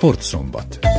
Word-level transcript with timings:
Sportszombat. 0.00 0.89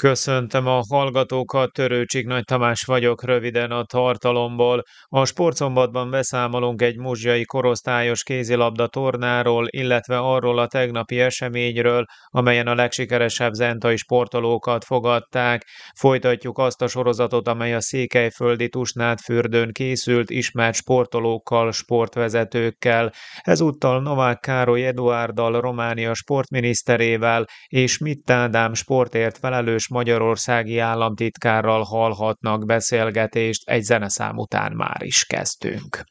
Köszöntöm 0.00 0.66
a 0.66 0.80
hallgatókat, 0.88 1.72
Törőcsik 1.72 2.26
Nagy 2.26 2.44
Tamás 2.44 2.82
vagyok 2.82 3.24
röviden 3.24 3.70
a 3.70 3.84
tartalomból. 3.84 4.82
A 5.04 5.24
sportszombatban 5.24 6.10
beszámolunk 6.10 6.82
egy 6.82 6.96
muzsjai 6.96 7.44
korosztályos 7.44 8.22
kézilabda 8.22 8.86
tornáról, 8.86 9.66
illetve 9.70 10.18
arról 10.18 10.58
a 10.58 10.66
tegnapi 10.66 11.20
eseményről, 11.20 12.04
amelyen 12.26 12.66
a 12.66 12.74
legsikeresebb 12.74 13.52
zentai 13.52 13.96
sportolókat 13.96 14.84
fogadták. 14.84 15.66
Folytatjuk 15.98 16.58
azt 16.58 16.82
a 16.82 16.88
sorozatot, 16.88 17.48
amely 17.48 17.74
a 17.74 17.80
székelyföldi 17.80 18.68
Tusnádfürdőn 18.68 19.72
készült 19.72 20.30
ismert 20.30 20.76
sportolókkal, 20.76 21.72
sportvezetőkkel. 21.72 23.12
Ezúttal 23.40 24.02
Novák 24.02 24.40
Károly 24.40 24.86
Eduárddal, 24.86 25.60
Románia 25.60 26.14
sportminiszterével 26.14 27.44
és 27.66 27.98
Mitt 27.98 28.30
Ádám 28.30 28.74
sportért 28.74 29.38
felelős 29.38 29.87
magyarországi 29.88 30.78
államtitkárral 30.78 31.82
hallhatnak 31.82 32.64
beszélgetést, 32.64 33.68
egy 33.68 33.82
zeneszám 33.82 34.36
után 34.36 34.72
már 34.72 35.02
is 35.02 35.24
kezdtünk. 35.24 36.04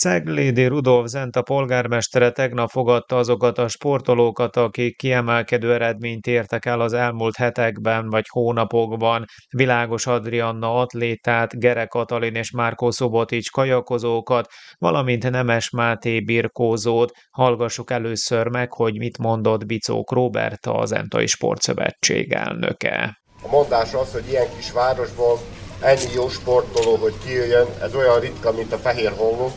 Ceglédi 0.00 0.66
Rudolf 0.66 1.06
Zenta 1.06 1.42
polgármestere 1.42 2.30
tegnap 2.30 2.70
fogadta 2.70 3.16
azokat 3.16 3.58
a 3.58 3.68
sportolókat, 3.68 4.56
akik 4.56 4.96
kiemelkedő 4.96 5.72
eredményt 5.72 6.26
értek 6.26 6.64
el 6.66 6.80
az 6.80 6.92
elmúlt 6.92 7.36
hetekben 7.36 8.08
vagy 8.08 8.24
hónapokban. 8.28 9.24
Világos 9.50 10.06
Adrianna 10.06 10.74
atlétát, 10.80 11.58
Gere 11.58 11.86
Katalin 11.86 12.34
és 12.34 12.50
Márkó 12.50 12.90
Szobotics 12.90 13.50
kajakozókat, 13.50 14.46
valamint 14.78 15.30
Nemes 15.30 15.70
Máté 15.70 16.20
birkózót. 16.20 17.12
Hallgassuk 17.30 17.90
először 17.90 18.48
meg, 18.48 18.72
hogy 18.72 18.98
mit 18.98 19.18
mondott 19.18 19.66
Bicók 19.66 20.12
Robert, 20.12 20.66
a 20.66 20.84
Zentai 20.84 21.26
Sportszövetség 21.26 22.32
elnöke. 22.32 23.20
A 23.42 23.48
mondás 23.50 23.94
az, 23.94 24.12
hogy 24.12 24.28
ilyen 24.28 24.46
kis 24.56 24.72
városból 24.72 25.38
ennyi 25.80 26.12
jó 26.14 26.28
sportoló, 26.28 26.96
hogy 26.96 27.14
kijöjjön, 27.24 27.66
ez 27.80 27.94
olyan 27.94 28.20
ritka, 28.20 28.52
mint 28.52 28.72
a 28.72 28.76
fehér 28.76 29.12
holló, 29.16 29.50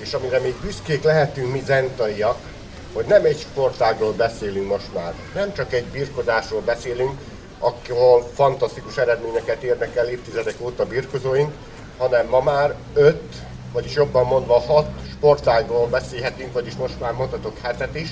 és 0.00 0.14
amire 0.14 0.38
még 0.38 0.54
büszkék 0.60 1.02
lehetünk 1.02 1.52
mi 1.52 1.62
zentaiak, 1.64 2.38
hogy 2.92 3.04
nem 3.04 3.24
egy 3.24 3.38
sportágról 3.38 4.12
beszélünk 4.12 4.68
most 4.68 4.94
már, 4.94 5.14
nem 5.34 5.54
csak 5.54 5.72
egy 5.72 5.84
birkozásról 5.84 6.60
beszélünk, 6.60 7.18
ahol 7.58 8.30
fantasztikus 8.34 8.96
eredményeket 8.96 9.62
érnek 9.62 9.96
el 9.96 10.08
évtizedek 10.08 10.54
óta 10.60 10.86
birkozóink, 10.86 11.52
hanem 11.98 12.26
ma 12.26 12.40
már 12.40 12.74
öt, 12.94 13.34
vagyis 13.72 13.94
jobban 13.94 14.26
mondva 14.26 14.60
hat 14.60 14.88
sportágról 15.10 15.86
beszélhetünk, 15.86 16.52
vagyis 16.52 16.74
most 16.74 17.00
már 17.00 17.12
mondhatok 17.12 17.58
hetet 17.62 17.94
is, 17.94 18.08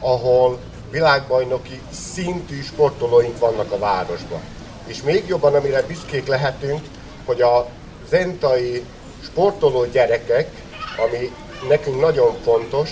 ahol 0.00 0.58
világbajnoki 0.90 1.80
szintű 2.14 2.62
sportolóink 2.62 3.38
vannak 3.38 3.72
a 3.72 3.78
városban. 3.78 4.40
És 4.86 5.02
még 5.02 5.24
jobban, 5.26 5.54
amire 5.54 5.82
büszkék 5.82 6.26
lehetünk, 6.26 6.80
hogy 7.24 7.42
a 7.42 7.68
zentai 8.08 8.84
sportoló 9.24 9.84
gyerekek, 9.84 10.50
ami 10.96 11.32
nekünk 11.68 12.00
nagyon 12.00 12.36
fontos, 12.44 12.90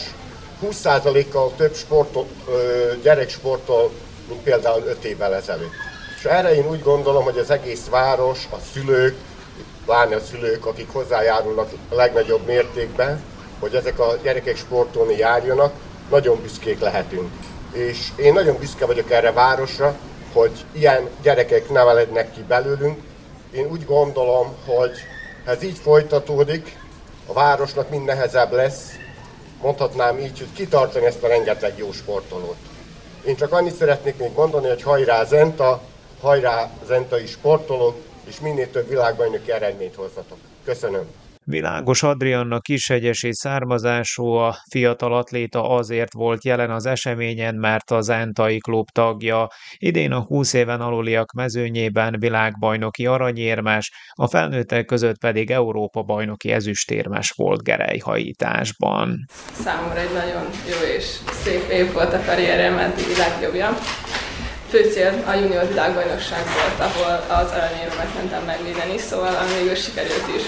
20%-kal 0.63 1.53
több 1.57 1.75
sportol, 1.75 2.27
gyerek 3.03 3.31
sportol, 3.31 3.91
mint 4.29 4.43
például 4.43 4.83
5 4.87 5.05
évvel 5.05 5.35
ezelőtt. 5.35 5.73
És 6.19 6.25
erre 6.25 6.55
én 6.55 6.69
úgy 6.69 6.83
gondolom, 6.83 7.25
hogy 7.25 7.39
az 7.39 7.51
egész 7.51 7.87
város, 7.91 8.49
a 8.51 8.57
szülők, 8.73 9.17
pláne 9.85 10.17
a 10.17 10.21
szülők, 10.21 10.67
akik 10.67 10.89
hozzájárulnak 10.93 11.71
a 11.91 11.95
legnagyobb 11.95 12.47
mértékben, 12.47 13.23
hogy 13.59 13.75
ezek 13.75 13.99
a 13.99 14.17
gyerekek 14.23 14.57
sportolni 14.57 15.17
járjanak, 15.17 15.73
nagyon 16.11 16.41
büszkék 16.43 16.81
lehetünk. 16.81 17.31
És 17.73 18.09
én 18.17 18.33
nagyon 18.33 18.57
büszke 18.59 18.87
vagyok 18.87 19.11
erre 19.11 19.29
a 19.29 19.33
városra, 19.33 19.97
hogy 20.33 20.65
ilyen 20.73 21.09
gyerekek 21.23 21.71
nevelednek 21.71 22.33
ki 22.33 22.45
belőlünk. 22.49 23.01
Én 23.53 23.67
úgy 23.67 23.85
gondolom, 23.85 24.55
hogy 24.67 24.91
ez 25.45 25.63
így 25.63 25.79
folytatódik, 25.79 26.77
a 27.29 27.33
városnak 27.33 27.91
mind 27.91 28.05
nehezebb 28.05 28.53
lesz, 28.53 28.91
mondhatnám 29.63 30.19
így, 30.19 30.39
hogy 30.39 30.53
kitartani 30.55 31.07
ezt 31.07 31.23
a 31.23 31.29
rengeteg 31.29 31.79
jó 31.79 31.93
sportolót. 31.93 32.57
Én 33.27 33.37
csak 33.37 33.53
annyit 33.53 33.75
szeretnék 33.75 34.17
még 34.17 34.31
mondani, 34.35 34.69
hogy 34.69 34.83
hajrá 34.83 35.25
Zenta, 35.25 35.81
hajrá 36.21 36.71
zentai 36.87 37.27
sportolók, 37.27 37.97
és 38.25 38.41
minél 38.41 38.71
több 38.71 38.89
világbajnoki 38.89 39.53
eredményt 39.53 39.95
hozzatok. 39.95 40.39
Köszönöm. 40.65 41.07
Világos 41.51 42.03
Adrianna 42.03 42.61
kisegyesi 42.61 43.35
származású, 43.35 44.27
a 44.27 44.57
fiatal 44.71 45.15
atléta 45.15 45.71
azért 45.71 46.13
volt 46.13 46.45
jelen 46.45 46.71
az 46.71 46.87
eseményen, 46.87 47.55
mert 47.55 47.91
az 47.91 48.09
Entai 48.09 48.59
klub 48.59 48.91
tagja. 48.91 49.49
Idén 49.77 50.13
a 50.13 50.21
20 50.21 50.53
éven 50.53 50.81
aluliak 50.81 51.33
mezőnyében 51.33 52.17
világbajnoki 52.19 53.07
aranyérmes, 53.07 53.93
a 54.13 54.27
felnőttek 54.27 54.85
között 54.85 55.19
pedig 55.19 55.51
Európa 55.51 56.03
bajnoki 56.03 56.53
ezüstérmes 56.53 57.31
volt 57.31 57.63
gerejhajításban. 57.63 59.25
Számomra 59.53 60.01
egy 60.01 60.13
nagyon 60.13 60.43
jó 60.43 60.95
és 60.97 61.05
szép 61.31 61.71
év 61.71 61.93
volt 61.93 62.13
a 62.13 62.21
karrierem 62.27 62.79
eddigi 62.79 63.17
legjobbja 63.17 63.79
fő 64.71 64.91
cél 64.93 65.25
a 65.27 65.35
junior 65.35 65.69
világbajnokság 65.69 66.43
volt, 66.45 66.91
ahol 66.91 67.25
az 67.39 67.51
aranyérmet 67.51 68.15
mentem 68.15 68.43
megvédeni, 68.45 68.99
szóval 68.99 69.37
végül 69.59 69.75
sikerült 69.75 70.29
is. 70.37 70.43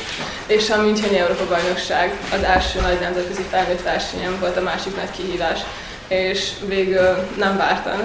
És 0.46 0.70
a 0.70 0.82
Müncheni 0.82 1.18
Európa 1.18 1.46
bajnokság 1.46 2.12
az 2.32 2.42
első 2.42 2.80
nagy 2.80 3.00
nemzetközi 3.00 3.42
felnőtt 3.50 3.82
versenyem 3.82 4.36
volt 4.40 4.56
a 4.56 4.60
másik 4.60 4.96
nagy 4.96 5.10
kihívás, 5.10 5.60
és 6.08 6.50
végül 6.66 7.28
nem 7.38 7.56
vártam, 7.56 8.00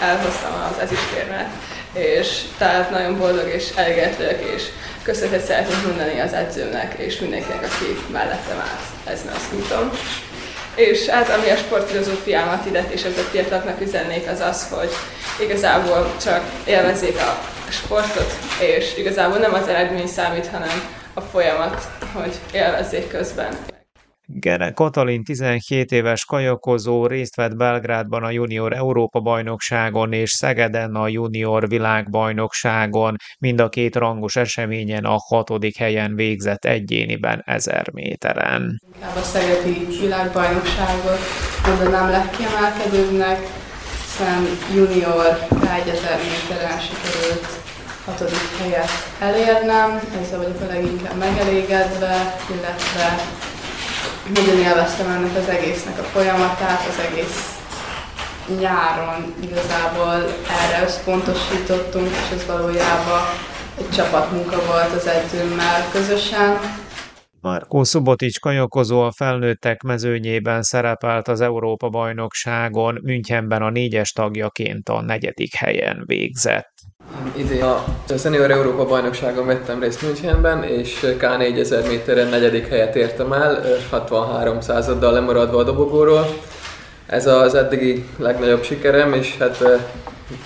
elhoztam 0.00 0.52
az 0.70 0.78
ezüstérmet, 0.82 1.48
és 1.92 2.42
tehát 2.58 2.90
nagyon 2.90 3.18
boldog 3.18 3.48
és 3.54 3.70
elégedett 3.74 4.16
vagyok, 4.16 4.54
és 4.56 4.62
köszönetet 5.02 5.44
szeretnék 5.46 5.86
mondani 5.86 6.20
az 6.20 6.32
edzőnek 6.32 6.94
és 6.98 7.18
mindenkinek, 7.18 7.62
aki 7.62 7.98
mellettem 8.12 8.58
állt 8.58 9.16
ezen 9.18 9.32
az 9.34 9.58
úton. 9.58 9.90
És 10.76 11.06
hát 11.06 11.28
ami 11.28 11.50
a 11.50 11.56
sportfilozófiámat 11.56 12.66
illet 12.66 12.92
és 12.92 13.04
a 13.04 13.08
fiataloknak 13.08 13.80
üzennék 13.80 14.28
az 14.30 14.40
az, 14.40 14.68
hogy 14.70 14.90
igazából 15.40 16.14
csak 16.22 16.42
élvezzék 16.66 17.16
a 17.16 17.38
sportot, 17.70 18.32
és 18.60 18.96
igazából 18.96 19.38
nem 19.38 19.54
az 19.54 19.68
eredmény 19.68 20.06
számít, 20.06 20.46
hanem 20.46 20.96
a 21.14 21.20
folyamat, 21.20 21.88
hogy 22.12 22.34
élvezzék 22.52 23.08
közben. 23.08 23.75
Katalin 24.74 25.24
17 25.24 25.92
éves 25.92 26.24
kajakozó 26.24 27.06
részt 27.06 27.36
vett 27.36 27.56
Belgrádban 27.56 28.22
a 28.24 28.30
junior 28.30 28.72
Európa 28.72 29.20
bajnokságon 29.20 30.12
és 30.12 30.30
Szegeden 30.30 30.94
a 30.94 31.08
junior 31.08 31.68
világbajnokságon. 31.68 33.16
Mind 33.38 33.60
a 33.60 33.68
két 33.68 33.96
rangos 33.96 34.36
eseményen 34.36 35.04
a 35.04 35.16
hatodik 35.28 35.76
helyen 35.76 36.14
végzett 36.14 36.64
egyéniben 36.64 37.42
1000 37.44 37.90
méteren. 37.92 38.80
A 39.00 39.20
szegedi 39.20 39.86
világbajnokságot 40.00 41.18
mondanám 41.66 42.10
legkiemelkedőbbnek, 42.10 43.38
hiszen 44.02 44.46
junior 44.74 45.38
1000 45.60 46.18
méteren 46.18 46.78
sikerült 46.78 47.64
hatodik 48.04 48.58
helyet 48.58 48.90
elérnem, 49.20 50.00
ezzel 50.22 50.38
vagyok 50.38 50.60
a 50.60 50.66
leginkább 50.66 51.18
megelégedve, 51.18 52.36
illetve 52.50 53.16
nagyon 54.34 54.58
élveztem 54.58 55.10
ennek 55.10 55.36
az 55.36 55.48
egésznek 55.48 55.98
a 55.98 56.02
folyamatát, 56.02 56.86
az 56.88 57.04
egész 57.10 57.56
nyáron 58.60 59.34
igazából 59.40 60.14
erre 60.62 60.82
összpontosítottunk, 60.84 62.08
és 62.10 62.36
ez 62.36 62.46
valójában 62.46 63.20
egy 63.78 63.90
csapatmunka 63.90 64.62
volt 64.66 64.92
az 64.92 65.06
edzőmmel 65.06 65.88
közösen. 65.92 66.58
Markó 67.46 67.84
Szubotics 67.84 68.40
kajakozó 68.40 69.00
a 69.00 69.12
felnőttek 69.12 69.82
mezőnyében 69.82 70.62
szerepelt 70.62 71.28
az 71.28 71.40
Európa-bajnokságon, 71.40 72.98
Münchenben 73.02 73.62
a 73.62 73.70
négyes 73.70 74.12
tagjaként 74.12 74.88
a 74.88 75.02
negyedik 75.02 75.54
helyen 75.54 76.02
végzett. 76.06 76.72
Idén 77.36 77.62
a 77.62 77.84
Senior 78.18 78.50
Európa 78.50 78.86
bajnokságon 78.86 79.46
vettem 79.46 79.80
részt 79.80 80.02
Münchenben, 80.02 80.62
és 80.62 81.00
K4000 81.02 81.88
méteren 81.88 82.28
negyedik 82.28 82.66
helyet 82.66 82.96
értem 82.96 83.32
el, 83.32 83.62
63 83.90 84.60
századdal 84.60 85.12
lemaradva 85.12 85.58
a 85.58 85.64
dobogóról. 85.64 86.24
Ez 87.06 87.26
az 87.26 87.54
eddigi 87.54 88.04
legnagyobb 88.18 88.62
sikerem, 88.62 89.12
és 89.12 89.36
hát 89.38 89.64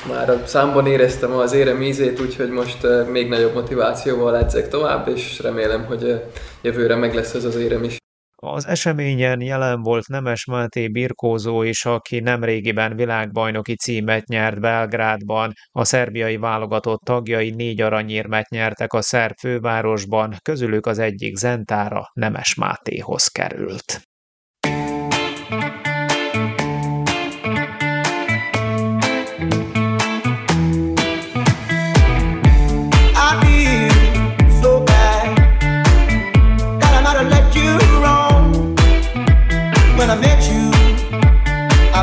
már 0.09 0.31
a 0.31 0.47
számban 0.47 0.87
éreztem 0.87 1.32
az 1.32 1.53
érem 1.53 1.82
ízét, 1.82 2.21
úgyhogy 2.21 2.50
most 2.50 2.87
még 3.11 3.29
nagyobb 3.29 3.55
motivációval 3.55 4.37
edzek 4.37 4.69
tovább, 4.69 5.09
és 5.09 5.38
remélem, 5.38 5.85
hogy 5.85 6.23
jövőre 6.62 6.97
meg 6.97 7.15
lesz 7.15 7.35
ez 7.35 7.44
az 7.44 7.56
érem 7.56 7.85
is. 7.85 7.99
Az 8.43 8.67
eseményen 8.67 9.41
jelen 9.41 9.82
volt 9.82 10.09
Nemes 10.09 10.44
Máté 10.44 10.88
birkózó 10.88 11.62
is, 11.62 11.85
aki 11.85 12.21
nemrégiben 12.21 12.97
világbajnoki 12.97 13.77
címet 13.77 14.27
nyert 14.27 14.61
Belgrádban. 14.61 15.53
A 15.70 15.84
szerbiai 15.84 16.37
válogatott 16.37 17.01
tagjai 17.01 17.51
négy 17.51 17.81
aranyérmet 17.81 18.49
nyertek 18.49 18.93
a 18.93 19.03
szerb 19.03 19.34
fővárosban, 19.39 20.37
közülük 20.43 20.87
az 20.87 20.99
egyik 20.99 21.37
Zentára 21.37 22.10
Nemes 22.13 22.55
Mátéhoz 22.55 23.27
került. 23.27 24.09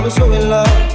So 0.10 0.32
in 0.32 0.50
love. 0.50 0.87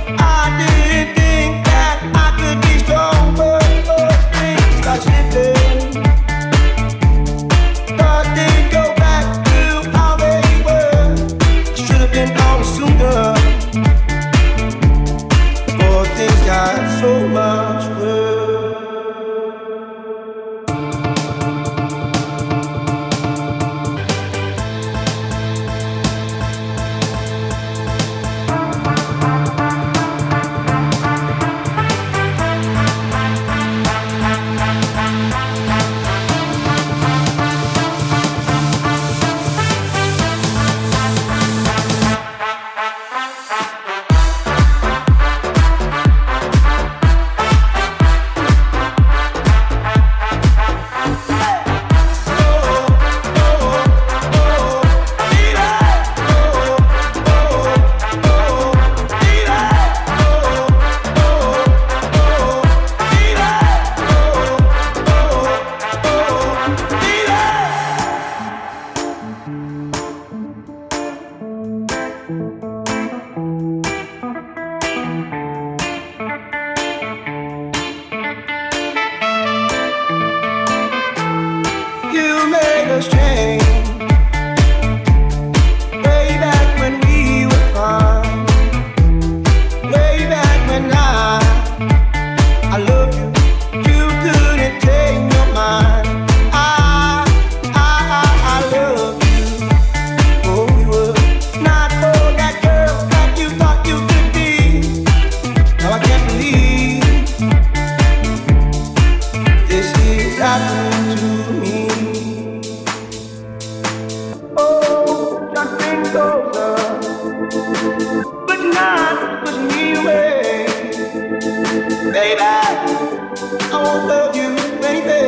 Love 124.01 124.37
you, 124.37 124.57
baby, 124.81 125.21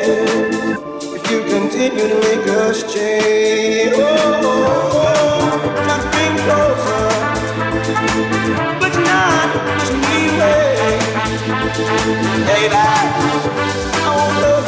if 1.16 1.30
you 1.30 1.40
continue 1.44 2.08
to 2.08 2.18
make 2.20 2.46
us 2.48 2.82
change. 2.92 3.94
Oh, 3.96 5.50
just 5.86 6.06
bring 6.12 6.36
closer, 6.44 7.06
but 8.80 8.94
not 9.10 9.48
just 9.80 9.92
me 9.92 10.20
way. 10.38 10.98
Baby, 12.48 12.74
I 12.74 14.10
won't 14.16 14.36
love 14.44 14.66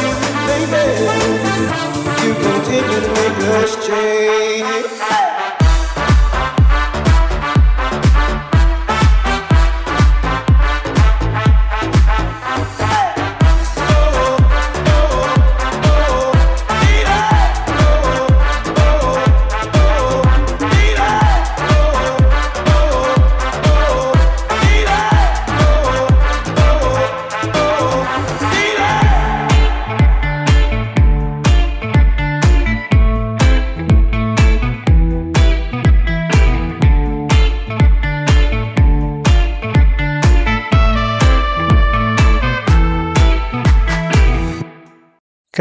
baby, 0.49 0.85
if 2.11 2.19
you 2.25 2.33
continue 2.35 3.00
to 3.00 3.11
make 3.19 3.38
us 3.61 3.87
change. 3.87 5.36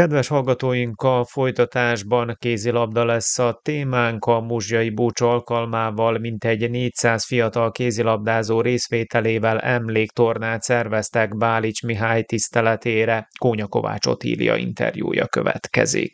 Kedves 0.06 0.28
hallgatóink, 0.28 1.02
a 1.02 1.24
folytatásban 1.24 2.36
kézilabda 2.38 3.04
lesz 3.04 3.38
a 3.38 3.60
témánk 3.62 4.24
a 4.24 4.40
Muzsjai 4.40 4.90
Búcs 4.90 5.20
alkalmával, 5.20 6.18
mintegy 6.18 6.70
400 6.70 7.24
fiatal 7.24 7.70
kézilabdázó 7.70 8.60
részvételével 8.60 9.58
emléktornát 9.58 10.62
szerveztek 10.62 11.36
Bálics 11.36 11.82
Mihály 11.82 12.22
tiszteletére. 12.22 13.28
Kónya 13.38 13.66
Kovács 13.66 14.06
Otília 14.06 14.56
interjúja 14.56 15.26
következik. 15.26 16.12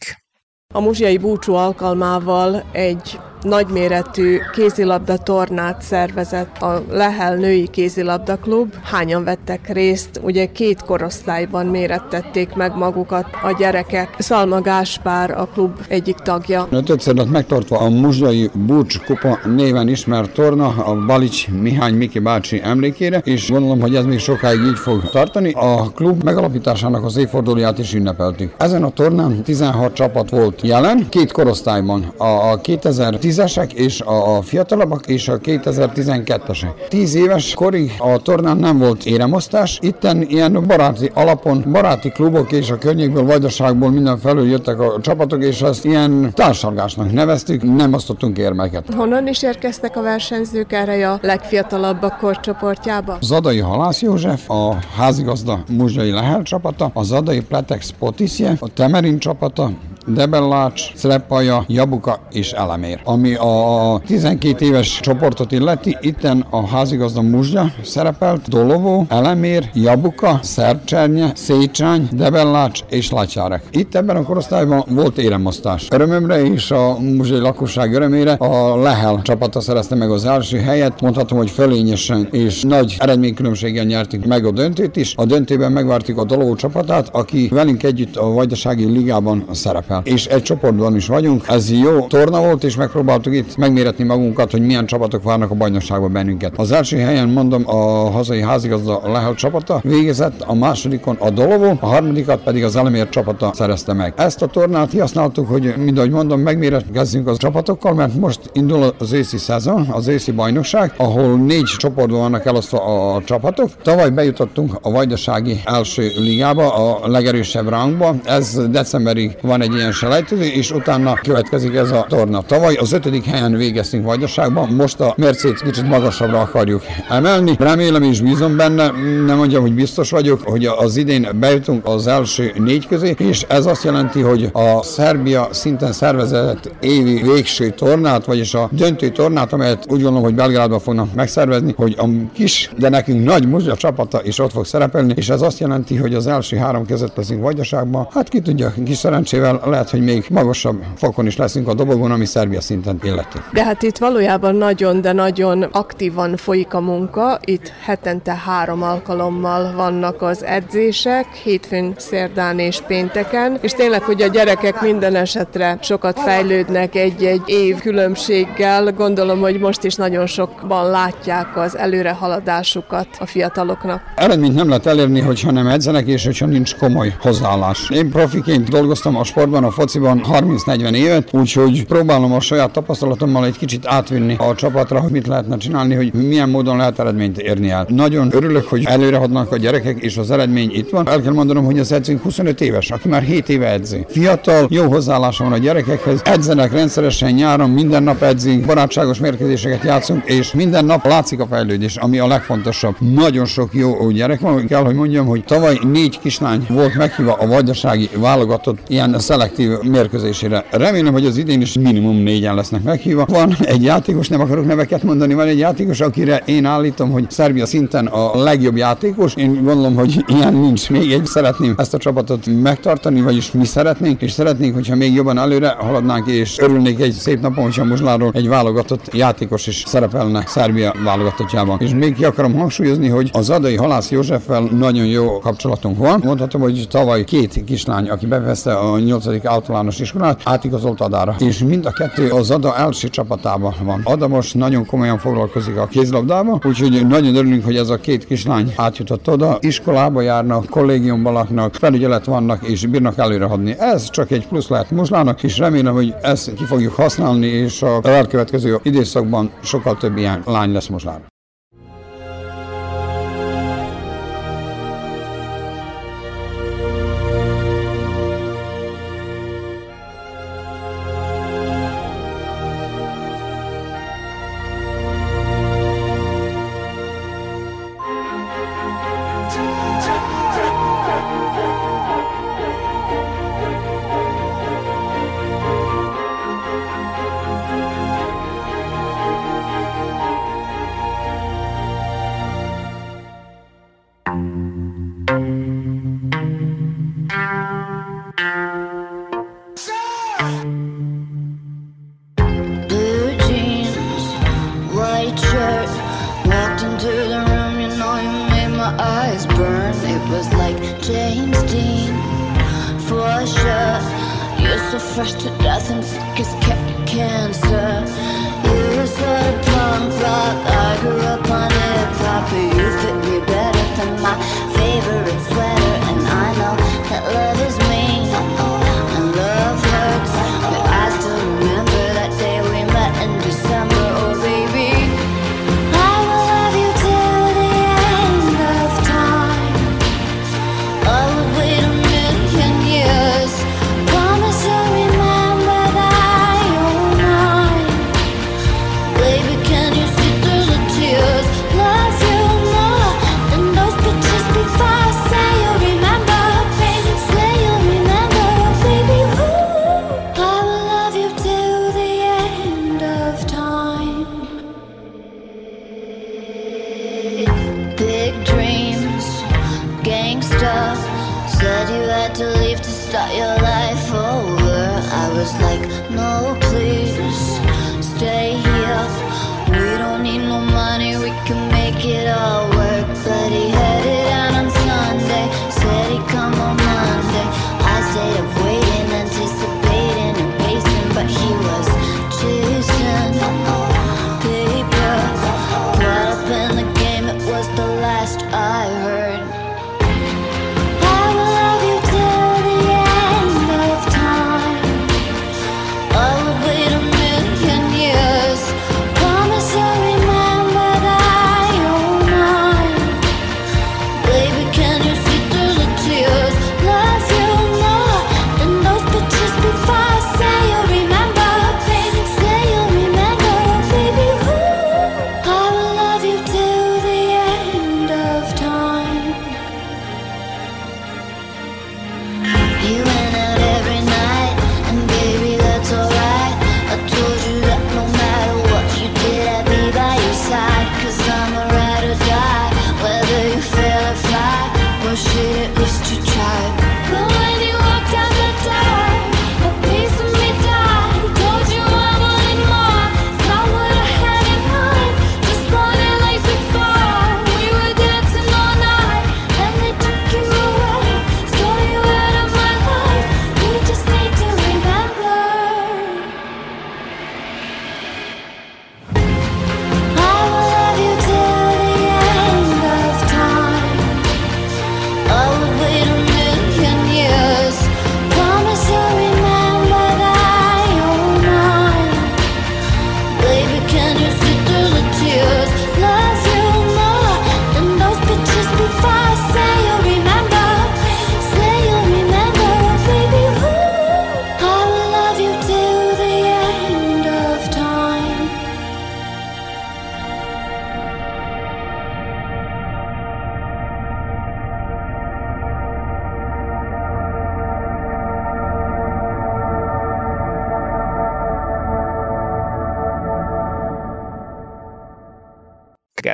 A 0.75 0.81
muzsiai 0.81 1.19
búcsú 1.19 1.55
alkalmával 1.55 2.65
egy 2.73 3.19
nagyméretű 3.43 4.39
kézilabda 4.53 5.17
tornát 5.17 5.83
szervezett 5.83 6.57
a 6.63 6.83
Lehel 6.91 7.37
Női 7.37 7.69
Kézilabda 7.69 8.37
Klub. 8.37 8.75
Hányan 8.83 9.25
vettek 9.25 9.73
részt? 9.73 10.21
Ugye 10.23 10.47
két 10.53 10.83
korosztályban 10.83 11.67
mérettették 11.67 12.55
meg 12.55 12.77
magukat 12.77 13.27
a 13.43 13.57
gyerekek. 13.59 14.15
Szalma 14.19 14.61
Gáspár 14.61 15.31
a 15.31 15.49
klub 15.55 15.79
egyik 15.89 16.17
tagja. 16.17 16.67
Ötödszer 16.71 17.15
lett 17.15 17.31
megtartva 17.31 17.79
a 17.79 17.89
Muzsai 17.89 18.51
Búcs 18.55 18.99
Kupa 19.01 19.39
néven 19.57 19.89
ismert 19.89 20.33
torna 20.33 20.67
a 20.67 21.07
Balics 21.07 21.49
Mihány 21.49 21.95
Miki 21.95 22.19
bácsi 22.19 22.61
emlékére, 22.65 23.19
és 23.25 23.51
gondolom, 23.51 23.81
hogy 23.81 23.95
ez 23.95 24.05
még 24.05 24.19
sokáig 24.19 24.61
így 24.61 24.79
fog 24.79 25.11
tartani. 25.11 25.53
A 25.53 25.91
klub 25.95 26.23
megalapításának 26.23 27.05
az 27.05 27.17
évfordulóját 27.17 27.79
is 27.79 27.95
ünnepeltük. 27.95 28.55
Ezen 28.59 28.83
a 28.83 28.91
tornán 28.91 29.43
16 29.43 29.95
csapat 29.95 30.31
volt 30.31 30.63
jelen, 30.63 31.07
két 31.09 31.33
korosztályban. 31.33 32.13
A 32.17 32.61
2010 32.61 33.32
2010-esek 33.33 33.73
és 33.73 34.01
a, 34.01 34.43
fiatalabbak 34.43 35.07
és 35.07 35.29
a 35.29 35.39
2012-esek. 35.39 36.89
10 36.89 37.15
éves 37.15 37.55
korig 37.55 37.93
a 37.99 38.19
tornán 38.19 38.57
nem 38.57 38.79
volt 38.79 39.05
éremosztás, 39.05 39.79
itten 39.83 40.23
ilyen 40.23 40.65
baráti 40.67 41.11
alapon, 41.15 41.65
baráti 41.73 42.11
klubok 42.11 42.53
és 42.53 42.71
a 42.71 42.79
környékből, 42.79 43.25
vajdaságból 43.25 43.91
minden 43.91 44.19
felül 44.19 44.49
jöttek 44.49 44.81
a 44.81 45.01
csapatok, 45.01 45.45
és 45.45 45.63
azt 45.63 45.85
ilyen 45.85 46.33
társalgásnak 46.35 47.13
neveztük, 47.13 47.63
nem 47.77 47.93
osztottunk 47.93 48.39
érmeket. 48.39 48.95
Honnan 48.95 49.27
is 49.27 49.43
érkeztek 49.43 49.97
a 49.97 50.03
versenyzők 50.03 50.73
erre 50.73 51.11
a 51.11 51.19
legfiatalabbak 51.23 52.19
korcsoportjába? 52.19 53.19
Zadai 53.21 53.59
Halász 53.59 54.03
József, 54.03 54.51
a 54.51 54.77
házigazda 54.97 55.65
Muzsai 55.69 56.11
Lehel 56.11 56.43
csapata, 56.43 56.91
a 56.95 57.03
Zadai 57.03 57.41
Pletex 57.41 57.95
Potiszje, 57.99 58.57
a 58.61 58.69
Temerin 58.75 59.19
csapata, 59.19 59.71
Debellács, 60.07 60.93
Szrepaja, 60.95 61.65
Jabuka 61.69 62.21
és 62.33 62.53
Elemér. 62.53 63.01
Ami 63.05 63.35
a 63.35 64.01
12 64.07 64.65
éves 64.65 65.01
csoportot 65.01 65.53
illeti, 65.53 65.97
itten 66.01 66.47
a 66.51 66.67
házigazda 66.67 67.23
Muzsja 67.23 67.73
szerepelt, 67.85 68.49
Dolovó, 68.49 69.05
Elemér, 69.09 69.71
Jabuka, 69.75 70.39
Szercsernye, 70.43 71.33
Szécsány, 71.35 72.09
Debellács 72.13 72.81
és 72.89 73.11
Lacsárek. 73.11 73.63
Itt 73.71 73.95
ebben 73.95 74.17
a 74.17 74.23
korosztályban 74.23 74.85
volt 74.89 75.19
éremosztás. 75.19 75.87
Örömömre 75.91 76.45
és 76.45 76.71
a 76.71 76.99
muzsai 76.99 77.39
lakosság 77.39 77.95
örömére 77.95 78.33
a 78.33 78.77
Lehel 78.77 79.21
csapata 79.23 79.61
szerezte 79.61 79.95
meg 79.95 80.11
az 80.11 80.25
első 80.25 80.59
helyet, 80.59 81.01
mondhatom, 81.01 81.39
hogy 81.39 81.51
fölényesen 81.51 82.29
és 82.31 82.63
nagy 82.63 82.97
eredménykülönbséggel 82.99 83.85
nyertük 83.85 84.25
meg 84.25 84.45
a 84.45 84.51
döntőt 84.51 84.97
is. 84.97 85.15
A 85.17 85.25
döntőben 85.25 85.73
megvártuk 85.73 86.19
a 86.19 86.25
Dolovó 86.25 86.55
csapatát, 86.55 87.09
aki 87.13 87.49
velünk 87.49 87.83
együtt 87.83 88.17
a 88.17 88.31
Vajdasági 88.31 88.85
Ligában 88.85 89.45
szerepel 89.51 89.92
szerepel. 89.93 90.13
És 90.13 90.27
egy 90.27 90.43
csoportban 90.43 90.97
is 90.97 91.07
vagyunk. 91.07 91.45
Ez 91.49 91.71
jó 91.71 92.07
torna 92.07 92.41
volt, 92.41 92.65
és 92.65 92.77
megpróbáltuk 92.77 93.35
itt 93.35 93.57
megméretni 93.57 94.05
magunkat, 94.05 94.51
hogy 94.51 94.67
milyen 94.67 94.87
csapatok 94.87 95.23
várnak 95.23 95.51
a 95.51 95.55
bajnokságban 95.55 96.13
bennünket. 96.13 96.53
Az 96.57 96.73
első 96.73 96.99
helyen 96.99 97.29
mondom 97.29 97.63
a 97.67 98.11
hazai 98.11 98.43
házigazda 98.43 99.01
Lehel 99.05 99.35
csapata 99.35 99.81
végezett, 99.83 100.43
a 100.47 100.55
másodikon 100.55 101.17
a 101.19 101.31
Dolovó, 101.31 101.77
a 101.81 101.87
harmadikat 101.87 102.43
pedig 102.43 102.65
az 102.65 102.77
Elemér 102.77 103.09
csapata 103.09 103.51
szerezte 103.55 103.93
meg. 103.93 104.13
Ezt 104.17 104.43
a 104.43 104.47
tornát 104.47 104.89
kihasználtuk, 104.89 105.49
hogy 105.49 105.75
mind 105.77 105.99
ahogy 105.99 106.11
mondom, 106.11 106.41
megméretkezzünk 106.41 107.29
az 107.29 107.37
csapatokkal, 107.37 107.95
mert 107.95 108.15
most 108.15 108.41
indul 108.53 108.95
az 108.99 109.13
őszi 109.13 109.39
szezon, 109.39 109.87
az 109.91 110.09
őszi 110.09 110.31
bajnokság, 110.31 110.95
ahol 110.97 111.37
négy 111.37 111.65
csoportban 111.79 112.21
vannak 112.21 112.47
elosztva 112.47 113.15
a 113.15 113.23
csapatok. 113.25 113.71
Tavaly 113.83 114.11
bejutottunk 114.11 114.79
a 114.83 114.91
Vajdasági 114.91 115.61
első 115.65 116.11
ligába, 116.17 116.75
a 116.75 117.09
legerősebb 117.09 117.69
rangba. 117.69 118.15
Ez 118.25 118.61
decemberig 118.71 119.37
van 119.43 119.63
egy 119.63 119.75
ilyen 119.83 119.95
selejtező, 119.95 120.45
és 120.45 120.71
utána 120.71 121.15
következik 121.15 121.75
ez 121.75 121.91
a 121.91 122.07
torna. 122.09 122.43
Tavaly 122.43 122.75
az 122.75 122.93
ötödik 122.93 123.25
helyen 123.25 123.53
végeztünk 123.53 124.05
Vajdaságban, 124.05 124.69
most 124.69 125.01
a 125.01 125.15
mércét 125.17 125.63
kicsit 125.63 125.89
magasabbra 125.89 126.41
akarjuk 126.41 126.83
emelni. 127.09 127.57
Remélem 127.59 128.03
és 128.03 128.21
bízom 128.21 128.57
benne, 128.57 128.91
nem 129.27 129.37
mondjam, 129.37 129.63
hogy 129.63 129.75
biztos 129.75 130.11
vagyok, 130.11 130.43
hogy 130.45 130.65
az 130.65 130.97
idén 130.97 131.29
bejutunk 131.41 131.87
az 131.87 132.07
első 132.07 132.53
négy 132.59 132.87
közé, 132.87 133.15
és 133.19 133.45
ez 133.49 133.67
azt 133.67 133.85
jelenti, 133.85 134.21
hogy 134.21 134.51
a 134.53 134.83
Szerbia 134.83 135.49
szinten 135.51 135.93
szervezett 135.93 136.71
évi 136.81 137.23
végső 137.23 137.71
tornát, 137.71 138.25
vagyis 138.25 138.55
a 138.55 138.69
döntő 138.73 139.09
tornát, 139.09 139.53
amelyet 139.53 139.85
úgy 139.89 140.03
gondolom, 140.03 140.23
hogy 140.23 140.35
Belgrádban 140.35 140.81
fognak 140.81 141.15
megszervezni, 141.15 141.75
hogy 141.77 141.95
a 141.99 142.05
kis, 142.33 142.71
de 142.79 142.89
nekünk 142.89 143.25
nagy 143.25 143.49
muzsa 143.49 143.77
csapata 143.77 144.21
is 144.25 144.39
ott 144.39 144.53
fog 144.53 144.65
szerepelni, 144.65 145.13
és 145.17 145.29
ez 145.29 145.43
azt 145.43 145.59
jelenti, 145.59 145.97
hogy 145.97 146.15
az 146.15 146.27
első 146.27 146.57
három 146.57 146.87
között 146.87 147.17
leszünk 147.17 147.43
Vajdaságban. 147.43 148.09
Hát 148.11 148.29
ki 148.29 148.41
tudja, 148.41 148.75
kis 148.85 148.97
szerencsével 148.97 149.61
lehet, 149.73 149.91
hogy 149.91 150.01
még 150.01 150.27
magasabb 150.31 150.83
fokon 150.97 151.27
is 151.27 151.37
leszünk 151.37 151.69
a 151.69 151.75
dobogon, 151.75 152.11
ami 152.11 152.25
Szerbia 152.25 152.61
szinten 152.61 152.99
illeti. 153.03 153.39
De 153.53 153.65
hát 153.65 153.83
itt 153.83 153.99
valójában 153.99 154.55
nagyon, 154.55 155.01
de 155.01 155.13
nagyon 155.13 155.63
aktívan 155.63 156.37
folyik 156.37 156.75
a 156.75 156.81
munka. 156.81 157.39
Itt 157.45 157.73
hetente 157.85 158.35
három 158.35 158.83
alkalommal 158.83 159.73
vannak 159.77 160.23
az 160.23 160.45
edzések, 160.45 161.35
hétfőn, 161.35 161.95
szerdán 161.97 162.59
és 162.59 162.81
pénteken, 162.87 163.59
és 163.61 163.73
tényleg, 163.73 164.03
hogy 164.03 164.23
a 164.23 164.27
gyerekek 164.27 164.81
minden 164.81 165.15
esetre 165.15 165.79
sokat 165.83 166.21
fejlődnek 166.21 166.95
egy-egy 166.95 167.43
év 167.47 167.81
különbséggel. 167.81 168.93
Gondolom, 168.93 169.41
hogy 169.41 169.59
most 169.59 169.85
is 169.85 169.95
nagyon 169.95 170.27
sokban 170.27 170.91
látják 170.91 171.57
az 171.57 171.77
előrehaladásukat 171.77 173.07
a 173.19 173.27
fiataloknak. 173.27 174.03
Eredményt 174.17 174.55
nem 174.55 174.69
lehet 174.69 174.87
elérni, 174.87 175.21
hogyha 175.21 175.51
nem 175.51 175.67
edzenek, 175.67 176.07
és 176.07 176.25
hogyha 176.25 176.47
nincs 176.47 176.77
komoly 176.77 177.15
hozzáállás. 177.21 177.91
Én 177.91 178.11
profiként 178.11 178.69
dolgoztam 178.69 179.17
a 179.17 179.25
sportban, 179.25 179.62
a 179.65 179.71
fociban 179.71 180.25
30-40 180.33 180.95
évet, 180.95 181.29
úgyhogy 181.33 181.87
próbálom 181.87 182.33
a 182.33 182.41
saját 182.41 182.71
tapasztalatommal 182.71 183.45
egy 183.45 183.59
kicsit 183.59 183.87
átvinni 183.87 184.37
a 184.39 184.55
csapatra, 184.55 185.01
hogy 185.01 185.11
mit 185.11 185.27
lehetne 185.27 185.57
csinálni, 185.57 185.95
hogy 185.95 186.13
milyen 186.13 186.49
módon 186.49 186.77
lehet 186.77 186.99
eredményt 186.99 187.39
érni 187.39 187.71
el. 187.71 187.87
Nagyon 187.89 188.29
örülök, 188.33 188.69
hogy 188.69 188.85
előre 188.85 189.17
hadnak 189.17 189.53
a 189.53 189.57
gyerekek, 189.57 189.99
és 189.99 190.17
az 190.17 190.31
eredmény 190.31 190.71
itt 190.75 190.91
van. 190.91 191.09
El 191.09 191.21
kell 191.21 191.33
mondanom, 191.33 191.65
hogy 191.65 191.79
az 191.79 191.93
edzőnk 191.93 192.23
25 192.23 192.61
éves, 192.61 192.91
aki 192.91 193.09
már 193.09 193.23
7 193.23 193.49
éve 193.49 193.67
edzi. 193.67 194.05
Fiatal, 194.09 194.67
jó 194.71 194.89
hozzáállása 194.89 195.45
van 195.45 195.53
a 195.53 195.59
gyerekekhez, 195.59 196.21
edzenek 196.25 196.73
rendszeresen 196.73 197.33
nyáron, 197.33 197.71
minden 197.71 198.03
nap 198.03 198.23
edzünk, 198.23 198.67
barátságos 198.67 199.19
mérkőzéseket 199.19 199.85
játszunk, 199.85 200.25
és 200.25 200.53
minden 200.53 200.85
nap 200.85 201.07
látszik 201.07 201.41
a 201.41 201.47
fejlődés, 201.47 201.97
ami 201.97 202.19
a 202.19 202.27
legfontosabb. 202.27 202.95
Nagyon 202.99 203.45
sok 203.45 203.69
jó 203.75 204.11
gyerek 204.11 204.41
van, 204.41 204.67
kell, 204.67 204.85
hogy 204.85 204.95
mondjam, 204.95 205.27
hogy 205.27 205.45
tavaly 205.45 205.79
négy 205.93 206.19
kislány 206.19 206.67
volt 206.69 206.95
meghívva 206.95 207.33
a 207.33 207.47
vajdasági 207.47 208.09
válogatott 208.17 208.79
ilyen 208.89 209.19
szelek 209.19 209.52
kollektív 209.55 209.91
mérkőzésére. 209.91 210.65
Remélem, 210.71 211.13
hogy 211.13 211.27
az 211.27 211.37
idén 211.37 211.61
is 211.61 211.73
minimum 211.73 212.17
négyen 212.17 212.55
lesznek 212.55 212.83
meghívva. 212.83 213.25
Van 213.29 213.57
egy 213.61 213.83
játékos, 213.83 214.29
nem 214.29 214.41
akarok 214.41 214.67
neveket 214.67 215.03
mondani, 215.03 215.35
van 215.35 215.47
egy 215.47 215.59
játékos, 215.59 216.01
akire 216.01 216.43
én 216.45 216.65
állítom, 216.65 217.11
hogy 217.11 217.31
Szerbia 217.31 217.67
szinten 217.67 218.07
a 218.07 218.43
legjobb 218.43 218.77
játékos. 218.77 219.35
Én 219.35 219.53
gondolom, 219.65 219.95
hogy 219.95 220.25
ilyen 220.27 220.55
nincs 220.55 220.91
még 220.91 221.13
egy. 221.13 221.27
Szeretném 221.27 221.75
ezt 221.77 221.95
a 221.95 221.99
csapatot 221.99 222.47
megtartani, 222.63 223.21
vagyis 223.21 223.53
mi 223.53 223.65
szeretnénk, 223.65 224.23
és 224.23 224.33
szeretnénk, 224.33 224.75
hogyha 224.75 224.97
még 224.97 225.15
jobban 225.15 225.39
előre 225.39 225.69
haladnánk, 225.69 226.27
és 226.27 226.59
örülnék 226.59 227.01
egy 227.01 227.13
szép 227.13 227.41
napon, 227.41 227.65
hogyha 227.65 227.85
Muzsláról 227.85 228.31
egy 228.35 228.49
válogatott 228.49 229.15
játékos 229.15 229.67
is 229.67 229.83
szerepelne 229.87 230.45
Szerbia 230.47 230.95
válogatottjában. 231.05 231.79
És 231.81 231.91
még 231.95 232.15
ki 232.15 232.25
akarom 232.25 232.55
hangsúlyozni, 232.55 233.09
hogy 233.09 233.31
az 233.33 233.51
adai 233.51 233.77
Halász 233.77 234.11
Józseffel 234.11 234.61
nagyon 234.63 235.07
jó 235.07 235.39
kapcsolatunk 235.39 235.99
van. 235.99 236.21
Mondhatom, 236.25 236.61
hogy 236.61 236.87
tavaly 236.91 237.25
két 237.25 237.65
kislány, 237.65 238.09
aki 238.09 238.27
beveszte 238.27 238.75
a 238.75 238.99
8. 238.99 239.42
általános 239.47 239.99
iskolát, 239.99 240.41
átigazolt 240.45 241.01
Adára. 241.01 241.35
És 241.39 241.59
mind 241.59 241.87
a 241.87 241.91
kettő 241.91 242.31
az 242.31 242.51
Ada 242.51 242.77
első 242.77 243.09
csapatában 243.09 243.75
van. 243.83 244.01
Ada 244.05 244.29
most 244.29 244.55
nagyon 244.55 244.87
komolyan 244.87 245.19
foglalkozik 245.19 245.77
a 245.77 245.87
kézlabdával, 245.87 246.61
úgyhogy 246.67 247.07
nagyon 247.07 247.35
örülünk, 247.35 247.65
hogy 247.65 247.77
ez 247.77 247.89
a 247.89 247.97
két 247.97 248.25
kislány 248.25 248.73
átjutott 248.77 249.29
oda. 249.29 249.57
Iskolába 249.61 250.21
járnak, 250.21 250.67
kollégiumban 250.67 251.33
laknak, 251.33 251.75
felügyelet 251.75 252.25
vannak 252.25 252.69
és 252.69 252.87
bírnak 252.87 253.19
előrehadni. 253.19 253.75
Ez 253.79 254.11
csak 254.11 254.31
egy 254.31 254.47
plusz 254.47 254.69
lehet 254.69 254.91
Muzslának, 254.91 255.43
és 255.43 255.59
remélem, 255.59 255.95
hogy 255.95 256.15
ezt 256.23 256.55
ki 256.55 256.65
fogjuk 256.65 256.95
használni, 256.95 257.47
és 257.47 257.83
a 257.83 258.01
elkövetkező 258.03 258.79
időszakban 258.83 259.51
sokkal 259.63 259.97
több 259.97 260.17
ilyen 260.17 260.43
lány 260.47 260.73
lesz 260.73 260.87
Muzslának. 260.87 261.32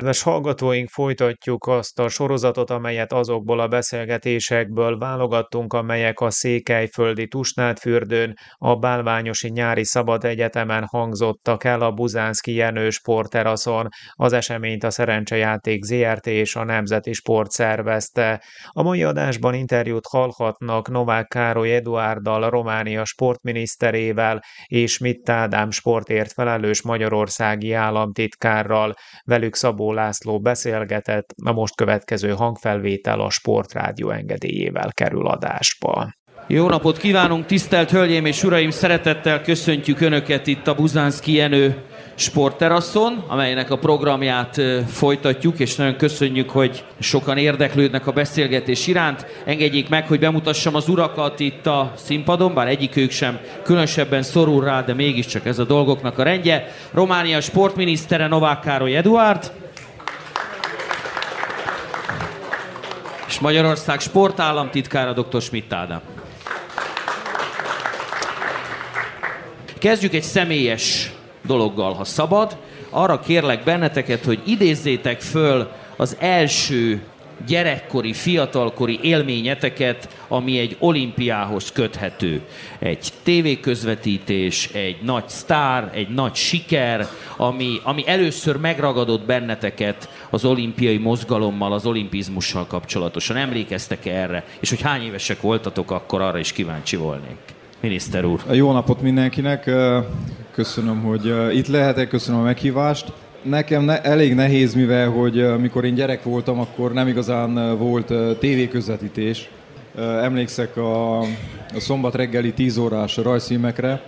Kedves 0.09 0.27
hallgatóink, 0.33 0.88
folytatjuk 0.88 1.66
azt 1.66 1.99
a 1.99 2.09
sorozatot, 2.09 2.71
amelyet 2.71 3.12
azokból 3.12 3.61
a 3.61 3.68
beszélgetésekből 3.68 4.99
válogattunk, 4.99 5.73
amelyek 5.73 6.21
a 6.21 6.31
Székelyföldi 6.31 7.27
Tusnádfürdőn, 7.27 8.35
a 8.55 8.77
Bálványosi 8.77 9.49
Nyári 9.49 9.85
Szabad 9.85 10.25
Egyetemen 10.25 10.85
hangzottak 10.85 11.64
el 11.64 11.81
a 11.81 11.92
Buzánszki 11.92 12.55
Jenő 12.55 12.90
sportteraszon. 12.90 13.88
Az 14.12 14.33
eseményt 14.33 14.85
a 14.85 14.90
Szerencsejáték 14.90 15.83
ZRT 15.85 16.27
és 16.27 16.57
a 16.57 16.64
Nemzeti 16.64 17.12
Sport 17.12 17.51
szervezte. 17.51 18.42
A 18.68 18.83
mai 18.83 19.03
adásban 19.03 19.55
interjút 19.55 20.07
hallhatnak 20.07 20.88
Novák 20.88 21.27
Károly 21.27 21.75
Eduárddal, 21.75 22.51
Románia 22.51 23.05
sportminiszterével 23.05 24.42
és 24.66 24.99
Mitt 24.99 25.29
Ádám 25.29 25.71
sportért 25.71 26.33
felelős 26.33 26.83
magyarországi 26.83 27.73
államtitkárral. 27.73 28.94
Velük 29.25 29.55
Szabó 29.55 29.97
László 29.98 30.40
beszélgetett, 30.40 31.34
a 31.44 31.52
most 31.52 31.76
következő 31.76 32.30
hangfelvétel 32.30 33.20
a 33.20 33.30
Sportrádió 33.30 34.11
engedélyével 34.11 34.92
kerül 34.92 35.26
adásba. 35.26 36.16
Jó 36.46 36.68
napot 36.68 36.98
kívánunk, 36.98 37.46
tisztelt 37.46 37.90
Hölgyeim 37.90 38.24
és 38.24 38.42
Uraim! 38.44 38.70
Szeretettel 38.70 39.42
köszöntjük 39.42 40.00
Önöket 40.00 40.46
itt 40.46 40.66
a 40.66 40.74
Buzánszki 40.74 41.32
Jenő 41.32 41.82
sportterasszon, 42.14 43.24
amelynek 43.26 43.70
a 43.70 43.78
programját 43.78 44.61
folytatjuk, 44.87 45.58
és 45.58 45.76
nagyon 45.76 45.96
köszönjük, 45.96 46.50
hogy 46.50 46.84
sokan 46.98 47.37
érdeklődnek 47.37 48.06
a 48.06 48.12
beszélgetés 48.12 48.87
iránt. 48.87 49.26
Engedjék 49.44 49.88
meg, 49.88 50.06
hogy 50.06 50.18
bemutassam 50.18 50.74
az 50.74 50.88
urakat 50.88 51.40
itt 51.40 51.66
a 51.66 51.92
színpadon, 51.96 52.54
bár 52.54 52.68
egyikük 52.68 53.11
sem 53.11 53.38
különösebben 53.62 54.22
szorul 54.22 54.64
rá, 54.64 54.82
de 54.82 54.94
mégiscsak 54.94 55.46
ez 55.46 55.58
a 55.58 55.64
dolgoknak 55.64 56.18
a 56.18 56.22
rendje. 56.22 56.66
Románia 56.92 57.40
sportminisztere 57.40 58.26
Novák 58.26 58.61
Károly 58.61 58.96
Eduard, 58.96 59.52
és 63.38 63.44
Magyarország 63.44 64.01
sportállamtitkára 64.01 65.12
dr. 65.12 65.40
Schmidt 65.42 65.72
Ádám. 65.72 66.01
Kezdjük 69.79 70.14
egy 70.14 70.22
személyes 70.22 71.12
dologgal, 71.46 71.92
ha 71.92 72.05
szabad. 72.05 72.57
Arra 72.90 73.20
kérlek 73.20 73.64
benneteket, 73.64 74.24
hogy 74.24 74.40
idézzétek 74.44 75.20
föl 75.20 75.70
az 75.96 76.16
első 76.20 77.03
gyerekkori, 77.46 78.12
fiatalkori 78.12 78.98
élményeteket, 79.03 80.09
ami 80.29 80.59
egy 80.59 80.77
olimpiához 80.79 81.72
köthető. 81.72 82.40
Egy 82.79 83.09
tévéközvetítés, 83.22 84.68
egy 84.72 84.96
nagy 85.03 85.29
sztár, 85.29 85.90
egy 85.94 86.09
nagy 86.09 86.35
siker, 86.35 87.07
ami, 87.37 87.81
ami 87.83 88.03
először 88.07 88.57
megragadott 88.57 89.27
benneteket 89.27 90.09
az 90.30 90.44
olimpiai 90.44 90.98
mozgalommal, 90.98 91.72
az 91.72 91.86
olimpizmussal 91.86 92.66
kapcsolatosan. 92.66 93.36
Emlékeztek 93.36 94.06
-e 94.06 94.10
erre? 94.10 94.44
És 94.60 94.68
hogy 94.68 94.80
hány 94.80 95.02
évesek 95.02 95.40
voltatok, 95.40 95.90
akkor 95.90 96.20
arra 96.20 96.38
is 96.38 96.52
kíváncsi 96.52 96.96
volnék. 96.96 97.36
Miniszter 97.80 98.24
úr. 98.24 98.40
Jó 98.50 98.72
napot 98.72 99.00
mindenkinek. 99.00 99.70
Köszönöm, 100.50 101.02
hogy 101.02 101.56
itt 101.56 101.66
lehetek, 101.66 102.08
köszönöm 102.08 102.40
a 102.40 102.44
meghívást. 102.44 103.12
Nekem 103.42 103.82
ne, 103.82 104.02
elég 104.02 104.34
nehéz, 104.34 104.74
mivel 104.74 105.08
hogy 105.08 105.40
amikor 105.40 105.84
én 105.84 105.94
gyerek 105.94 106.22
voltam, 106.22 106.60
akkor 106.60 106.92
nem 106.92 107.08
igazán 107.08 107.78
volt 107.78 108.38
tévéközvetítés. 108.38 109.48
Emlékszek 110.22 110.76
a, 110.76 111.18
a 111.20 111.26
szombat 111.76 112.14
reggeli 112.14 112.52
10 112.52 112.76
órás 112.76 113.16
rajzfilmekre. 113.16 114.02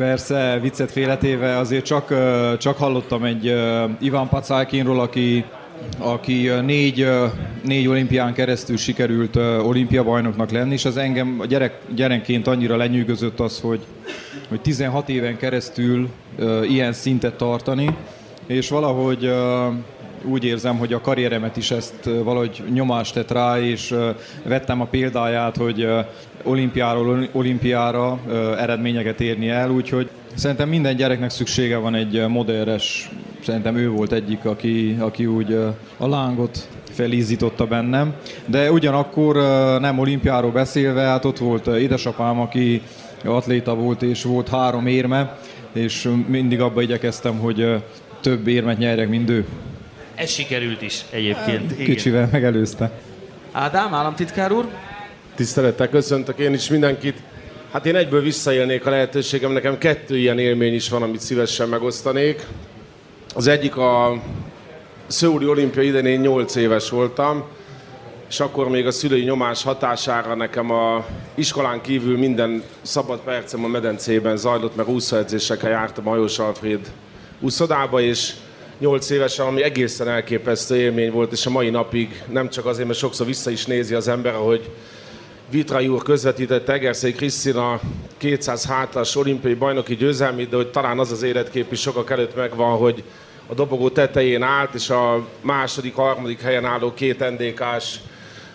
Persze, 0.00 0.58
viccet 0.62 0.90
félretéve 0.90 1.56
azért 1.56 1.84
csak, 1.84 2.14
csak 2.58 2.76
hallottam 2.76 3.24
egy 3.24 3.44
Iván 3.98 4.28
Pacákinról, 4.28 5.00
aki 5.00 5.44
aki 5.98 6.48
négy, 6.64 7.08
négy 7.64 7.88
olimpián 7.88 8.32
keresztül 8.32 8.76
sikerült 8.76 9.36
olimpiabajnoknak 9.62 10.50
lenni, 10.50 10.72
és 10.72 10.84
az 10.84 10.96
engem 10.96 11.42
gyerek, 11.48 11.78
gyerekként 11.94 12.46
annyira 12.46 12.76
lenyűgözött 12.76 13.40
az, 13.40 13.60
hogy, 13.60 13.80
hogy 14.48 14.60
16 14.60 15.08
éven 15.08 15.36
keresztül 15.36 16.08
ilyen 16.68 16.92
szintet 16.92 17.34
tartani, 17.34 17.96
és 18.46 18.68
valahogy 18.68 19.32
úgy 20.24 20.44
érzem, 20.44 20.78
hogy 20.78 20.92
a 20.92 21.00
karrieremet 21.00 21.56
is 21.56 21.70
ezt 21.70 22.10
valahogy 22.24 22.62
nyomást 22.72 23.14
tett 23.14 23.30
rá, 23.30 23.58
és 23.60 23.94
vettem 24.44 24.80
a 24.80 24.84
példáját, 24.84 25.56
hogy 25.56 25.88
olimpiáról 26.42 27.28
olimpiára 27.32 28.18
eredményeket 28.58 29.20
érni 29.20 29.48
el, 29.48 29.70
úgyhogy 29.70 30.08
szerintem 30.34 30.68
minden 30.68 30.96
gyereknek 30.96 31.30
szüksége 31.30 31.76
van 31.76 31.94
egy 31.94 32.26
modernes, 32.28 33.10
szerintem 33.44 33.76
ő 33.76 33.90
volt 33.90 34.12
egyik, 34.12 34.44
aki, 34.44 34.96
aki 35.00 35.26
úgy 35.26 35.52
a 35.96 36.06
lángot 36.06 36.68
felízította 36.90 37.66
bennem. 37.66 38.14
De 38.46 38.72
ugyanakkor 38.72 39.36
nem 39.80 39.98
olimpiáról 39.98 40.50
beszélve, 40.50 41.02
hát 41.02 41.24
ott 41.24 41.38
volt 41.38 41.66
édesapám, 41.66 42.40
aki 42.40 42.82
atléta 43.24 43.74
volt, 43.74 44.02
és 44.02 44.22
volt 44.22 44.48
három 44.48 44.86
érme, 44.86 45.38
és 45.72 46.08
mindig 46.26 46.60
abba 46.60 46.82
igyekeztem, 46.82 47.38
hogy 47.38 47.82
több 48.20 48.46
érmet 48.46 48.78
nyerjek, 48.78 49.08
mint 49.08 49.30
ő. 49.30 49.46
Ez 50.20 50.30
sikerült 50.30 50.82
is 50.82 51.04
egyébként. 51.10 51.76
Kicsivel 51.76 52.18
Igen. 52.18 52.30
megelőzte. 52.32 52.90
Ádám, 53.52 53.94
államtitkár 53.94 54.52
úr? 54.52 54.68
Tisztelettel 55.34 55.88
köszöntök 55.88 56.38
én 56.38 56.52
is 56.52 56.68
mindenkit. 56.68 57.22
Hát 57.72 57.86
én 57.86 57.96
egyből 57.96 58.22
visszaélnék 58.22 58.86
a 58.86 58.90
lehetőségem, 58.90 59.52
nekem 59.52 59.78
kettő 59.78 60.16
ilyen 60.18 60.38
élmény 60.38 60.74
is 60.74 60.88
van, 60.88 61.02
amit 61.02 61.20
szívesen 61.20 61.68
megosztanék. 61.68 62.46
Az 63.34 63.46
egyik 63.46 63.76
a 63.76 64.22
Szőuli 65.06 65.46
olimpia 65.46 65.82
idején 65.82 66.06
én 66.06 66.20
8 66.20 66.54
éves 66.54 66.90
voltam, 66.90 67.44
és 68.28 68.40
akkor 68.40 68.68
még 68.68 68.86
a 68.86 68.90
szülői 68.90 69.22
nyomás 69.22 69.62
hatására 69.62 70.34
nekem 70.34 70.70
a 70.70 71.06
iskolán 71.34 71.80
kívül 71.80 72.18
minden 72.18 72.62
szabad 72.82 73.20
percem 73.20 73.64
a 73.64 73.68
medencében 73.68 74.36
zajlott, 74.36 74.76
mert 74.76 74.88
úszóedzésekre 74.88 75.68
jártam 75.68 76.06
a 76.06 76.10
Hajós 76.10 76.38
Alfred 76.38 76.92
úszodába, 77.40 78.00
és 78.00 78.32
8 78.80 79.10
évesen, 79.10 79.46
ami 79.46 79.62
egészen 79.62 80.08
elképesztő 80.08 80.76
élmény 80.76 81.10
volt, 81.10 81.32
és 81.32 81.46
a 81.46 81.50
mai 81.50 81.70
napig 81.70 82.22
nem 82.28 82.48
csak 82.48 82.66
azért, 82.66 82.86
mert 82.86 82.98
sokszor 82.98 83.26
vissza 83.26 83.50
is 83.50 83.66
nézi 83.66 83.94
az 83.94 84.08
ember, 84.08 84.32
hogy 84.32 84.70
Vitrai 85.50 85.88
úr 85.88 86.02
közvetített 86.02 86.68
Egerszei 86.68 87.12
Krisztina 87.12 87.80
200 88.16 88.66
hátas 88.66 89.16
olimpiai 89.16 89.54
bajnoki 89.54 89.96
győzelmét, 89.96 90.48
de 90.48 90.56
hogy 90.56 90.70
talán 90.70 90.98
az 90.98 91.12
az 91.12 91.22
életkép 91.22 91.72
is 91.72 91.80
sokak 91.80 92.10
előtt 92.10 92.36
megvan, 92.36 92.76
hogy 92.76 93.02
a 93.46 93.54
dobogó 93.54 93.88
tetején 93.88 94.42
állt, 94.42 94.74
és 94.74 94.90
a 94.90 95.26
második, 95.40 95.94
harmadik 95.94 96.40
helyen 96.40 96.64
álló 96.64 96.94
két 96.94 97.30
NDK-s 97.30 97.96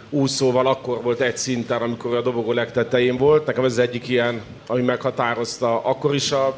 úszóval 0.10 0.68
akkor 0.68 1.02
volt 1.02 1.22
egy 1.22 1.38
szinten, 1.38 1.82
amikor 1.82 2.16
a 2.16 2.22
dobogó 2.22 2.52
legtetején 2.52 3.18
volt. 3.18 3.46
Nekem 3.46 3.66
ez 3.66 3.78
egyik 3.78 4.08
ilyen, 4.08 4.42
ami 4.68 4.82
meghatározta 4.82 5.84
akkor 5.84 6.16
is 6.16 6.32
a 6.32 6.56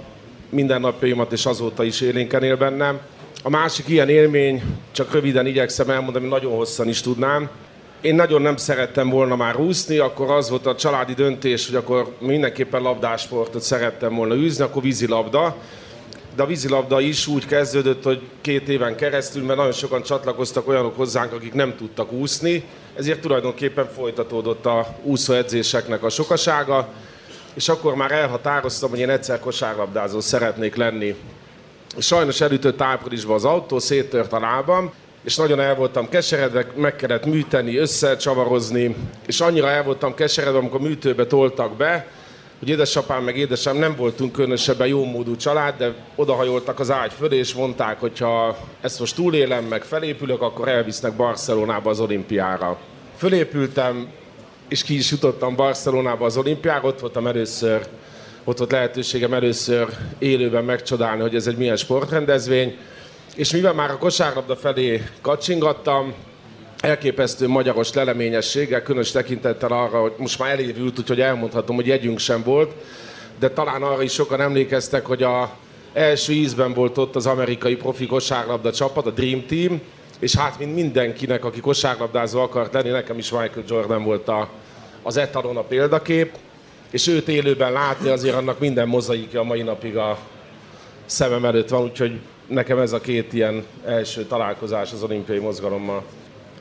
mindennapjaimat, 0.49 1.32
és 1.32 1.45
azóta 1.45 1.84
is 1.84 2.01
élénken 2.01 2.43
él 2.43 2.58
bennem. 2.58 2.99
A 3.47 3.49
másik 3.49 3.88
ilyen 3.88 4.10
élmény, 4.10 4.63
csak 4.91 5.12
röviden 5.12 5.45
igyekszem 5.45 5.89
elmondani, 5.89 6.27
nagyon 6.27 6.55
hosszan 6.55 6.88
is 6.88 7.01
tudnám. 7.01 7.49
Én 8.01 8.15
nagyon 8.15 8.41
nem 8.41 8.57
szerettem 8.57 9.10
volna 9.10 9.36
már 9.36 9.55
úszni, 9.55 9.97
akkor 9.97 10.31
az 10.31 10.49
volt 10.49 10.65
a 10.65 10.75
családi 10.75 11.13
döntés, 11.13 11.65
hogy 11.65 11.75
akkor 11.75 12.15
mindenképpen 12.19 12.81
labdásportot 12.81 13.62
szerettem 13.62 14.15
volna 14.15 14.36
űzni, 14.36 14.63
akkor 14.63 14.81
vízilabda. 14.81 15.55
De 16.36 16.43
a 16.43 16.45
vízilabda 16.45 16.99
is 16.99 17.27
úgy 17.27 17.45
kezdődött, 17.45 18.03
hogy 18.03 18.21
két 18.41 18.69
éven 18.69 18.95
keresztül, 18.95 19.43
mert 19.43 19.57
nagyon 19.57 19.73
sokan 19.73 20.03
csatlakoztak 20.03 20.67
olyanok 20.67 20.95
hozzánk, 20.95 21.33
akik 21.33 21.53
nem 21.53 21.75
tudtak 21.75 22.12
úszni, 22.12 22.63
ezért 22.95 23.21
tulajdonképpen 23.21 23.89
folytatódott 23.95 24.65
a 24.65 24.95
úszóedzéseknek 25.03 26.03
a 26.03 26.10
sokasága, 26.10 26.88
és 27.53 27.69
akkor 27.69 27.95
már 27.95 28.12
elhatároztam, 28.12 28.89
hogy 28.89 28.99
én 28.99 29.10
egyszer 29.10 29.39
kosárlabdázó 29.39 30.19
szeretnék 30.19 30.75
lenni. 30.75 31.15
Sajnos 31.99 32.41
elütött 32.41 32.81
áprilisban 32.81 33.36
az 33.36 33.45
autó, 33.45 33.79
széttört 33.79 34.33
a 34.33 34.39
lábam, 34.39 34.91
és 35.23 35.36
nagyon 35.36 35.60
el 35.60 35.75
voltam 35.75 36.10
keseredve, 36.10 36.65
meg 36.75 36.95
kellett 36.95 37.25
műteni, 37.25 37.77
összecsavarozni, 37.77 38.95
és 39.25 39.39
annyira 39.39 39.69
el 39.69 39.83
voltam 39.83 40.13
keseredve, 40.13 40.57
amikor 40.57 40.79
műtőbe 40.79 41.25
toltak 41.25 41.75
be, 41.75 42.07
hogy 42.60 42.69
édesapám 42.69 43.23
meg 43.23 43.38
édesem 43.38 43.77
nem 43.77 43.95
voltunk 43.95 44.31
különösebben 44.31 44.88
jó 44.88 45.05
módú 45.05 45.36
család, 45.36 45.77
de 45.77 45.93
odahajoltak 46.15 46.79
az 46.79 46.91
ágy 46.91 47.12
fölé, 47.13 47.38
és 47.38 47.53
mondták, 47.53 47.99
hogy 47.99 48.19
ha 48.19 48.57
ezt 48.81 48.99
most 48.99 49.15
túlélem, 49.15 49.63
meg 49.63 49.83
felépülök, 49.83 50.41
akkor 50.41 50.67
elvisznek 50.67 51.13
Barcelonába 51.15 51.89
az 51.89 51.99
olimpiára. 51.99 52.77
Fölépültem, 53.17 54.07
és 54.67 54.83
ki 54.83 54.95
is 54.95 55.12
jutottam 55.12 55.55
Barcelonába 55.55 56.25
az 56.25 56.38
olimpiára, 56.38 56.88
ott 56.88 56.99
voltam 56.99 57.27
először 57.27 57.88
ott 58.47 58.57
volt 58.57 58.71
lehetőségem 58.71 59.33
először 59.33 59.88
élőben 60.17 60.63
megcsodálni, 60.63 61.21
hogy 61.21 61.36
ez 61.36 61.47
egy 61.47 61.57
milyen 61.57 61.75
sportrendezvény. 61.75 62.77
És 63.36 63.51
mivel 63.51 63.73
már 63.73 63.89
a 63.89 63.97
kosárlabda 63.97 64.55
felé 64.55 65.03
kacsingattam, 65.21 66.13
elképesztő 66.79 67.47
magyaros 67.47 67.93
leleményességgel, 67.93 68.81
különös 68.81 69.12
tekintettel 69.12 69.71
arra, 69.71 70.01
hogy 70.01 70.13
most 70.17 70.39
már 70.39 70.49
elévült, 70.49 70.99
úgyhogy 70.99 71.21
elmondhatom, 71.21 71.75
hogy 71.75 71.88
jegyünk 71.88 72.19
sem 72.19 72.43
volt, 72.43 72.71
de 73.39 73.49
talán 73.49 73.83
arra 73.83 74.01
is 74.01 74.13
sokan 74.13 74.41
emlékeztek, 74.41 75.05
hogy 75.05 75.23
a 75.23 75.51
első 75.93 76.33
ízben 76.33 76.73
volt 76.73 76.97
ott 76.97 77.15
az 77.15 77.25
amerikai 77.25 77.75
profi 77.75 78.05
kosárlabda 78.05 78.71
csapat, 78.71 79.05
a 79.05 79.12
Dream 79.12 79.45
Team, 79.45 79.81
és 80.19 80.36
hát 80.36 80.60
mint 80.60 80.75
mindenkinek, 80.75 81.45
aki 81.45 81.60
kosárlabdázó 81.60 82.41
akart 82.41 82.73
lenni, 82.73 82.89
nekem 82.89 83.17
is 83.17 83.31
Michael 83.31 83.65
Jordan 83.67 84.03
volt 84.03 84.27
a, 84.27 84.49
az 85.03 85.17
etalon 85.17 85.57
a 85.57 85.63
példakép, 85.63 86.31
és 86.91 87.08
őt 87.08 87.28
élőben 87.28 87.71
látni 87.71 88.10
azért 88.10 88.36
annak 88.36 88.60
minden 88.60 88.88
mozaikja 88.88 89.39
a 89.39 89.43
mai 89.43 89.62
napig 89.62 89.97
a 89.97 90.17
szemem 91.06 91.45
előtt 91.45 91.69
van, 91.69 91.84
úgyhogy 91.84 92.19
nekem 92.47 92.80
ez 92.80 92.91
a 92.91 93.02
két 93.02 93.34
ilyen 93.34 93.65
első 93.86 94.23
találkozás 94.23 94.91
az 94.91 95.04
olimpiai 95.04 95.39
mozgalommal. 95.39 96.04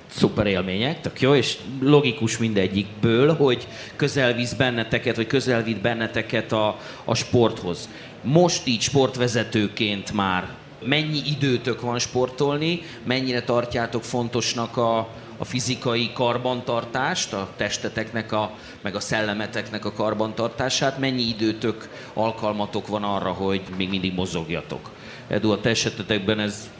Szuper 0.07 0.47
élmények, 0.47 1.01
tök 1.01 1.21
jó, 1.21 1.35
és 1.35 1.57
logikus 1.81 2.39
mindegyikből, 2.39 3.35
hogy 3.35 3.69
közel 3.97 4.33
visz 4.33 4.53
benneteket, 4.53 5.17
vagy 5.17 5.27
közel 5.27 5.63
vitt 5.63 5.81
benneteket 5.81 6.53
a, 6.53 6.79
a 7.05 7.15
sporthoz. 7.15 7.89
Most 8.23 8.67
így 8.67 8.81
sportvezetőként 8.81 10.13
már 10.13 10.55
mennyi 10.85 11.21
időtök 11.27 11.81
van 11.81 11.99
sportolni, 11.99 12.83
mennyire 13.05 13.43
tartjátok 13.43 14.05
fontosnak 14.05 14.77
a, 14.77 14.99
a 15.37 15.45
fizikai 15.45 16.11
karbantartást, 16.13 17.33
a 17.33 17.49
testeteknek, 17.57 18.33
a, 18.33 18.51
meg 18.87 18.95
a 18.95 19.01
szellemeteknek 19.01 19.85
a 19.85 19.93
karbantartását, 19.93 20.99
mennyi 20.99 21.23
időtök, 21.23 21.89
alkalmatok 22.15 22.87
van 22.87 23.03
arra, 23.03 23.31
hogy 23.31 23.61
még 23.77 23.89
mindig 23.89 24.15
mozogjatok. 24.15 24.91
Edu, 25.29 25.51
a 25.51 25.61
te 25.61 25.69
esetetekben 25.69 26.39
ez, 26.39 26.71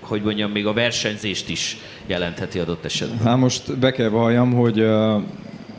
hogy 0.00 0.22
mondjam, 0.22 0.50
még 0.50 0.66
a 0.66 0.72
versenyzést 0.72 1.48
is 1.48 1.76
jelentheti 2.06 2.58
adott 2.58 2.84
esetben. 2.84 3.18
Hát 3.18 3.36
most 3.36 3.78
be 3.78 3.92
kell 3.92 4.08
valljam, 4.08 4.52
hogy 4.52 4.80
uh, 4.80 5.22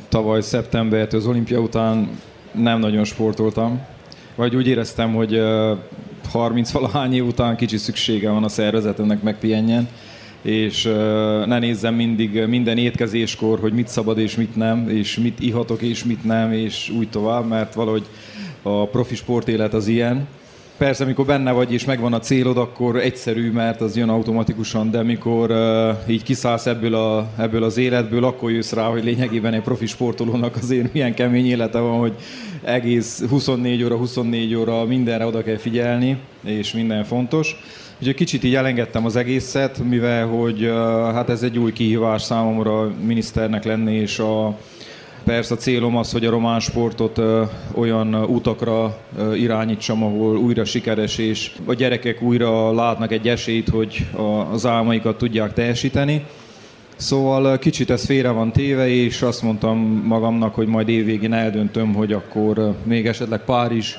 tavaly 0.10 0.42
szeptembertől 0.42 1.20
az 1.20 1.28
olimpia 1.28 1.60
után 1.60 2.10
nem 2.52 2.80
nagyon 2.80 3.04
sportoltam. 3.04 3.82
Vagy 4.36 4.56
úgy 4.56 4.68
éreztem, 4.68 5.14
hogy 5.14 5.36
uh, 5.36 5.78
30 6.32 6.72
valahány 6.72 7.14
év 7.14 7.26
után 7.26 7.56
kicsi 7.56 7.78
szüksége 7.78 8.30
van 8.30 8.44
a 8.44 8.50
szervezetemnek 8.50 9.22
megpihenjen 9.22 9.90
és 10.42 10.84
ne 11.46 11.60
nézzem 11.60 11.96
mindig 11.96 12.46
minden 12.48 12.78
étkezéskor, 12.78 13.60
hogy 13.60 13.74
mit 13.74 13.88
szabad 13.88 14.18
és 14.18 14.36
mit 14.36 14.56
nem, 14.56 14.90
és 14.90 15.18
mit 15.18 15.40
ihatok 15.40 15.82
és 15.82 16.04
mit 16.04 16.24
nem, 16.24 16.52
és 16.52 16.90
úgy 16.98 17.10
tovább, 17.10 17.48
mert 17.48 17.74
valahogy 17.74 18.06
a 18.62 18.88
profi 18.88 19.16
sportélet 19.16 19.74
az 19.74 19.88
ilyen 19.88 20.28
persze, 20.82 21.04
amikor 21.04 21.26
benne 21.26 21.52
vagy 21.52 21.74
és 21.74 21.86
megvan 21.86 22.14
a 22.14 22.20
célod, 22.20 22.58
akkor 22.58 22.96
egyszerű, 22.96 23.52
mert 23.52 23.82
az 23.82 23.96
jön 23.96 24.10
automatikusan, 24.10 24.92
de 24.92 25.04
mikor 25.04 25.52
uh, 25.52 26.12
így 26.12 26.24
kiszállsz 26.24 26.66
ebből, 26.66 26.96
a, 26.96 27.30
ebből 27.38 27.64
az 27.64 27.78
életből, 27.78 28.24
akkor 28.24 28.52
jössz 28.52 28.72
rá, 28.72 28.88
hogy 28.88 29.04
lényegében 29.04 29.54
egy 29.54 29.62
profi 29.62 29.86
sportolónak 29.86 30.56
azért 30.56 30.94
milyen 30.94 31.14
kemény 31.14 31.46
élete 31.46 31.80
van, 31.80 32.00
hogy 32.00 32.14
egész 32.64 33.24
24 33.30 33.84
óra, 33.84 33.96
24 33.96 34.56
óra 34.56 34.86
mindenre 34.86 35.26
oda 35.26 35.44
kell 35.44 35.58
figyelni, 35.58 36.18
és 36.44 36.74
minden 36.74 37.04
fontos. 37.04 37.56
Úgyhogy 38.02 38.16
kicsit 38.16 38.44
így 38.44 38.56
elengedtem 38.56 39.06
az 39.06 39.16
egészet, 39.16 39.84
mivel 39.90 40.28
hogy 40.28 40.72
hát 41.14 41.30
ez 41.30 41.44
egy 41.44 41.58
új 41.58 41.72
kihívás 41.72 42.22
számomra 42.22 42.92
miniszternek 43.06 43.64
lenni, 43.64 43.96
és 43.96 44.20
a, 44.20 44.58
Persze 45.24 45.54
a 45.54 45.58
célom 45.58 45.98
az, 45.98 46.12
hogy 46.12 46.26
a 46.26 46.30
román 46.30 46.60
sportot 46.60 47.22
olyan 47.74 48.14
utakra 48.14 48.98
irányítsam, 49.36 50.04
ahol 50.04 50.38
újra 50.38 50.66
sikeres, 50.66 51.18
és 51.18 51.52
a 51.66 51.74
gyerekek 51.74 52.22
újra 52.22 52.74
látnak 52.74 53.12
egy 53.12 53.28
esélyt, 53.28 53.70
hogy 53.70 54.08
az 54.52 54.66
álmaikat 54.66 55.18
tudják 55.18 55.54
teljesíteni. 55.54 56.26
Szóval 56.96 57.58
kicsit 57.58 57.90
ez 57.90 58.06
félre 58.06 58.30
van 58.30 58.52
téve, 58.52 58.88
és 58.88 59.22
azt 59.22 59.42
mondtam 59.42 59.78
magamnak, 60.06 60.56
hogy 60.56 60.68
majd 60.68 60.90
évvégén 60.90 61.34
eldöntöm, 61.34 61.94
hogy 61.94 62.14
akkor 62.14 62.76
még 62.84 63.08
esetleg 63.08 63.44
Párizs 63.44 63.96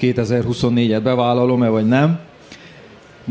2024-et 0.00 1.00
bevállalom-e, 1.02 1.68
vagy 1.68 1.86
nem. 1.86 2.27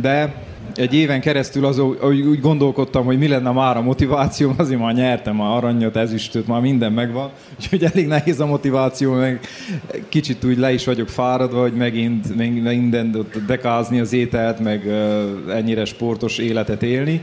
De 0.02 0.34
egy 0.76 0.94
éven 0.94 1.22
keresztül 1.22 1.66
az, 1.66 1.80
úgy 2.04 2.42
gondolkodtam, 2.42 3.06
hogy 3.06 3.18
mi 3.18 3.28
lenne 3.28 3.52
már 3.52 3.78
a 3.78 3.82
motiváció, 3.82 4.54
azért 4.58 4.80
már 4.80 4.94
nyertem 4.94 5.42
a 5.42 5.56
aranyat, 5.56 5.96
ezüstöt, 5.96 6.48
már 6.48 6.62
minden 6.62 6.92
megvan, 6.92 7.30
úgyhogy 7.56 7.84
elég 7.84 8.08
nehéz 8.08 8.40
a 8.40 8.46
motiváció, 8.46 9.14
meg 9.14 9.40
kicsit 10.10 10.44
úgy 10.44 10.58
le 10.58 10.74
is 10.74 10.86
vagyok 10.86 11.10
fáradva, 11.10 11.62
hogy 11.62 11.74
megint 11.74 12.36
minden 12.36 13.26
dekázni 13.48 14.00
az 14.00 14.14
ételt, 14.14 14.60
meg 14.60 14.88
ennyire 15.50 15.86
sportos 15.86 16.38
életet 16.38 16.84
élni. 16.84 17.22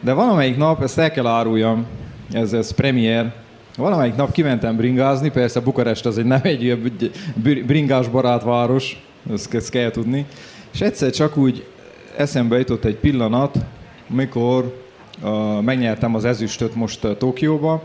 De 0.00 0.12
valamelyik 0.12 0.56
nap, 0.56 0.82
ezt 0.82 0.98
el 0.98 1.10
kell 1.10 1.26
áruljam, 1.26 1.86
ez, 2.32 2.52
ez 2.52 2.70
premier, 2.70 3.32
valamelyik 3.76 4.14
nap 4.14 4.32
kimentem 4.32 4.76
bringázni, 4.76 5.30
persze 5.30 5.60
Bukarest 5.60 6.06
az 6.06 6.18
egy 6.18 6.24
nem 6.24 6.40
egy 6.42 6.78
bringás 7.66 8.08
barát 8.08 8.42
város, 8.42 9.02
ezt, 9.32 9.54
ezt 9.54 9.70
kell 9.70 9.90
tudni, 9.90 10.26
és 10.72 10.80
egyszer 10.80 11.10
csak 11.10 11.36
úgy 11.36 11.64
eszembe 12.16 12.58
jutott 12.58 12.84
egy 12.84 12.96
pillanat, 12.96 13.56
mikor 14.06 14.82
uh, 15.22 15.60
megnyertem 15.60 16.14
az 16.14 16.24
ezüstöt 16.24 16.74
most 16.74 17.04
uh, 17.04 17.16
Tokióba, 17.16 17.82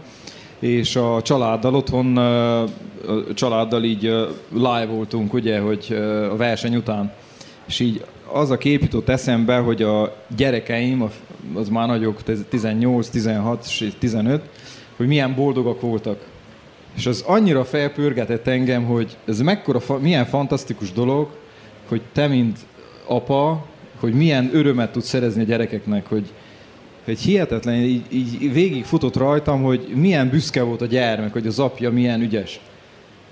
és 0.60 0.96
a 0.96 1.22
családdal 1.22 1.76
otthon, 1.76 2.18
uh, 2.18 3.34
családdal 3.34 3.84
így 3.84 4.08
uh, 4.08 4.28
live 4.54 4.86
voltunk, 4.86 5.34
ugye, 5.34 5.60
hogy 5.60 5.88
uh, 5.90 5.98
a 6.32 6.36
verseny 6.36 6.76
után. 6.76 7.12
És 7.68 7.80
így 7.80 8.06
az 8.32 8.50
a 8.50 8.58
kép 8.58 8.82
jutott 8.82 9.10
eszembe, 9.10 9.58
hogy 9.58 9.82
a 9.82 10.16
gyerekeim, 10.36 11.10
az 11.54 11.70
már 11.70 11.88
nagyok, 11.88 12.24
18, 12.50 13.10
16 13.10 13.66
és 13.66 13.92
15, 14.00 14.50
hogy 14.98 15.08
milyen 15.08 15.36
boldogak 15.36 15.82
voltak. 15.82 16.26
És 16.96 17.06
az 17.06 17.24
annyira 17.28 17.66
felpörgetett 17.66 18.48
engem, 18.48 18.84
hogy 18.86 19.18
ez 19.26 19.42
mekkora, 19.42 19.82
milyen 20.00 20.26
fantasztikus 20.26 20.92
dolog, 20.92 21.28
hogy 21.88 22.02
te, 22.14 22.28
mint 22.28 22.58
apa, 23.08 23.66
hogy 24.00 24.14
milyen 24.14 24.50
örömet 24.54 24.92
tud 24.92 25.04
szerezni 25.04 25.42
a 25.42 25.46
gyerekeknek, 25.46 26.08
hogy, 26.08 26.32
hogy 27.06 27.20
hihetetlen, 27.20 27.76
így, 27.76 28.04
így 28.10 28.54
végig 28.54 28.86
futott 28.86 29.16
rajtam, 29.16 29.62
hogy 29.62 29.88
milyen 29.96 30.30
büszke 30.30 30.62
volt 30.62 30.82
a 30.82 30.86
gyermek, 30.86 31.32
hogy 31.34 31.48
az 31.48 31.60
apja 31.60 31.92
milyen 31.92 32.22
ügyes. 32.22 32.60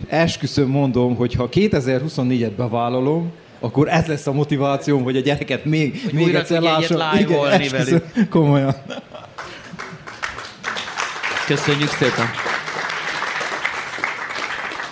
Esküszöm 0.08 0.70
mondom, 0.70 1.16
hogy 1.16 1.34
ha 1.34 1.50
2024-et 1.52 2.52
bevállalom, 2.58 3.32
akkor 3.60 3.88
ez 3.90 4.06
lesz 4.06 4.28
a 4.28 4.32
motivációm, 4.32 5.04
hogy 5.04 5.18
a 5.18 5.20
gyereket 5.20 5.66
még, 5.66 6.02
hogy 6.04 6.14
még 6.14 6.36
egyszer 6.36 6.62
lássam. 6.62 7.02
Igen, 7.20 7.46
esküszöm, 7.46 8.02
komolyan. 8.30 8.76
Köszönjük 11.48 11.90
szépen. 11.90 12.26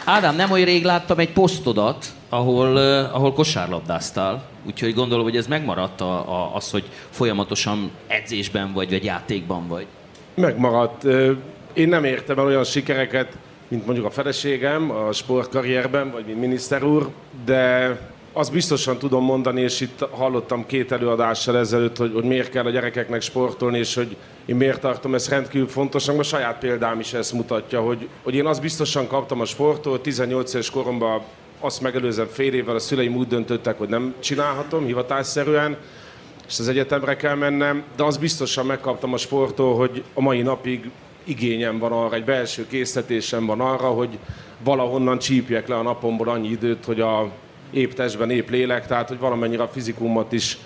Ádám, 0.05 0.35
nem 0.35 0.51
olyan 0.51 0.65
rég 0.65 0.83
láttam 0.83 1.19
egy 1.19 1.31
posztodat, 1.31 2.05
ahol, 2.29 2.77
ahol 3.11 3.33
kosárlabdáztál, 3.33 4.43
úgyhogy 4.65 4.93
gondolom, 4.93 5.23
hogy 5.23 5.37
ez 5.37 5.47
megmaradt 5.47 6.01
a, 6.01 6.13
a, 6.13 6.55
az, 6.55 6.71
hogy 6.71 6.83
folyamatosan 7.09 7.91
edzésben 8.07 8.73
vagy, 8.73 8.89
vagy 8.89 9.03
játékban 9.03 9.67
vagy. 9.67 9.85
Megmaradt. 10.33 11.03
Én 11.73 11.87
nem 11.89 12.03
értem 12.03 12.39
el 12.39 12.45
olyan 12.45 12.63
sikereket, 12.63 13.37
mint 13.67 13.85
mondjuk 13.85 14.05
a 14.05 14.09
feleségem 14.09 14.91
a 14.91 15.11
sportkarrierben, 15.11 16.11
vagy 16.11 16.25
mint 16.25 16.39
miniszter 16.39 16.83
úr, 16.83 17.09
de 17.45 17.97
azt 18.33 18.51
biztosan 18.51 18.97
tudom 18.97 19.23
mondani, 19.23 19.61
és 19.61 19.81
itt 19.81 20.07
hallottam 20.11 20.65
két 20.65 20.91
előadással 20.91 21.57
ezelőtt, 21.57 21.97
hogy, 21.97 22.11
hogy 22.13 22.23
miért 22.23 22.49
kell 22.49 22.65
a 22.65 22.69
gyerekeknek 22.69 23.21
sportolni, 23.21 23.77
és 23.77 23.95
hogy 23.95 24.15
én 24.45 24.55
miért 24.55 24.81
tartom 24.81 25.13
ezt 25.13 25.29
rendkívül 25.29 25.67
fontosnak. 25.67 26.19
A 26.19 26.23
saját 26.23 26.59
példám 26.59 26.99
is 26.99 27.13
ezt 27.13 27.33
mutatja, 27.33 27.81
hogy, 27.81 28.07
hogy 28.23 28.35
én 28.35 28.45
azt 28.45 28.61
biztosan 28.61 29.07
kaptam 29.07 29.41
a 29.41 29.45
sporttól, 29.45 30.01
18 30.01 30.53
éves 30.53 30.69
koromban 30.69 31.21
azt 31.65 31.81
megelőzem 31.81 32.27
fél 32.27 32.53
évvel 32.53 32.75
a 32.75 32.79
szüleim 32.79 33.15
úgy 33.15 33.27
döntöttek, 33.27 33.77
hogy 33.77 33.89
nem 33.89 34.13
csinálhatom 34.19 34.85
hivatásszerűen, 34.85 35.77
és 36.47 36.59
az 36.59 36.67
egyetemre 36.67 37.15
kell 37.15 37.35
mennem, 37.35 37.83
de 37.95 38.03
az 38.03 38.17
biztosan 38.17 38.65
megkaptam 38.65 39.13
a 39.13 39.17
sporttól, 39.17 39.75
hogy 39.75 40.03
a 40.13 40.21
mai 40.21 40.41
napig 40.41 40.89
igényem 41.23 41.79
van 41.79 41.91
arra, 41.91 42.15
egy 42.15 42.23
belső 42.23 42.67
készítésem 42.67 43.45
van 43.45 43.61
arra, 43.61 43.87
hogy 43.87 44.17
valahonnan 44.63 45.19
csípjek 45.19 45.67
le 45.67 45.75
a 45.75 45.81
napomból 45.81 46.29
annyi 46.29 46.49
időt, 46.49 46.85
hogy 46.85 47.01
a 47.01 47.31
épp 47.71 47.91
testben, 47.91 48.29
épp 48.29 48.49
lélek, 48.49 48.87
tehát 48.87 49.07
hogy 49.07 49.19
valamennyire 49.19 49.63
a 49.63 49.67
fizikumot 49.67 50.31
is 50.31 50.57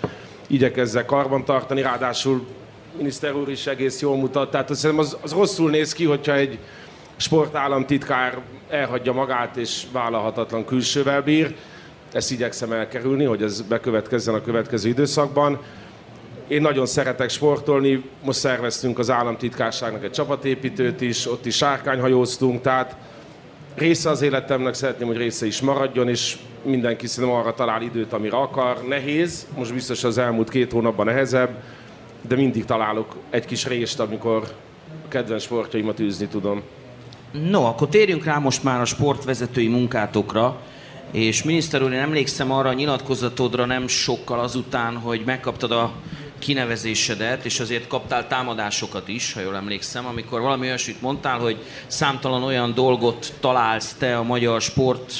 igyekezzek 0.46 1.06
karban 1.06 1.44
tartani, 1.44 1.82
ráadásul 1.82 2.46
miniszter 2.96 3.34
úr 3.34 3.50
is 3.50 3.66
egész 3.66 4.00
jól 4.00 4.16
mutat, 4.16 4.50
tehát 4.50 4.70
azt 4.70 4.84
az, 4.84 5.16
az 5.20 5.32
rosszul 5.32 5.70
néz 5.70 5.92
ki, 5.92 6.04
hogyha 6.04 6.34
egy 6.34 6.58
sportállamtitkár 7.16 8.38
elhagyja 8.70 9.12
magát 9.12 9.56
és 9.56 9.86
vállalhatatlan 9.92 10.64
külsővel 10.64 11.22
bír. 11.22 11.54
Ezt 12.12 12.30
igyekszem 12.30 12.72
elkerülni, 12.72 13.24
hogy 13.24 13.42
ez 13.42 13.60
bekövetkezzen 13.60 14.34
a 14.34 14.42
következő 14.42 14.88
időszakban. 14.88 15.58
Én 16.48 16.60
nagyon 16.60 16.86
szeretek 16.86 17.28
sportolni, 17.28 18.04
most 18.24 18.38
szerveztünk 18.38 18.98
az 18.98 19.10
államtitkárságnak 19.10 20.04
egy 20.04 20.10
csapatépítőt 20.10 21.00
is, 21.00 21.26
ott 21.26 21.46
is 21.46 21.56
sárkányhajóztunk, 21.56 22.60
tehát 22.60 22.96
része 23.74 24.10
az 24.10 24.22
életemnek 24.22 24.74
szeretném, 24.74 25.06
hogy 25.06 25.16
része 25.16 25.46
is 25.46 25.60
maradjon, 25.60 26.08
és 26.08 26.38
mindenki 26.62 27.06
szerintem 27.06 27.38
arra 27.38 27.54
talál 27.54 27.82
időt, 27.82 28.12
amire 28.12 28.36
akar. 28.36 28.82
Nehéz, 28.88 29.46
most 29.56 29.74
biztos 29.74 30.04
az 30.04 30.18
elmúlt 30.18 30.50
két 30.50 30.72
hónapban 30.72 31.06
nehezebb, 31.06 31.62
de 32.28 32.36
mindig 32.36 32.64
találok 32.64 33.16
egy 33.30 33.44
kis 33.44 33.66
részt, 33.66 34.00
amikor 34.00 34.42
kedvenc 35.08 35.42
sportjaimat 35.42 36.00
űzni 36.00 36.26
tudom. 36.26 36.62
No, 37.32 37.64
akkor 37.64 37.88
térjünk 37.88 38.24
rá 38.24 38.38
most 38.38 38.62
már 38.62 38.80
a 38.80 38.84
sportvezetői 38.84 39.68
munkátokra. 39.68 40.60
És 41.12 41.42
miniszter 41.42 41.82
úr, 41.82 41.92
én 41.92 41.98
emlékszem 41.98 42.52
arra 42.52 42.68
a 42.68 42.72
nyilatkozatodra 42.72 43.64
nem 43.64 43.88
sokkal 43.88 44.40
azután, 44.40 44.96
hogy 44.96 45.22
megkaptad 45.24 45.72
a 45.72 45.92
kinevezésedet, 46.38 47.44
és 47.44 47.60
azért 47.60 47.86
kaptál 47.86 48.26
támadásokat 48.26 49.08
is, 49.08 49.32
ha 49.32 49.40
jól 49.40 49.56
emlékszem, 49.56 50.06
amikor 50.06 50.40
valami 50.40 50.66
olyasmit 50.66 51.00
mondtál, 51.00 51.38
hogy 51.38 51.56
számtalan 51.86 52.42
olyan 52.42 52.74
dolgot 52.74 53.32
találsz 53.40 53.94
te 53.98 54.16
a 54.16 54.22
magyar 54.22 54.60
sport 54.60 55.12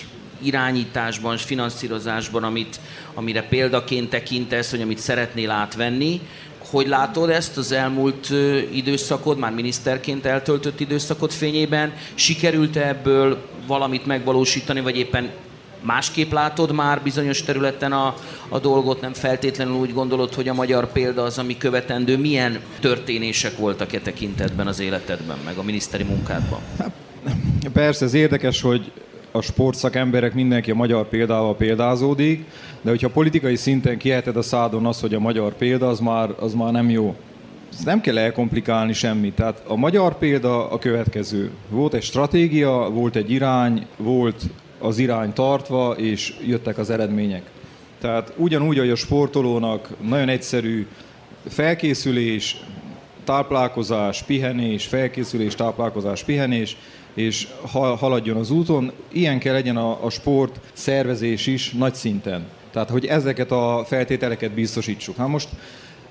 irányításban 0.43 1.37
finanszírozásban, 1.37 2.45
amit, 2.45 2.81
amire 3.15 3.43
példaként 3.43 4.11
tekintesz, 4.11 4.71
hogy 4.71 4.81
amit 4.81 4.99
szeretnél 4.99 5.51
átvenni. 5.51 6.21
Hogy 6.71 6.89
látod 6.89 7.31
ezt 7.31 7.57
az 7.57 7.73
elmúlt 7.73 8.29
időszakod, 8.73 9.39
már 9.39 9.53
miniszterként 9.53 10.27
eltöltött 10.27 10.81
időszakot 10.81 11.33
fényében? 11.33 11.93
Sikerült-e 12.15 12.89
ebből 12.89 13.39
valamit 13.67 14.07
megvalósítani, 14.07 14.81
vagy 14.81 14.97
éppen 14.97 15.31
másképp 15.83 16.33
látod 16.33 16.73
már 16.73 17.03
bizonyos 17.03 17.43
területen 17.43 17.93
a, 17.93 18.15
a 18.49 18.59
dolgot, 18.59 19.01
nem 19.01 19.13
feltétlenül 19.13 19.75
úgy 19.75 19.93
gondolod, 19.93 20.35
hogy 20.35 20.49
a 20.49 20.55
magyar 20.55 20.93
példa 20.93 21.23
az, 21.23 21.39
ami 21.39 21.57
követendő. 21.57 22.17
Milyen 22.17 22.61
történések 22.81 23.57
voltak 23.57 23.93
e 23.93 24.01
tekintetben 24.01 24.67
az 24.67 24.81
életedben, 24.81 25.39
meg 25.45 25.57
a 25.57 25.63
miniszteri 25.63 26.05
munkádban? 26.05 26.61
Persze, 27.73 28.05
ez 28.05 28.15
érdekes, 28.15 28.61
hogy 28.61 28.93
a 29.33 29.41
sportszakemberek 29.41 30.35
mindenki 30.35 30.71
a 30.71 30.75
magyar 30.75 31.09
példával 31.09 31.57
példázódik, 31.57 32.45
de 32.81 32.91
hogyha 32.91 33.09
politikai 33.09 33.57
szinten 33.57 33.99
kiheted 33.99 34.37
a 34.37 34.43
szádon 34.43 34.87
az, 34.87 35.01
hogy 35.01 35.15
a 35.15 35.21
magyar 35.21 35.55
példa, 35.55 35.89
az 35.89 36.01
már, 36.01 36.35
az 36.39 36.55
már 36.55 36.73
nem 36.73 36.91
jó. 36.91 37.17
Ez 37.73 37.85
nem 37.85 38.01
kell 38.01 38.19
elkomplikálni 38.19 38.93
semmit. 38.93 39.35
Tehát 39.35 39.63
a 39.67 39.77
magyar 39.77 40.19
példa 40.19 40.71
a 40.71 40.79
következő. 40.79 41.51
Volt 41.69 41.95
egy 41.95 42.03
stratégia, 42.03 42.89
volt 42.93 43.17
egy 43.17 43.31
irány, 43.31 43.87
volt 43.97 44.43
az 44.79 44.99
irány 44.99 45.33
tartva, 45.33 45.95
és 45.97 46.35
jöttek 46.47 46.79
az 46.79 46.91
eredmények. 46.91 47.43
Tehát 48.01 48.33
ugyanúgy, 48.37 48.79
hogy 48.79 48.91
a 48.91 48.95
sportolónak 48.95 49.89
nagyon 50.01 50.29
egyszerű 50.29 50.87
felkészülés, 51.49 52.57
táplálkozás, 53.25 54.23
pihenés, 54.23 54.87
felkészülés, 54.87 55.55
táplálkozás, 55.55 56.25
pihenés, 56.25 56.77
és 57.15 57.49
haladjon 57.99 58.37
az 58.37 58.51
úton. 58.51 58.93
Ilyen 59.13 59.39
kell 59.39 59.53
legyen 59.53 59.77
a, 59.77 60.05
a 60.05 60.11
sport 60.11 60.61
szervezés 60.73 61.47
is 61.47 61.71
nagy 61.73 61.95
szinten. 61.95 62.47
Tehát, 62.73 62.91
hogy 62.91 63.07
ezeket 63.07 63.51
a 63.51 63.85
feltételeket 63.87 64.51
biztosítsuk. 64.51 65.17
Hát 65.17 65.29
most, 65.29 65.49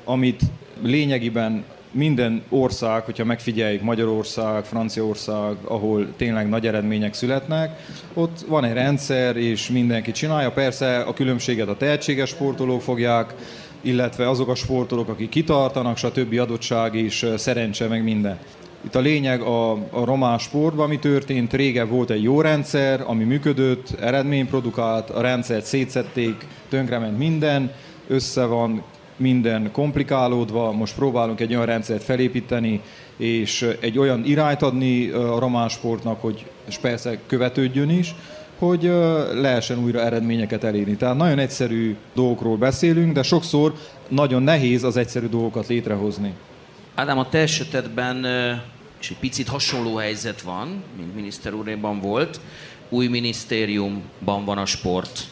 amit 0.03 0.41
lényegében 0.81 1.63
minden 1.91 2.43
ország, 2.49 3.03
hogyha 3.03 3.25
megfigyeljük 3.25 3.81
Magyarország, 3.81 4.63
Franciaország, 4.63 5.55
ahol 5.63 6.07
tényleg 6.17 6.49
nagy 6.49 6.67
eredmények 6.67 7.13
születnek, 7.13 7.85
ott 8.13 8.45
van 8.47 8.63
egy 8.63 8.73
rendszer, 8.73 9.37
és 9.37 9.69
mindenki 9.69 10.11
csinálja. 10.11 10.51
Persze 10.51 10.99
a 10.99 11.13
különbséget 11.13 11.67
a 11.67 11.77
tehetséges 11.77 12.29
sportolók 12.29 12.81
fogják, 12.81 13.33
illetve 13.81 14.29
azok 14.29 14.49
a 14.49 14.55
sportolók, 14.55 15.09
akik 15.09 15.29
kitartanak, 15.29 15.97
stb. 15.97 16.39
adottság 16.39 16.95
és 16.95 17.25
szerencse, 17.37 17.87
meg 17.87 18.03
minden. 18.03 18.39
Itt 18.85 18.95
a 18.95 18.99
lényeg 18.99 19.41
a, 19.41 19.71
a 19.71 20.05
román 20.05 20.37
sportban, 20.37 20.85
ami 20.85 20.99
történt, 20.99 21.53
régen 21.53 21.89
volt 21.89 22.09
egy 22.09 22.23
jó 22.23 22.41
rendszer, 22.41 23.03
ami 23.05 23.23
működött, 23.23 23.95
eredmény 23.99 24.47
produkált, 24.47 25.09
a 25.09 25.21
rendszert 25.21 25.65
szétszették, 25.65 26.47
tönkrement 26.69 27.17
minden, 27.17 27.71
össze 28.07 28.45
van 28.45 28.83
minden 29.15 29.71
komplikálódva, 29.71 30.71
most 30.71 30.95
próbálunk 30.95 31.39
egy 31.39 31.53
olyan 31.53 31.65
rendszert 31.65 32.03
felépíteni, 32.03 32.81
és 33.17 33.75
egy 33.79 33.99
olyan 33.99 34.25
irányt 34.25 34.61
adni 34.61 35.09
a 35.09 35.39
román 35.39 35.69
sportnak, 35.69 36.21
hogy 36.21 36.45
és 36.67 36.77
persze 36.77 37.19
követődjön 37.27 37.89
is, 37.89 38.15
hogy 38.59 38.83
lehessen 39.33 39.83
újra 39.83 39.99
eredményeket 39.99 40.63
elérni. 40.63 40.95
Tehát 40.95 41.17
nagyon 41.17 41.39
egyszerű 41.39 41.95
dolgokról 42.13 42.57
beszélünk, 42.57 43.13
de 43.13 43.23
sokszor 43.23 43.73
nagyon 44.07 44.43
nehéz 44.43 44.83
az 44.83 44.97
egyszerű 44.97 45.27
dolgokat 45.27 45.67
létrehozni. 45.67 46.33
Ádám, 46.99 47.17
a 47.17 47.29
te 47.29 47.37
esetedben 47.37 48.25
és 49.01 49.09
egy 49.09 49.17
picit 49.17 49.47
hasonló 49.47 49.95
helyzet 49.95 50.41
van, 50.41 50.83
mint 50.97 51.15
miniszter 51.15 51.53
úréban 51.53 51.99
volt. 51.99 52.39
Új 52.89 53.07
minisztériumban 53.07 54.45
van 54.45 54.57
a 54.57 54.65
sport, 54.65 55.23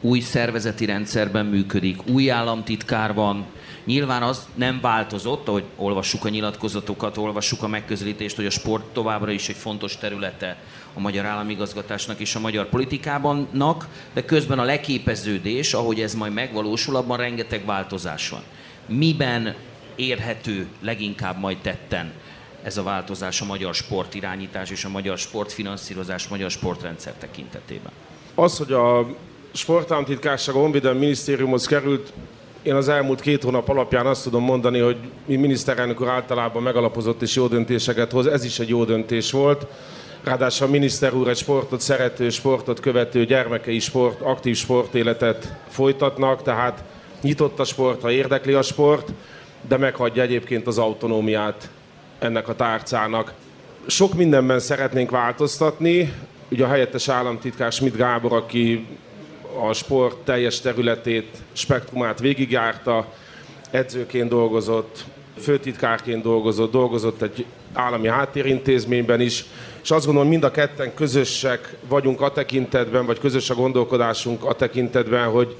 új 0.00 0.20
szervezeti 0.20 0.84
rendszerben 0.84 1.46
működik, 1.46 2.06
új 2.06 2.30
államtitkár 2.30 3.14
van. 3.14 3.44
Nyilván 3.84 4.22
az 4.22 4.46
nem 4.54 4.78
változott, 4.80 5.48
ahogy 5.48 5.64
olvassuk 5.76 6.24
a 6.24 6.28
nyilatkozatokat, 6.28 7.16
olvassuk 7.16 7.62
a 7.62 7.68
megközelítést, 7.68 8.36
hogy 8.36 8.46
a 8.46 8.50
sport 8.50 8.84
továbbra 8.84 9.30
is 9.30 9.48
egy 9.48 9.56
fontos 9.56 9.96
területe 9.96 10.56
a 10.94 11.00
magyar 11.00 11.24
államigazgatásnak 11.24 12.20
és 12.20 12.34
a 12.34 12.40
magyar 12.40 12.68
politikában, 12.68 13.48
de 14.14 14.24
közben 14.24 14.58
a 14.58 14.64
leképeződés, 14.64 15.74
ahogy 15.74 16.00
ez 16.00 16.14
majd 16.14 16.32
megvalósul, 16.32 16.96
abban 16.96 17.16
rengeteg 17.16 17.64
változás 17.64 18.28
van. 18.28 18.42
Miben 18.86 19.54
érhető 20.02 20.66
leginkább 20.80 21.38
majd 21.38 21.56
tetten 21.58 22.12
ez 22.62 22.76
a 22.76 22.82
változás 22.82 23.40
a 23.40 23.44
magyar 23.44 23.74
sportirányítás 23.74 24.70
és 24.70 24.84
a 24.84 24.88
magyar 24.88 25.18
sportfinanszírozás, 25.18 26.28
magyar 26.28 26.50
sportrendszer 26.50 27.12
tekintetében? 27.12 27.92
Az, 28.34 28.58
hogy 28.58 28.72
a 28.72 29.06
sportállamtitkárság 29.52 30.54
a 30.54 30.58
Honvédelmi 30.58 30.98
Minisztériumhoz 30.98 31.66
került, 31.66 32.12
én 32.62 32.74
az 32.74 32.88
elmúlt 32.88 33.20
két 33.20 33.42
hónap 33.42 33.68
alapján 33.68 34.06
azt 34.06 34.22
tudom 34.22 34.44
mondani, 34.44 34.78
hogy 34.78 34.96
mi 35.26 35.36
miniszterelnök 35.36 36.00
úr 36.00 36.08
általában 36.08 36.62
megalapozott 36.62 37.22
és 37.22 37.34
jó 37.34 37.46
döntéseket 37.46 38.12
hoz, 38.12 38.26
ez 38.26 38.44
is 38.44 38.58
egy 38.58 38.68
jó 38.68 38.84
döntés 38.84 39.30
volt. 39.30 39.66
Ráadásul 40.24 40.66
a 40.66 40.70
miniszter 40.70 41.14
úr 41.14 41.28
egy 41.28 41.36
sportot 41.36 41.80
szerető, 41.80 42.30
sportot 42.30 42.80
követő, 42.80 43.24
gyermekei 43.24 43.78
sport, 43.78 44.20
aktív 44.20 44.56
sportéletet 44.56 45.54
folytatnak, 45.68 46.42
tehát 46.42 46.84
nyitott 47.22 47.58
a 47.58 47.64
sport, 47.64 48.00
ha 48.00 48.10
érdekli 48.10 48.52
a 48.52 48.62
sport, 48.62 49.12
de 49.68 49.76
meghagyja 49.76 50.22
egyébként 50.22 50.66
az 50.66 50.78
autonómiát 50.78 51.70
ennek 52.18 52.48
a 52.48 52.54
tárcának. 52.54 53.32
Sok 53.86 54.14
mindenben 54.14 54.58
szeretnénk 54.58 55.10
változtatni. 55.10 56.12
Ugye 56.50 56.64
a 56.64 56.68
helyettes 56.68 57.08
államtitkár 57.08 57.72
Schmidt 57.72 57.96
Gábor, 57.96 58.32
aki 58.32 58.86
a 59.68 59.72
sport 59.72 60.16
teljes 60.16 60.60
területét, 60.60 61.36
spektrumát 61.52 62.20
végigjárta, 62.20 63.12
edzőként 63.70 64.28
dolgozott, 64.28 65.04
főtitkárként 65.38 66.22
dolgozott, 66.22 66.70
dolgozott 66.70 67.22
egy 67.22 67.46
állami 67.72 68.08
háttérintézményben 68.08 69.20
is, 69.20 69.44
és 69.82 69.90
azt 69.90 70.04
gondolom, 70.04 70.28
mind 70.28 70.44
a 70.44 70.50
ketten 70.50 70.94
közösek 70.94 71.76
vagyunk 71.88 72.20
a 72.20 72.32
tekintetben, 72.32 73.06
vagy 73.06 73.18
közös 73.18 73.50
a 73.50 73.54
gondolkodásunk 73.54 74.44
a 74.44 74.52
tekintetben, 74.54 75.28
hogy 75.28 75.56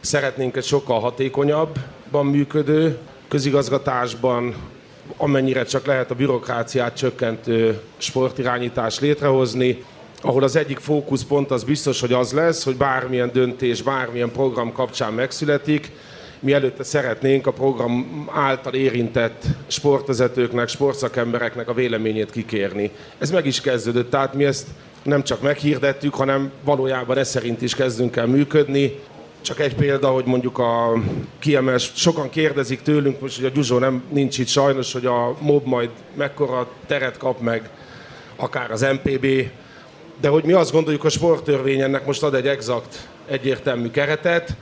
szeretnénk 0.00 0.56
egy 0.56 0.64
sokkal 0.64 1.00
hatékonyabban 1.00 2.26
működő 2.26 2.98
közigazgatásban, 3.28 4.54
amennyire 5.16 5.64
csak 5.64 5.86
lehet 5.86 6.10
a 6.10 6.14
bürokráciát 6.14 6.96
csökkentő 6.96 7.80
sportirányítás 7.96 9.00
létrehozni, 9.00 9.84
ahol 10.22 10.42
az 10.42 10.56
egyik 10.56 10.78
fókuszpont 10.78 11.50
az 11.50 11.64
biztos, 11.64 12.00
hogy 12.00 12.12
az 12.12 12.32
lesz, 12.32 12.64
hogy 12.64 12.76
bármilyen 12.76 13.30
döntés, 13.32 13.82
bármilyen 13.82 14.30
program 14.30 14.72
kapcsán 14.72 15.12
megszületik, 15.12 15.90
mi 16.40 16.52
előtte 16.52 16.82
szeretnénk 16.82 17.46
a 17.46 17.52
program 17.52 18.26
által 18.32 18.74
érintett 18.74 19.44
sportvezetőknek, 19.66 20.68
sportszakembereknek 20.68 21.68
a 21.68 21.74
véleményét 21.74 22.30
kikérni. 22.30 22.90
Ez 23.18 23.30
meg 23.30 23.46
is 23.46 23.60
kezdődött, 23.60 24.10
tehát 24.10 24.34
mi 24.34 24.44
ezt 24.44 24.66
nem 25.02 25.22
csak 25.22 25.42
meghirdettük, 25.42 26.14
hanem 26.14 26.50
valójában 26.64 27.18
ez 27.18 27.28
szerint 27.28 27.62
is 27.62 27.74
kezdünk 27.74 28.16
el 28.16 28.26
működni. 28.26 28.98
Csak 29.40 29.60
egy 29.60 29.74
példa, 29.74 30.08
hogy 30.08 30.24
mondjuk 30.24 30.58
a 30.58 30.92
kiemel, 31.38 31.78
sokan 31.78 32.30
kérdezik 32.30 32.82
tőlünk, 32.82 33.20
most 33.20 33.36
hogy 33.36 33.44
a 33.44 33.48
Gyuzsó 33.48 33.78
nem 33.78 34.02
nincs 34.08 34.38
itt 34.38 34.46
sajnos, 34.46 34.92
hogy 34.92 35.06
a 35.06 35.36
MOB 35.40 35.66
majd 35.66 35.90
mekkora 36.14 36.68
teret 36.86 37.16
kap 37.16 37.40
meg, 37.40 37.70
akár 38.36 38.70
az 38.70 38.86
MPB, 39.02 39.26
de 40.20 40.28
hogy 40.28 40.44
mi 40.44 40.52
azt 40.52 40.72
gondoljuk, 40.72 41.04
a 41.04 41.08
sporttörvény 41.08 41.80
ennek 41.80 42.06
most 42.06 42.22
ad 42.22 42.34
egy 42.34 42.46
exakt, 42.46 43.08
egyértelmű 43.28 43.90
keretet, 43.90 44.56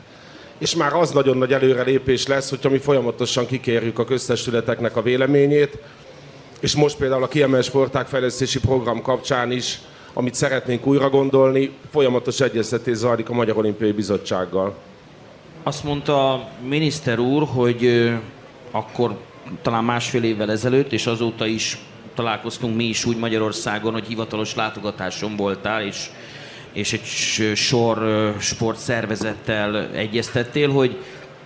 és 0.59 0.75
már 0.75 0.93
az 0.93 1.11
nagyon 1.11 1.37
nagy 1.37 1.53
előrelépés 1.53 2.27
lesz, 2.27 2.51
hogyha 2.51 2.71
mi 2.71 2.79
folyamatosan 2.79 3.47
kikérjük 3.47 3.99
a 3.99 4.05
köztestületeknek 4.05 4.97
a 4.97 5.03
véleményét, 5.03 5.79
és 6.61 6.75
most 6.75 6.97
például 6.97 7.23
a 7.23 7.29
kiemelt 7.29 7.65
sporták 7.65 8.07
fejlesztési 8.07 8.61
program 8.61 9.03
kapcsán 9.03 9.51
is 9.51 9.79
amit 10.19 10.35
szeretnénk 10.35 10.87
újra 10.87 11.11
gondolni, 11.11 11.71
folyamatos 11.91 12.41
egyeztetés 12.41 12.97
zajlik 12.97 13.29
a 13.29 13.33
Magyar 13.33 13.57
Olimpiai 13.57 13.93
Bizottsággal. 13.93 14.75
Azt 15.63 15.85
mondta 15.85 16.33
a 16.33 16.49
miniszter 16.69 17.19
úr, 17.19 17.47
hogy 17.47 18.11
akkor 18.71 19.19
talán 19.63 19.85
másfél 19.85 20.23
évvel 20.23 20.51
ezelőtt, 20.51 20.93
és 20.93 21.07
azóta 21.07 21.47
is 21.47 21.79
találkoztunk 22.15 22.77
mi 22.77 22.85
is 22.85 23.05
úgy 23.05 23.17
Magyarországon, 23.17 23.93
hogy 23.93 24.07
hivatalos 24.07 24.55
látogatáson 24.55 25.37
voltál, 25.37 25.83
és, 25.83 26.11
és 26.73 26.93
egy 26.93 27.05
sor 27.55 28.35
sportszervezettel 28.39 29.89
egyeztettél, 29.91 30.71
hogy 30.71 30.97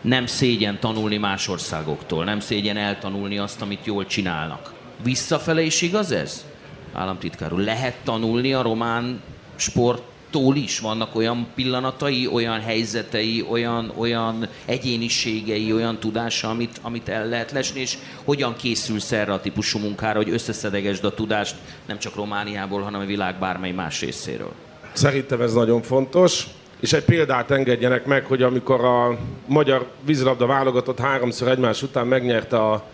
nem 0.01 0.27
szégyen 0.27 0.79
tanulni 0.81 1.17
más 1.17 1.49
országoktól, 1.49 2.25
nem 2.25 2.41
szégyen 2.41 2.77
eltanulni 2.77 3.39
azt, 3.39 3.63
amit 3.63 3.87
jól 3.87 4.07
csinálnak. 4.07 4.73
Visszafele 5.03 5.63
is 5.63 5.83
igaz 5.83 6.11
ez? 6.11 6.45
Államtitkár 6.93 7.51
lehet 7.51 7.97
tanulni 8.05 8.53
a 8.53 8.63
román 8.63 9.21
sport 9.57 10.03
tól 10.31 10.57
is 10.57 10.79
vannak 10.79 11.15
olyan 11.15 11.47
pillanatai, 11.55 12.27
olyan 12.27 12.61
helyzetei, 12.61 13.45
olyan, 13.51 13.93
olyan 13.97 14.49
egyéniségei, 14.65 15.73
olyan 15.73 15.99
tudása, 15.99 16.49
amit, 16.49 16.79
amit 16.83 17.09
el 17.09 17.27
lehet 17.27 17.51
lesni, 17.53 17.81
és 17.81 17.97
hogyan 18.25 18.57
készülsz 18.57 19.13
erre 19.13 19.33
a 19.33 19.41
típusú 19.41 19.79
munkára, 19.79 20.17
hogy 20.17 20.31
összeszedegesd 20.31 21.05
a 21.05 21.15
tudást 21.15 21.57
nem 21.87 21.99
csak 21.99 22.15
Romániából, 22.15 22.83
hanem 22.83 23.01
a 23.01 23.05
világ 23.05 23.39
bármely 23.39 23.73
más 23.73 24.01
részéről? 24.01 24.53
Szerintem 24.93 25.41
ez 25.41 25.53
nagyon 25.53 25.83
fontos. 25.83 26.47
És 26.81 26.93
egy 26.93 27.05
példát 27.05 27.51
engedjenek 27.51 28.05
meg, 28.05 28.25
hogy 28.25 28.43
amikor 28.43 28.85
a 28.85 29.19
magyar 29.47 29.91
vízilabda 30.05 30.47
válogatott 30.47 30.99
háromszor 30.99 31.49
egymás 31.49 31.83
után 31.83 32.07
megnyerte 32.07 32.57
a 32.57 32.85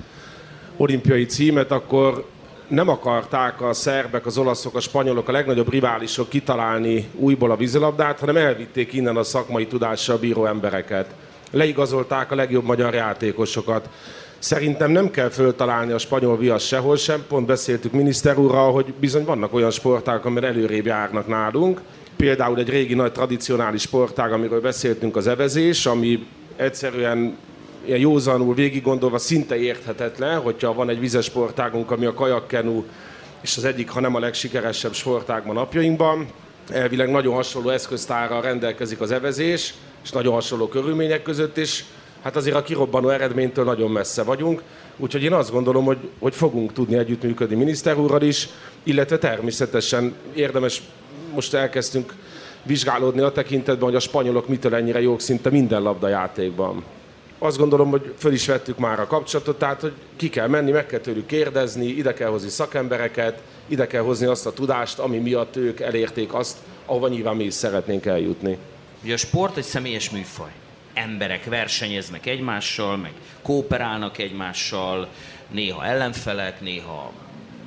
olimpiai 0.76 1.26
címet, 1.26 1.70
akkor 1.70 2.28
nem 2.68 2.88
akarták 2.88 3.60
a 3.60 3.72
szerbek, 3.72 4.26
az 4.26 4.38
olaszok, 4.38 4.74
a 4.74 4.80
spanyolok, 4.80 5.28
a 5.28 5.32
legnagyobb 5.32 5.70
riválisok 5.70 6.28
kitalálni 6.28 7.08
újból 7.14 7.50
a 7.50 7.56
vízilabdát, 7.56 8.18
hanem 8.18 8.36
elvitték 8.36 8.92
innen 8.92 9.16
a 9.16 9.22
szakmai 9.22 9.66
tudással 9.66 10.16
bíró 10.16 10.46
embereket. 10.46 11.14
Leigazolták 11.50 12.30
a 12.30 12.34
legjobb 12.34 12.64
magyar 12.64 12.94
játékosokat. 12.94 13.88
Szerintem 14.38 14.90
nem 14.90 15.10
kell 15.10 15.28
föltalálni 15.28 15.92
a 15.92 15.98
spanyol 15.98 16.36
viasz 16.36 16.64
sehol 16.64 16.96
sem, 16.96 17.24
pont 17.28 17.46
beszéltük 17.46 17.92
miniszter 17.92 18.38
úrral, 18.38 18.72
hogy 18.72 18.94
bizony 19.00 19.24
vannak 19.24 19.54
olyan 19.54 19.70
sportágok, 19.70 20.24
amire 20.24 20.46
előrébb 20.46 20.86
járnak 20.86 21.26
nálunk. 21.26 21.80
Például 22.16 22.58
egy 22.58 22.68
régi 22.68 22.94
nagy 22.94 23.12
tradicionális 23.12 23.82
sportág, 23.82 24.32
amiről 24.32 24.60
beszéltünk, 24.60 25.16
az 25.16 25.26
evezés, 25.26 25.86
ami 25.86 26.26
egyszerűen 26.56 27.36
ilyen 27.87 27.99
józanul 27.99 28.55
végig 28.55 28.82
gondolva 28.82 29.18
szinte 29.18 29.57
érthetetlen, 29.57 30.41
hogyha 30.41 30.74
van 30.74 30.89
egy 30.89 31.01
vizes 31.01 31.24
sportágunk, 31.24 31.91
ami 31.91 32.07
a 32.07 32.14
kajakkenu, 32.14 32.84
és 33.41 33.57
az 33.57 33.64
egyik, 33.64 33.91
ha 33.91 34.01
nem 34.01 34.14
a 34.14 34.18
legsikeresebb 34.18 34.93
sportág 34.93 35.47
ma 35.47 35.53
napjainkban. 35.53 36.26
Elvileg 36.70 37.11
nagyon 37.11 37.34
hasonló 37.34 37.68
eszköztárral 37.68 38.43
rendelkezik 38.43 39.01
az 39.01 39.11
evezés, 39.11 39.74
és 40.05 40.11
nagyon 40.11 40.32
hasonló 40.32 40.68
körülmények 40.68 41.22
között 41.22 41.57
is. 41.57 41.84
Hát 42.22 42.37
azért 42.37 42.57
a 42.57 42.62
kirobbanó 42.62 43.09
eredménytől 43.09 43.64
nagyon 43.64 43.91
messze 43.91 44.22
vagyunk, 44.22 44.62
úgyhogy 44.97 45.22
én 45.22 45.32
azt 45.32 45.51
gondolom, 45.51 45.84
hogy, 45.84 45.99
hogy 46.18 46.34
fogunk 46.34 46.72
tudni 46.72 46.97
együttműködni 46.97 47.55
miniszter 47.57 47.97
is, 48.18 48.49
illetve 48.82 49.18
természetesen 49.18 50.14
érdemes, 50.34 50.82
most 51.34 51.55
elkezdtünk 51.55 52.14
vizsgálódni 52.62 53.20
a 53.20 53.32
tekintetben, 53.32 53.84
hogy 53.84 53.95
a 53.95 54.01
spanyolok 54.01 54.49
mitől 54.49 54.74
ennyire 54.74 55.01
jók 55.01 55.20
szinte 55.20 55.51
minden 55.51 55.82
labdajátékban 55.82 56.84
azt 57.39 57.59
gondolom, 57.59 57.91
hogy 57.91 58.14
föl 58.18 58.32
is 58.32 58.47
vettük 58.47 58.78
már 58.78 59.01
a 59.01 59.07
kapcsolatot, 59.07 59.59
tehát 59.59 59.80
hogy 59.80 59.93
ki 60.16 60.28
kell 60.28 60.47
menni, 60.47 60.70
meg 60.70 60.87
kell 60.87 61.01
tőlük 61.01 61.26
kérdezni, 61.26 61.87
ide 61.87 62.12
kell 62.14 62.28
hozni 62.28 62.49
szakembereket, 62.49 63.43
ide 63.66 63.87
kell 63.87 64.03
hozni 64.03 64.26
azt 64.26 64.47
a 64.47 64.53
tudást, 64.53 64.99
ami 64.99 65.18
miatt 65.18 65.57
ők 65.57 65.80
elérték 65.80 66.34
azt, 66.34 66.57
ahova 66.87 67.09
nyilván 67.09 67.37
mi 67.37 67.45
is 67.45 67.55
szeretnénk 67.55 68.07
eljutni. 68.07 68.59
Ugye 69.03 69.14
a 69.14 69.16
sport 69.16 69.57
egy 69.57 69.64
személyes 69.64 70.11
műfaj. 70.11 70.51
Emberek 70.95 71.45
versenyeznek 71.45 72.26
egymással, 72.26 72.97
meg 72.97 73.12
kooperálnak 73.43 74.18
egymással, 74.18 75.09
néha 75.51 75.84
ellenfelek, 75.84 76.61
néha 76.61 77.12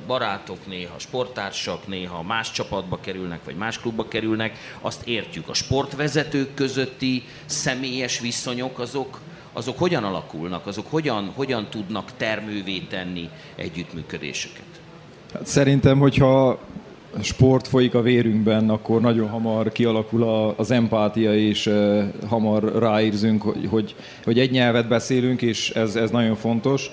barátok, 0.08 0.68
néha 0.68 1.00
sporttársak, 1.00 1.88
néha 1.88 2.24
más 2.24 2.52
csapatba 2.52 3.00
kerülnek, 3.00 3.40
vagy 3.46 3.56
más 3.56 3.80
klubba 3.80 4.08
kerülnek, 4.08 4.58
azt 4.82 5.08
értjük. 5.08 5.50
A 5.50 5.54
sportvezetők 5.54 6.54
közötti 6.54 7.24
személyes 7.46 8.20
viszonyok 8.20 8.80
azok 8.80 9.20
azok 9.54 9.78
hogyan 9.78 10.04
alakulnak, 10.04 10.68
azok 10.68 10.86
hogyan, 10.90 11.32
hogyan 11.36 11.68
tudnak 11.70 12.12
termővé 12.18 12.80
tenni 12.80 13.30
együttműködéseket? 13.56 14.64
Hát 15.34 15.48
szerintem, 15.48 16.00
hogyha 16.00 16.60
sport 17.22 17.68
folyik 17.68 17.94
a 17.94 18.02
vérünkben, 18.02 18.70
akkor 18.70 19.02
nagyon 19.02 19.30
hamar 19.30 19.72
kialakul 19.72 20.24
a, 20.24 20.58
az 20.58 20.72
empátia, 20.72 21.36
és 21.36 21.66
uh, 21.66 22.04
hamar 22.28 22.64
ráérzünk, 22.64 23.42
hogy, 23.42 23.96
hogy, 24.24 24.40
egy 24.40 24.52
nyelvet 24.52 24.88
beszélünk, 24.88 25.42
és 25.42 25.70
ez, 25.70 25.96
ez 25.96 26.10
nagyon 26.10 26.36
fontos. 26.36 26.92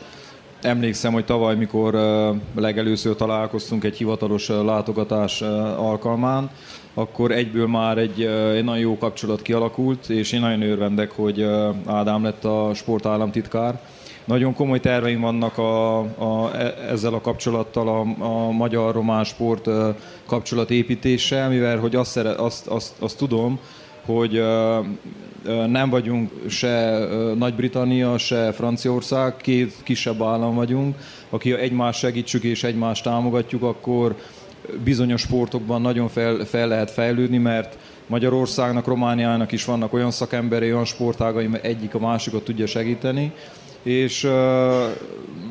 Emlékszem, 0.62 1.12
hogy 1.12 1.24
tavaly, 1.24 1.56
mikor 1.56 1.94
uh, 1.94 2.36
legelőször 2.54 3.16
találkoztunk 3.16 3.84
egy 3.84 3.96
hivatalos 3.96 4.48
uh, 4.48 4.64
látogatás 4.64 5.40
alkalmán, 5.76 6.50
akkor 6.98 7.30
egyből 7.30 7.66
már 7.66 7.98
egy, 7.98 8.22
egy 8.54 8.64
nagyon 8.64 8.78
jó 8.78 8.98
kapcsolat 8.98 9.42
kialakult, 9.42 10.08
és 10.08 10.32
én 10.32 10.40
nagyon 10.40 10.62
örvendek, 10.62 11.10
hogy 11.10 11.46
Ádám 11.86 12.22
lett 12.22 12.44
a 12.44 12.70
sportállamtitkár. 12.74 13.80
Nagyon 14.24 14.54
komoly 14.54 14.80
terveim 14.80 15.20
vannak 15.20 15.58
a, 15.58 15.98
a, 15.98 16.50
e, 16.54 16.74
ezzel 16.90 17.14
a 17.14 17.20
kapcsolattal, 17.20 17.88
a, 17.88 18.24
a 18.24 18.50
magyar-román 18.50 19.24
sport 19.24 19.68
kapcsolatépítéssel, 20.26 21.48
mivel 21.48 21.78
hogy 21.78 21.96
azt, 21.96 22.10
szeret, 22.10 22.38
azt, 22.38 22.66
azt, 22.66 22.94
azt 22.98 23.18
tudom, 23.18 23.58
hogy 24.04 24.42
nem 25.66 25.90
vagyunk 25.90 26.30
se 26.48 26.98
Nagy-Britannia, 27.38 28.18
se 28.18 28.52
Franciaország, 28.52 29.36
két 29.36 29.74
kisebb 29.82 30.22
állam 30.22 30.54
vagyunk, 30.54 30.96
aki 31.30 31.52
egymást 31.52 31.98
segítsük 31.98 32.42
és 32.42 32.64
egymást 32.64 33.04
támogatjuk, 33.04 33.62
akkor 33.62 34.16
bizonyos 34.84 35.20
sportokban 35.20 35.80
nagyon 35.80 36.08
fel, 36.08 36.36
fel 36.44 36.68
lehet 36.68 36.90
fejlődni, 36.90 37.38
mert 37.38 37.78
Magyarországnak, 38.06 38.86
Romániának 38.86 39.52
is 39.52 39.64
vannak 39.64 39.92
olyan 39.92 40.10
szakemberei, 40.10 40.72
olyan 40.72 40.84
sportágai, 40.84 41.46
mert 41.46 41.64
egyik 41.64 41.94
a 41.94 41.98
másikat 41.98 42.42
tudja 42.42 42.66
segíteni, 42.66 43.32
és 43.82 44.28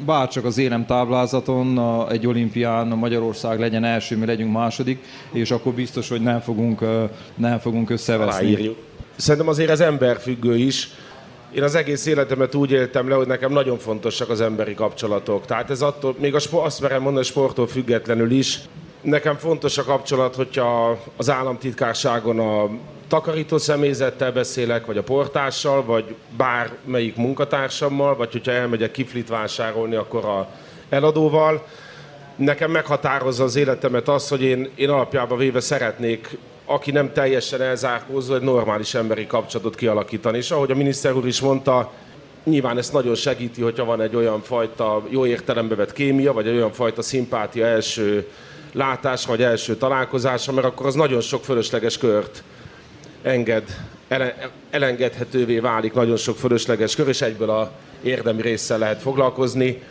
bárcsak 0.06 0.46
az 0.46 0.58
élem 0.58 0.86
táblázaton 0.86 1.80
egy 2.10 2.28
olimpián 2.28 2.88
Magyarország 2.88 3.60
legyen 3.60 3.84
első, 3.84 4.18
mi 4.18 4.26
legyünk 4.26 4.52
második, 4.52 5.04
és 5.32 5.52
akkor 5.52 5.74
biztos, 5.74 6.10
hogy 6.10 6.22
nem 6.22 6.40
fogunk, 6.40 6.86
nem 7.36 7.60
fogunk 7.60 7.90
összeveszni. 7.90 8.46
Aláírjuk. 8.46 8.78
Szerintem 9.16 9.50
azért 9.50 9.70
ez 9.70 9.80
emberfüggő 9.80 10.58
is. 10.58 10.90
Én 11.54 11.64
az 11.64 11.76
egész 11.76 12.06
életemet 12.06 12.56
úgy 12.56 12.72
éltem 12.72 13.10
le, 13.10 13.16
hogy 13.16 13.28
nekem 13.28 13.52
nagyon 13.52 13.78
fontosak 13.78 14.30
az 14.30 14.42
emberi 14.42 14.74
kapcsolatok. 14.74 15.46
Tehát 15.46 15.70
ez 15.70 15.82
attól, 15.82 16.16
még 16.20 16.36
a 16.36 16.40
sport, 16.40 16.66
azt 16.66 16.82
merem 16.82 17.02
mondani, 17.02 17.26
a 17.26 17.30
sporttól 17.30 17.68
függetlenül 17.68 18.32
is, 18.32 18.60
Nekem 19.06 19.36
fontos 19.36 19.78
a 19.78 19.84
kapcsolat, 19.84 20.36
hogyha 20.36 21.00
az 21.18 21.30
államtitkárságon 21.30 22.40
a 22.40 22.70
takarító 23.08 23.58
személyzettel 23.58 24.32
beszélek, 24.32 24.86
vagy 24.86 24.98
a 24.98 25.04
portással, 25.04 25.84
vagy 25.84 26.16
bármelyik 26.38 27.16
munkatársammal, 27.16 28.16
vagy 28.16 28.32
hogyha 28.32 28.52
elmegyek 28.52 28.92
kiflit 28.92 29.30
vásárolni, 29.30 29.96
akkor 29.96 30.26
a 30.26 30.48
eladóval. 30.90 31.66
Nekem 32.36 32.72
meghatározza 32.72 33.44
az 33.44 33.56
életemet 33.56 34.08
az, 34.08 34.28
hogy 34.28 34.42
én, 34.42 34.70
én 34.76 34.90
alapjában 34.90 35.38
véve 35.38 35.60
szeretnék, 35.60 36.38
aki 36.66 36.92
nem 36.92 37.14
teljesen 37.14 37.62
elzárkózó, 37.62 38.36
egy 38.36 38.42
normális 38.42 38.94
emberi 38.94 39.28
kapcsolatot 39.28 39.76
kialakítani. 39.76 40.38
És 40.38 40.52
ahogy 40.52 40.72
a 40.72 40.76
miniszter 40.76 41.14
úr 41.14 41.28
is 41.28 41.42
mondta, 41.42 41.92
nyilván 42.44 42.78
ezt 42.78 42.94
nagyon 42.94 43.16
segíti, 43.16 43.62
hogyha 43.62 43.86
van 43.86 44.02
egy 44.02 44.16
olyan 44.16 44.42
fajta 44.42 45.04
jó 45.10 45.26
értelembe 45.26 45.76
vett 45.76 45.94
kémia, 45.94 46.34
vagy 46.34 46.48
egy 46.48 46.56
olyan 46.56 46.72
fajta 46.72 47.02
szimpátia 47.02 47.66
első 47.66 48.28
látás 48.76 49.26
vagy 49.26 49.42
első 49.42 49.76
találkozása, 49.76 50.52
mert 50.52 50.68
akkor 50.68 50.86
az 50.86 50.96
nagyon 50.96 51.22
sok 51.22 51.44
fölösleges 51.44 51.98
kört 51.98 52.44
enged, 53.22 53.64
elengedhetővé 54.70 55.60
válik 55.60 55.94
nagyon 55.94 56.18
sok 56.18 56.38
fölösleges 56.38 56.96
kör, 56.96 57.08
és 57.08 57.22
egyből 57.22 57.50
a 57.50 57.72
érdemi 58.04 58.42
résszel 58.42 58.78
lehet 58.78 59.02
foglalkozni. 59.02 59.82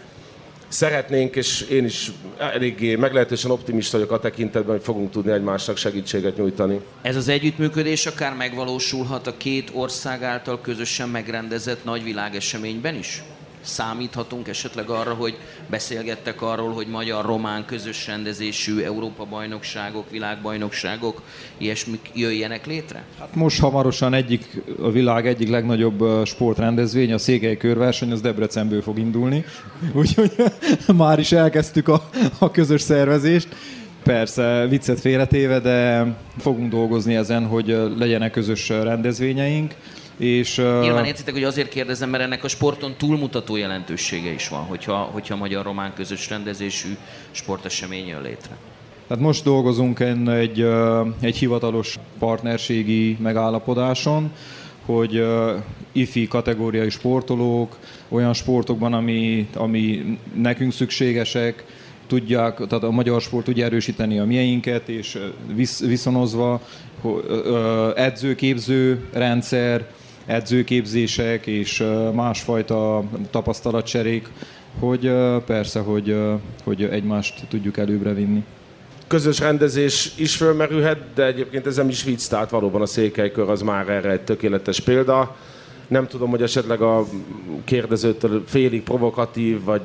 Szeretnénk, 0.68 1.37
és 1.37 1.61
én 1.61 1.85
is 1.85 2.11
eléggé 2.39 2.95
meglehetősen 2.95 3.51
optimista 3.51 3.97
vagyok 3.97 4.12
a 4.12 4.18
tekintetben, 4.18 4.74
hogy 4.74 4.85
fogunk 4.85 5.11
tudni 5.11 5.32
egymásnak 5.32 5.76
segítséget 5.76 6.37
nyújtani. 6.37 6.80
Ez 7.03 7.16
az 7.16 7.28
együttműködés 7.28 8.07
akár 8.07 8.35
megvalósulhat 8.35 9.26
a 9.26 9.37
két 9.37 9.70
ország 9.72 10.22
által 10.22 10.61
közösen 10.61 11.09
megrendezett 11.09 11.85
nagy 11.85 12.05
világeseményben 12.05 12.95
is? 12.95 13.22
Számíthatunk 13.64 14.48
esetleg 14.48 14.88
arra, 14.88 15.14
hogy 15.14 15.36
beszélgettek 15.70 16.42
arról, 16.42 16.72
hogy 16.72 16.86
magyar-román 16.86 17.64
közös 17.64 18.06
rendezésű 18.06 18.80
Európa-bajnokságok, 18.80 20.10
világbajnokságok, 20.10 21.22
ilyesmik 21.58 22.10
jöjjenek 22.14 22.66
létre? 22.66 23.04
Hát 23.18 23.34
most 23.34 23.60
hamarosan 23.60 24.14
egyik, 24.14 24.62
a 24.80 24.90
világ 24.90 25.26
egyik 25.26 25.48
legnagyobb 25.48 26.26
sportrendezvény, 26.26 27.12
a 27.12 27.18
Székely 27.18 27.56
körverseny, 27.56 28.12
az 28.12 28.20
Debrecenből 28.20 28.82
fog 28.82 28.98
indulni. 28.98 29.44
Úgyhogy 29.92 30.32
már 30.96 31.18
is 31.18 31.32
elkezdtük 31.32 31.88
a, 31.88 32.08
a 32.38 32.50
közös 32.50 32.80
szervezést. 32.80 33.48
Persze, 34.02 34.66
viccet 34.68 35.00
félretéve, 35.00 35.60
de 35.60 36.06
fogunk 36.38 36.70
dolgozni 36.70 37.14
ezen, 37.14 37.46
hogy 37.46 37.78
legyenek 37.98 38.30
közös 38.30 38.68
rendezvényeink. 38.68 39.74
És, 40.16 40.58
uh... 40.58 40.80
Nyilván 40.80 41.04
értitek, 41.04 41.34
hogy 41.34 41.44
azért 41.44 41.68
kérdezem, 41.68 42.10
mert 42.10 42.22
ennek 42.22 42.44
a 42.44 42.48
sporton 42.48 42.94
túlmutató 42.98 43.56
jelentősége 43.56 44.30
is 44.30 44.48
van, 44.48 44.60
hogyha, 44.60 44.96
hogyha 44.96 45.36
magyar-román 45.36 45.92
közös 45.94 46.28
rendezésű 46.28 46.88
sportesemény 47.30 48.06
jön 48.06 48.22
létre. 48.22 48.56
Tehát 49.08 49.22
most 49.22 49.44
dolgozunk 49.44 50.00
egy, 50.00 50.66
egy 51.20 51.36
hivatalos 51.36 51.98
partnerségi 52.18 53.16
megállapodáson, 53.20 54.30
hogy 54.86 55.26
ifi 55.92 56.28
kategóriai 56.28 56.90
sportolók, 56.90 57.78
olyan 58.08 58.32
sportokban, 58.32 58.92
ami, 58.92 59.48
ami 59.54 60.18
nekünk 60.34 60.72
szükségesek, 60.72 61.64
tudják, 62.06 62.56
tehát 62.56 62.84
a 62.84 62.90
magyar 62.90 63.20
sport 63.20 63.44
tudja 63.44 63.64
erősíteni 63.64 64.18
a 64.18 64.24
mieinket, 64.24 64.88
és 64.88 65.18
visz, 65.54 65.80
viszonozva 65.80 66.60
edzőképző 67.96 69.04
rendszer, 69.12 69.86
edzőképzések 70.27 71.47
és 71.47 71.85
másfajta 72.12 73.03
tapasztalatcserék, 73.31 74.29
hogy 74.79 75.12
persze, 75.47 75.81
hogy, 75.81 76.16
hogy 76.64 76.83
egymást 76.83 77.47
tudjuk 77.49 77.77
előbbre 77.77 78.12
vinni. 78.12 78.45
Közös 79.07 79.39
rendezés 79.39 80.12
is 80.16 80.37
fölmerülhet, 80.37 80.99
de 81.14 81.27
egyébként 81.27 81.66
ez 81.66 81.77
nem 81.77 81.89
is 81.89 82.05
vicc, 82.05 82.29
tehát 82.29 82.51
valóban 82.51 82.83
a 82.83 82.87
székelykör 82.87 83.51
az 83.51 83.62
már 83.62 83.89
erre 83.89 84.11
egy 84.11 84.20
tökéletes 84.20 84.81
példa. 84.81 85.37
Nem 85.89 86.07
tudom, 86.07 86.31
hogy 86.31 86.43
esetleg 86.43 86.81
a 86.81 87.07
kérdezőtől 87.64 88.43
félig 88.47 88.83
provokatív, 88.83 89.64
vagy 89.64 89.83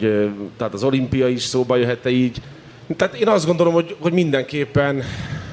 tehát 0.58 0.74
az 0.74 0.84
olimpia 0.84 1.28
is 1.28 1.42
szóba 1.42 1.76
jöhet-e 1.76 2.10
így. 2.10 2.42
Tehát 2.96 3.16
én 3.16 3.28
azt 3.28 3.46
gondolom, 3.46 3.74
hogy, 3.74 3.96
hogy 4.00 4.14
mindenképpen 4.14 5.04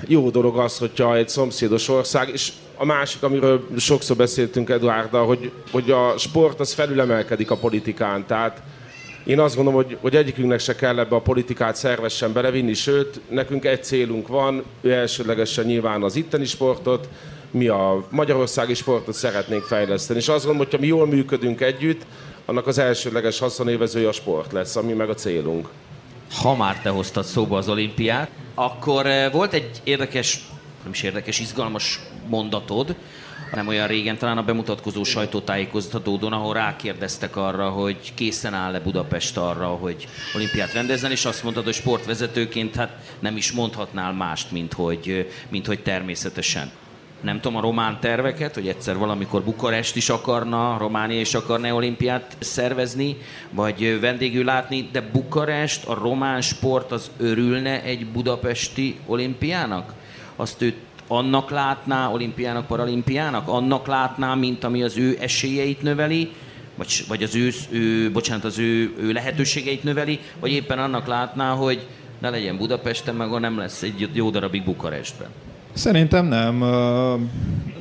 jó 0.06 0.30
dolog 0.30 0.58
az, 0.58 0.78
hogyha 0.78 1.16
egy 1.16 1.28
szomszédos 1.28 1.88
ország, 1.88 2.28
és 2.32 2.52
a 2.76 2.84
másik, 2.84 3.22
amiről 3.22 3.66
sokszor 3.76 4.16
beszéltünk 4.16 4.70
Eduárddal, 4.70 5.26
hogy, 5.26 5.52
hogy 5.70 5.90
a 5.90 6.14
sport 6.18 6.60
az 6.60 6.72
felülemelkedik 6.72 7.50
a 7.50 7.56
politikán. 7.56 8.26
Tehát 8.26 8.62
én 9.24 9.40
azt 9.40 9.56
gondolom, 9.56 9.84
hogy, 9.84 9.96
hogy 10.00 10.16
egyikünknek 10.16 10.60
se 10.60 10.74
kell 10.74 10.98
ebbe 10.98 11.16
a 11.16 11.20
politikát 11.20 11.76
szervesen 11.76 12.32
belevinni, 12.32 12.74
sőt, 12.74 13.20
nekünk 13.28 13.64
egy 13.64 13.84
célunk 13.84 14.28
van, 14.28 14.62
ő 14.80 14.92
elsőlegesen 14.92 15.64
nyilván 15.64 16.02
az 16.02 16.16
itteni 16.16 16.44
sportot, 16.44 17.08
mi 17.50 17.68
a 17.68 18.06
magyarországi 18.10 18.74
sportot 18.74 19.14
szeretnénk 19.14 19.62
fejleszteni. 19.62 20.18
És 20.18 20.28
azt 20.28 20.44
gondolom, 20.44 20.68
hogy 20.68 20.74
ha 20.74 20.80
mi 20.80 20.86
jól 20.86 21.06
működünk 21.06 21.60
együtt, 21.60 22.02
annak 22.44 22.66
az 22.66 22.78
elsőleges 22.78 23.38
haszonévezője 23.38 24.08
a 24.08 24.12
sport 24.12 24.52
lesz, 24.52 24.76
ami 24.76 24.92
meg 24.92 25.08
a 25.08 25.14
célunk. 25.14 25.68
Ha 26.42 26.56
már 26.56 26.80
te 26.80 26.88
hoztad 26.88 27.24
szóba 27.24 27.56
az 27.56 27.68
olimpiát, 27.68 28.30
akkor 28.54 29.06
eh, 29.06 29.32
volt 29.32 29.52
egy 29.52 29.70
érdekes, 29.84 30.40
nem 30.86 30.94
is 30.94 31.02
érdekes, 31.02 31.40
izgalmas 31.40 32.00
mondatod, 32.28 32.96
nem 33.52 33.68
olyan 33.68 33.86
régen, 33.86 34.18
talán 34.18 34.38
a 34.38 34.44
bemutatkozó 34.44 35.04
sajtótájékoztatódon, 35.04 36.32
ahol 36.32 36.54
rákérdeztek 36.54 37.36
arra, 37.36 37.68
hogy 37.68 38.14
készen 38.14 38.54
áll-e 38.54 38.80
Budapest 38.80 39.36
arra, 39.36 39.66
hogy 39.66 40.08
olimpiát 40.34 40.72
rendezzen, 40.72 41.10
és 41.10 41.24
azt 41.24 41.42
mondtad, 41.42 41.64
hogy 41.64 41.74
sportvezetőként 41.74 42.74
hát 42.74 42.96
nem 43.18 43.36
is 43.36 43.52
mondhatnál 43.52 44.12
mást, 44.12 44.50
mint 44.50 44.72
hogy, 44.72 45.30
mint 45.48 45.66
hogy 45.66 45.82
természetesen 45.82 46.70
nem 47.20 47.40
tudom, 47.40 47.56
a 47.56 47.60
román 47.60 48.00
terveket, 48.00 48.54
hogy 48.54 48.68
egyszer 48.68 48.96
valamikor 48.96 49.42
Bukarest 49.42 49.96
is 49.96 50.08
akarna, 50.08 50.78
Románia 50.78 51.20
is 51.20 51.34
akarna 51.34 51.74
olimpiát 51.74 52.36
szervezni, 52.38 53.16
vagy 53.50 54.00
vendégül 54.00 54.44
látni, 54.44 54.88
de 54.92 55.00
Bukarest, 55.00 55.84
a 55.84 55.94
román 55.94 56.40
sport 56.40 56.92
az 56.92 57.10
örülne 57.18 57.82
egy 57.82 58.06
budapesti 58.06 58.98
olimpiának? 59.06 59.92
Azt 60.36 60.62
ő 60.62 60.74
annak 61.08 61.50
látná, 61.50 62.08
olimpiának, 62.08 62.66
paralimpiának, 62.66 63.48
annak 63.48 63.86
látná, 63.86 64.34
mint 64.34 64.64
ami 64.64 64.82
az 64.82 64.96
ő 64.96 65.16
esélyeit 65.20 65.82
növeli, 65.82 66.32
vagy, 66.74 67.04
vagy 67.08 67.22
az 67.22 67.34
ő, 67.34 67.50
ő, 67.70 68.10
bocsánat, 68.12 68.44
az 68.44 68.58
ő, 68.58 68.94
ő 69.00 69.12
lehetőségeit 69.12 69.82
növeli, 69.82 70.20
vagy 70.40 70.52
éppen 70.52 70.78
annak 70.78 71.06
látná, 71.06 71.50
hogy 71.52 71.86
ne 72.18 72.30
legyen 72.30 72.56
Budapesten, 72.56 73.14
meg 73.14 73.40
nem 73.40 73.58
lesz 73.58 73.82
egy 73.82 74.10
jó 74.12 74.30
darabig 74.30 74.64
Bukarestben. 74.64 75.28
Szerintem 75.72 76.26
nem. 76.26 76.64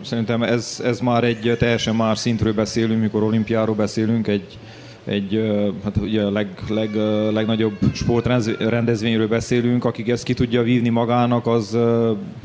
Szerintem 0.02 0.44
ez, 0.44 0.82
ez 0.84 1.00
már 1.00 1.24
egy 1.24 1.56
teljesen 1.60 1.96
más 1.96 2.20
szintről 2.20 2.54
beszélünk, 2.54 3.02
mikor 3.02 3.24
olimpiáról 3.24 3.76
beszélünk, 3.76 4.28
egy, 4.28 4.58
egy 5.06 5.52
hát 5.84 5.98
ugye 5.98 6.24
a 6.24 6.32
leg, 6.32 6.48
leg, 6.70 6.96
legnagyobb 7.34 7.78
sportrendezvényről 7.94 9.28
beszélünk, 9.28 9.86
akik 9.86 10.10
ezt 10.10 10.24
ki 10.24 10.34
tudja 10.34 10.64
vívni 10.64 10.90
magának, 10.90 11.48
az, 11.48 11.78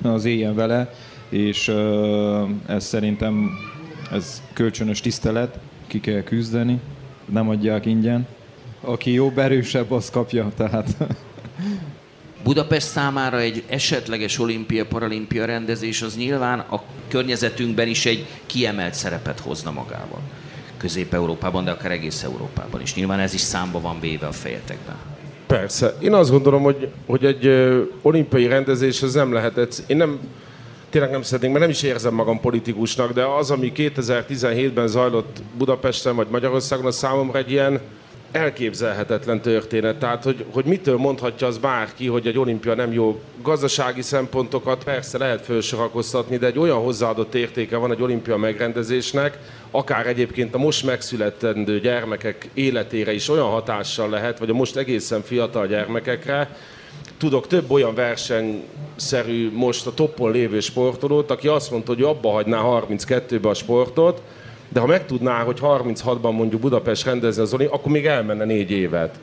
az 0.02 0.24
éljen 0.24 0.54
vele, 0.54 0.94
és 1.28 1.68
ez 2.66 2.84
szerintem 2.84 3.50
ez 4.12 4.42
kölcsönös 4.52 5.00
tisztelet, 5.00 5.58
ki 5.86 6.00
kell 6.00 6.22
küzdeni, 6.22 6.80
nem 7.24 7.48
adják 7.48 7.86
ingyen. 7.86 8.26
Aki 8.80 9.12
jobb, 9.12 9.38
erősebb, 9.38 9.90
az 9.90 10.10
kapja, 10.10 10.52
tehát 10.56 10.96
Budapest 12.44 12.86
számára 12.86 13.40
egy 13.40 13.62
esetleges 13.68 14.38
olimpia-paralimpia 14.38 15.44
rendezés 15.44 16.02
az 16.02 16.16
nyilván 16.16 16.58
a 16.58 16.82
környezetünkben 17.08 17.88
is 17.88 18.06
egy 18.06 18.26
kiemelt 18.46 18.94
szerepet 18.94 19.40
hozna 19.40 19.70
magával. 19.70 20.20
Közép-Európában, 20.80 21.64
de 21.64 21.70
akár 21.70 21.90
egész 21.90 22.22
Európában 22.22 22.80
is. 22.80 22.94
Nyilván 22.94 23.18
ez 23.18 23.34
is 23.34 23.40
számba 23.40 23.80
van 23.80 24.00
véve 24.00 24.26
a 24.26 24.32
fejetekben. 24.32 24.94
Persze. 25.46 25.94
Én 25.98 26.14
azt 26.14 26.30
gondolom, 26.30 26.62
hogy, 26.62 26.88
hogy 27.06 27.24
egy 27.24 27.48
olimpiai 28.02 28.46
rendezés 28.46 29.02
az 29.02 29.14
nem 29.14 29.32
lehetett. 29.32 29.82
Én 29.86 29.96
nem, 29.96 30.18
tényleg 30.90 31.10
nem 31.10 31.22
szeretnék, 31.22 31.50
mert 31.50 31.62
nem 31.62 31.70
is 31.70 31.82
érzem 31.82 32.14
magam 32.14 32.40
politikusnak, 32.40 33.12
de 33.12 33.24
az, 33.24 33.50
ami 33.50 33.72
2017-ben 33.76 34.86
zajlott 34.86 35.42
Budapesten 35.58 36.16
vagy 36.16 36.26
Magyarországon, 36.30 36.86
az 36.86 36.96
számomra 36.96 37.38
egy 37.38 37.50
ilyen, 37.50 37.80
elképzelhetetlen 38.32 39.40
történet. 39.40 39.96
Tehát, 39.96 40.24
hogy, 40.24 40.44
hogy 40.52 40.64
mitől 40.64 40.96
mondhatja 40.96 41.46
az 41.46 41.58
bárki, 41.58 42.06
hogy 42.06 42.26
egy 42.26 42.38
olimpia 42.38 42.74
nem 42.74 42.92
jó 42.92 43.20
gazdasági 43.42 44.02
szempontokat 44.02 44.84
persze 44.84 45.18
lehet 45.18 45.44
felsorakoztatni, 45.44 46.36
de 46.36 46.46
egy 46.46 46.58
olyan 46.58 46.78
hozzáadott 46.78 47.34
értéke 47.34 47.76
van 47.76 47.90
egy 47.90 48.02
olimpia 48.02 48.36
megrendezésnek, 48.36 49.38
akár 49.70 50.06
egyébként 50.06 50.54
a 50.54 50.58
most 50.58 50.84
megszületendő 50.84 51.80
gyermekek 51.80 52.48
életére 52.54 53.12
is 53.12 53.28
olyan 53.28 53.48
hatással 53.48 54.08
lehet, 54.08 54.38
vagy 54.38 54.50
a 54.50 54.54
most 54.54 54.76
egészen 54.76 55.22
fiatal 55.22 55.66
gyermekekre, 55.66 56.56
tudok 57.18 57.46
több 57.46 57.70
olyan 57.70 57.94
versenyszerű 57.94 59.50
most 59.52 59.86
a 59.86 59.94
toppon 59.94 60.30
lévő 60.30 60.60
sportolót, 60.60 61.30
aki 61.30 61.48
azt 61.48 61.70
mondta, 61.70 61.94
hogy 61.94 62.02
abba 62.02 62.30
hagyná 62.30 62.60
32-be 62.64 63.48
a 63.48 63.54
sportot, 63.54 64.22
de 64.72 64.80
ha 64.80 64.86
megtudná, 64.86 65.42
hogy 65.42 65.58
36-ban 65.62 66.32
mondjuk 66.36 66.60
Budapest 66.60 67.04
rendezni 67.04 67.42
az 67.42 67.52
olimpiát, 67.52 67.78
akkor 67.78 67.92
még 67.92 68.06
elmenne 68.06 68.44
négy 68.44 68.70
évet. 68.70 69.18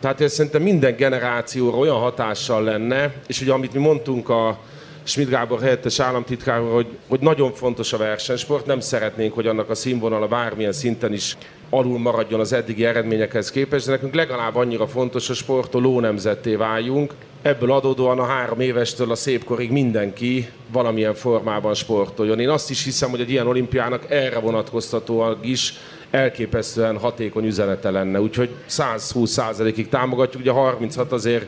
Tehát 0.00 0.20
ez 0.20 0.32
szerintem 0.32 0.62
minden 0.62 0.96
generációra 0.96 1.76
olyan 1.76 1.98
hatással 1.98 2.62
lenne, 2.62 3.12
és 3.26 3.40
ugye 3.40 3.52
amit 3.52 3.72
mi 3.72 3.80
mondtunk 3.80 4.28
a 4.28 4.58
Schmidt 5.02 5.28
Gábor 5.30 5.60
helyettes 5.60 6.00
államtitkárról, 6.00 6.72
hogy, 6.72 6.86
hogy 7.08 7.20
nagyon 7.20 7.52
fontos 7.52 7.92
a 7.92 7.96
versenysport, 7.96 8.66
nem 8.66 8.80
szeretnénk, 8.80 9.34
hogy 9.34 9.46
annak 9.46 9.70
a 9.70 9.74
színvonala 9.74 10.26
bármilyen 10.26 10.72
szinten 10.72 11.12
is 11.12 11.36
alul 11.70 11.98
maradjon 11.98 12.40
az 12.40 12.52
eddigi 12.52 12.84
eredményekhez 12.84 13.50
képest, 13.50 13.86
de 13.86 13.90
nekünk 13.90 14.14
legalább 14.14 14.56
annyira 14.56 14.86
fontos 14.86 15.30
a 15.30 15.34
sport, 15.34 15.72
hogy 15.72 15.82
lónemzetté 15.82 16.54
váljunk. 16.54 17.14
Ebből 17.42 17.72
adódóan 17.72 18.18
a 18.18 18.24
három 18.24 18.60
évestől 18.60 19.10
a 19.10 19.14
szépkorig 19.14 19.70
mindenki 19.70 20.48
valamilyen 20.72 21.14
formában 21.14 21.74
sportoljon. 21.74 22.40
Én 22.40 22.48
azt 22.48 22.70
is 22.70 22.84
hiszem, 22.84 23.10
hogy 23.10 23.20
egy 23.20 23.30
ilyen 23.30 23.46
olimpiának 23.46 24.10
erre 24.10 24.38
vonatkoztatóan 24.38 25.38
is 25.40 25.74
elképesztően 26.10 26.98
hatékony 26.98 27.46
üzenete 27.46 27.90
lenne. 27.90 28.20
Úgyhogy 28.20 28.50
120%-ig 28.68 29.88
támogatjuk, 29.88 30.42
ugye 30.42 30.50
36 30.50 31.12
azért 31.12 31.46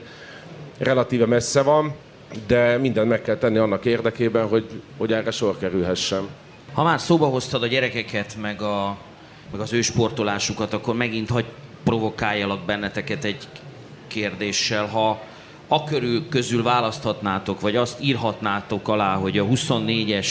relatíve 0.78 1.26
messze 1.26 1.62
van, 1.62 1.94
de 2.46 2.78
mindent 2.78 3.08
meg 3.08 3.22
kell 3.22 3.36
tenni 3.36 3.58
annak 3.58 3.84
érdekében, 3.84 4.48
hogy, 4.48 4.64
hogy 4.96 5.12
erre 5.12 5.30
sor 5.30 5.58
kerülhessen. 5.58 6.28
Ha 6.72 6.82
már 6.82 7.00
szóba 7.00 7.26
hoztad 7.26 7.62
a 7.62 7.66
gyerekeket, 7.66 8.36
meg, 8.40 8.62
a, 8.62 8.96
meg 9.52 9.60
az 9.60 9.72
ő 9.72 9.82
sportolásukat, 9.82 10.72
akkor 10.72 10.94
megint 10.94 11.28
hagy 11.28 11.44
provokáljalak 11.84 12.60
benneteket 12.64 13.24
egy 13.24 13.48
kérdéssel. 14.06 14.86
Ha 14.86 15.32
a 15.68 15.84
körül 15.84 16.28
közül 16.28 16.62
választhatnátok, 16.62 17.60
vagy 17.60 17.76
azt 17.76 18.02
írhatnátok 18.02 18.88
alá, 18.88 19.14
hogy 19.14 19.38
a 19.38 19.44
24-es 19.44 20.28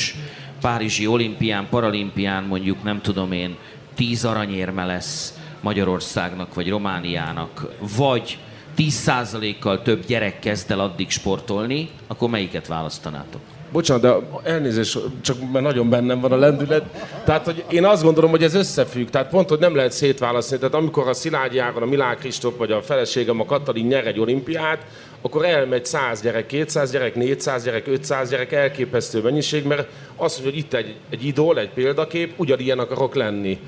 Párizsi 0.61 1.07
olimpián, 1.07 1.67
paralimpián 1.69 2.43
mondjuk 2.43 2.83
nem 2.83 3.01
tudom 3.01 3.31
én, 3.31 3.57
10 3.95 4.25
aranyérme 4.25 4.85
lesz 4.85 5.33
Magyarországnak 5.61 6.53
vagy 6.53 6.69
Romániának, 6.69 7.67
vagy 7.97 8.37
10%-kal 8.77 9.81
több 9.81 10.05
gyerek 10.05 10.39
kezd 10.39 10.71
el 10.71 10.79
addig 10.79 11.09
sportolni, 11.09 11.89
akkor 12.07 12.29
melyiket 12.29 12.67
választanátok? 12.67 13.41
Bocsánat, 13.71 14.01
de 14.01 14.15
elnézést, 14.51 14.99
csak 15.21 15.51
mert 15.51 15.65
nagyon 15.65 15.89
bennem 15.89 16.19
van 16.19 16.31
a 16.31 16.35
lendület. 16.35 16.83
Tehát, 17.25 17.45
hogy 17.45 17.63
én 17.69 17.85
azt 17.85 18.03
gondolom, 18.03 18.29
hogy 18.29 18.43
ez 18.43 18.53
összefügg. 18.53 19.09
Tehát 19.09 19.29
pont, 19.29 19.49
hogy 19.49 19.59
nem 19.59 19.75
lehet 19.75 19.91
szétválasztani. 19.91 20.59
Tehát 20.59 20.75
amikor 20.75 21.07
a 21.07 21.13
Szilágyi 21.13 21.57
Ágon, 21.57 21.81
a 21.81 21.85
Milán 21.85 22.17
Kristóf 22.17 22.57
vagy 22.57 22.71
a 22.71 22.81
feleségem, 22.81 23.39
a 23.39 23.45
Katalin 23.45 23.85
nyer 23.85 24.07
egy 24.07 24.19
olimpiát, 24.19 24.85
akkor 25.25 25.45
elmegy 25.45 25.85
100 25.85 26.21
gyerek, 26.21 26.45
200 26.45 26.91
gyerek, 26.91 27.15
400 27.15 27.63
gyerek, 27.63 27.87
500 27.87 28.29
gyerek, 28.29 28.51
elképesztő 28.51 29.21
mennyiség, 29.21 29.65
mert 29.65 29.87
azt 30.15 30.43
hogy 30.43 30.57
itt 30.57 30.73
egy, 30.73 30.95
egy 31.09 31.25
idól, 31.25 31.59
egy 31.59 31.69
példakép, 31.69 32.33
ugyanilyen 32.35 32.79
akarok 32.79 33.15
lenni. 33.15 33.59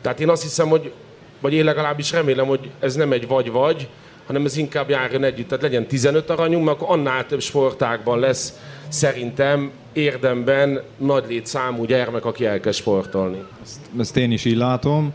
Tehát 0.00 0.20
én 0.20 0.28
azt 0.28 0.42
hiszem, 0.42 0.68
hogy, 0.68 0.92
vagy 1.40 1.52
én 1.52 1.64
legalábbis 1.64 2.12
remélem, 2.12 2.46
hogy 2.46 2.70
ez 2.80 2.94
nem 2.94 3.12
egy 3.12 3.26
vagy-vagy, 3.26 3.88
hanem 4.26 4.44
ez 4.44 4.56
inkább 4.56 4.88
járjon 4.88 5.24
együtt. 5.24 5.48
Tehát 5.48 5.62
legyen 5.62 5.86
15 5.86 6.30
aranyunk, 6.30 6.64
mert 6.64 6.80
akkor 6.80 6.96
annál 6.96 7.26
több 7.26 7.40
sportákban 7.40 8.18
lesz 8.18 8.58
szerintem 8.88 9.70
érdemben 9.92 10.82
nagy 10.96 11.24
létszámú 11.28 11.84
gyermek, 11.84 12.24
aki 12.24 12.46
elkezd 12.46 12.78
sportolni. 12.78 13.42
Ezt, 13.62 13.80
ezt 13.98 14.16
én 14.16 14.30
is 14.30 14.44
így 14.44 14.56
látom. 14.56 15.14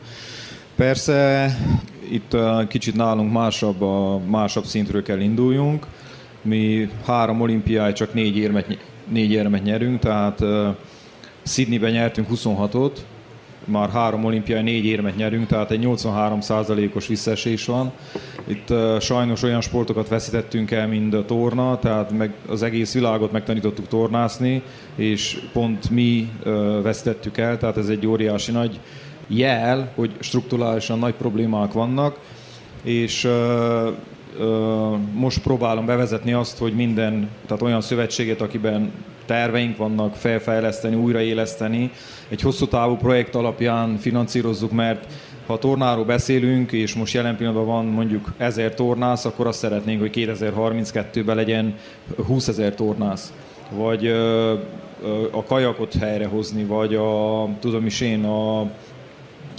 Persze 0.75 1.49
itt 2.09 2.35
kicsit 2.67 2.95
nálunk 2.95 3.31
másabb, 3.31 3.81
a 3.81 4.19
másabb 4.19 4.65
szintről 4.65 5.03
kell 5.03 5.19
induljunk. 5.19 5.87
Mi 6.41 6.89
három 7.05 7.41
olimpiáj 7.41 7.93
csak 7.93 8.13
négy 8.13 8.37
érmet, 8.37 8.77
négy 9.07 9.31
érmet 9.31 9.63
nyerünk, 9.63 9.99
tehát 9.99 10.39
uh, 10.39 10.67
Sydneyben 11.43 11.91
nyertünk 11.91 12.27
26-ot, 12.33 12.91
már 13.65 13.89
három 13.89 14.25
olimpiai 14.25 14.61
négy 14.61 14.85
érmet 14.85 15.15
nyerünk, 15.15 15.47
tehát 15.47 15.71
egy 15.71 15.83
83%-os 15.83 17.07
visszaesés 17.07 17.65
van. 17.65 17.91
Itt 18.47 18.69
uh, 18.69 18.99
sajnos 18.99 19.43
olyan 19.43 19.61
sportokat 19.61 20.07
veszítettünk 20.07 20.71
el, 20.71 20.87
mint 20.87 21.13
a 21.13 21.25
torna, 21.25 21.79
tehát 21.79 22.11
meg 22.17 22.33
az 22.47 22.63
egész 22.63 22.93
világot 22.93 23.31
megtanítottuk 23.31 23.87
tornászni, 23.87 24.61
és 24.95 25.39
pont 25.53 25.89
mi 25.89 26.29
uh, 26.45 26.81
veszítettük 26.81 27.37
el, 27.37 27.57
tehát 27.57 27.77
ez 27.77 27.87
egy 27.87 28.07
óriási 28.07 28.51
nagy 28.51 28.79
jel, 29.27 29.91
hogy 29.95 30.11
strukturálisan 30.19 30.99
nagy 30.99 31.13
problémák 31.13 31.71
vannak, 31.71 32.19
és 32.83 33.27
most 35.13 35.41
próbálom 35.41 35.85
bevezetni 35.85 36.33
azt, 36.33 36.57
hogy 36.57 36.73
minden, 36.73 37.29
tehát 37.45 37.61
olyan 37.61 37.81
szövetséget, 37.81 38.41
akiben 38.41 38.91
terveink 39.25 39.77
vannak 39.77 40.15
felfejleszteni, 40.15 40.95
újraéleszteni. 40.95 41.91
Egy 42.27 42.41
hosszú 42.41 42.67
távú 42.67 42.95
projekt 42.95 43.35
alapján 43.35 43.97
finanszírozzuk, 43.97 44.71
mert 44.71 45.05
ha 45.45 45.53
a 45.53 45.57
tornáról 45.57 46.05
beszélünk, 46.05 46.71
és 46.71 46.93
most 46.93 47.13
jelen 47.13 47.35
pillanatban 47.35 47.65
van 47.65 47.85
mondjuk 47.85 48.33
1000 48.37 48.73
tornász, 48.73 49.25
akkor 49.25 49.47
azt 49.47 49.59
szeretnénk, 49.59 49.99
hogy 49.99 50.11
2032-ben 50.13 51.35
legyen 51.35 51.75
20 52.27 52.47
ezer 52.47 52.75
tornász. 52.75 53.33
Vagy 53.71 54.07
a 55.31 55.43
kajakot 55.43 55.93
helyrehozni, 55.93 56.63
vagy 56.63 56.95
a, 56.95 57.47
tudom 57.59 57.85
is 57.85 58.01
én, 58.01 58.23
a, 58.23 58.69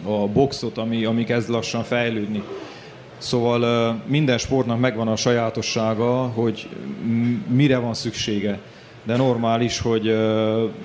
a 0.05 0.27
boxot, 0.27 0.79
ami, 0.79 1.05
ami 1.05 1.25
kezd 1.25 1.51
lassan 1.51 1.83
fejlődni. 1.83 2.43
Szóval 3.19 3.95
minden 4.07 4.39
sportnak 4.39 4.81
megvan 4.81 5.09
a 5.09 5.17
sajátossága, 5.17 6.13
hogy 6.23 6.69
mire 7.49 7.79
van 7.79 7.95
szüksége 7.95 8.61
de 9.05 9.17
normális, 9.17 9.81
hogy, 9.81 10.17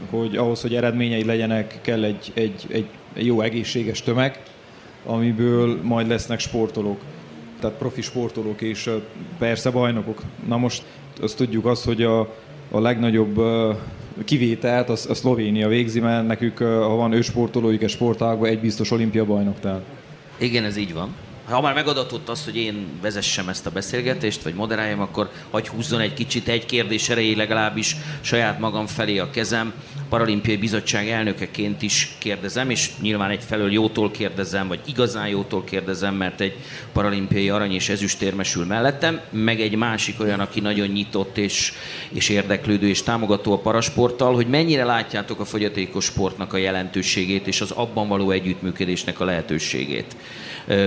hogy 0.10 0.36
ahhoz, 0.36 0.62
hogy 0.62 0.76
eredményei 0.76 1.26
legyenek, 1.26 1.80
kell 1.82 2.04
egy, 2.04 2.32
egy, 2.34 2.66
egy 2.72 2.88
jó 3.26 3.42
egészséges 3.42 4.02
tömeg, 4.02 4.44
amiből 5.06 5.80
majd 5.84 6.08
lesznek 6.08 6.40
sportolók. 6.40 7.02
Tehát 7.60 7.78
profi 7.78 8.02
sportolók 8.02 8.62
és 8.62 8.90
persze 9.38 9.70
bajnokok. 9.70 10.22
Na 10.48 10.58
most 10.58 10.84
azt 11.22 11.38
tudjuk 11.38 11.66
azt, 11.66 11.86
hogy 11.86 12.04
a, 12.04 12.20
a 12.72 12.80
legnagyobb 12.80 13.38
kivételt 14.26 14.90
az 14.90 15.06
a 15.10 15.14
Szlovénia 15.14 15.68
végzi, 15.68 16.00
mert 16.00 16.28
nekük, 16.28 16.58
ha 16.58 16.96
van 16.96 17.12
ősportolójuk 17.12 17.82
egy 17.82 17.90
sportágban, 17.90 18.50
egy 18.50 18.60
biztos 18.60 18.92
olimpia 18.92 19.26
bajnok. 19.26 19.60
Tehát. 19.60 19.82
Igen, 20.38 20.64
ez 20.64 20.78
így 20.78 20.94
van 20.94 21.16
ha 21.50 21.62
már 21.62 21.74
megadatott 21.74 22.30
az, 22.30 22.44
hogy 22.44 22.56
én 22.56 22.88
vezessem 23.02 23.50
ezt 23.50 23.66
a 23.66 23.72
beszélgetést, 23.72 24.44
vagy 24.44 24.54
moderáljam, 24.54 25.00
akkor 25.00 25.30
hagy 25.50 25.68
húzzon 25.68 26.00
egy 26.00 26.14
kicsit 26.14 26.48
egy 26.48 26.66
kérdés 26.66 27.10
erejéig 27.10 27.38
legalábbis 27.38 27.96
saját 28.22 28.60
magam 28.60 28.88
felé 28.88 29.18
a 29.18 29.30
kezem. 29.30 29.74
Paralimpiai 30.10 30.58
Bizottság 30.58 31.10
elnökeként 31.10 31.82
is 31.82 32.16
kérdezem, 32.18 32.70
és 32.70 32.90
nyilván 33.02 33.30
egyfelől 33.30 33.72
jótól 33.72 34.12
kérdezem, 34.12 34.68
vagy 34.68 34.80
igazán 34.86 35.28
jótól 35.28 35.64
kérdezem, 35.64 36.16
mert 36.16 36.42
egy 36.42 36.58
paralimpiai 36.94 37.50
arany 37.50 37.74
és 37.74 37.90
ezüstérmesül 37.90 38.66
mellettem, 38.66 39.22
meg 39.30 39.62
egy 39.62 39.76
másik 39.76 40.20
olyan, 40.20 40.40
aki 40.40 40.60
nagyon 40.60 40.88
nyitott 40.88 41.38
és, 41.38 41.74
és 42.10 42.30
érdeklődő 42.30 42.88
és 42.88 43.04
támogató 43.04 43.54
a 43.54 43.58
parasporttal, 43.58 44.36
hogy 44.36 44.48
mennyire 44.48 44.84
látjátok 44.84 45.40
a 45.40 45.46
fogyatékos 45.46 46.06
sportnak 46.06 46.54
a 46.54 46.58
jelentőségét 46.58 47.48
és 47.48 47.62
az 47.62 47.72
abban 47.72 48.08
való 48.08 48.32
együttműködésnek 48.32 49.20
a 49.20 49.26
lehetőségét. 49.26 50.16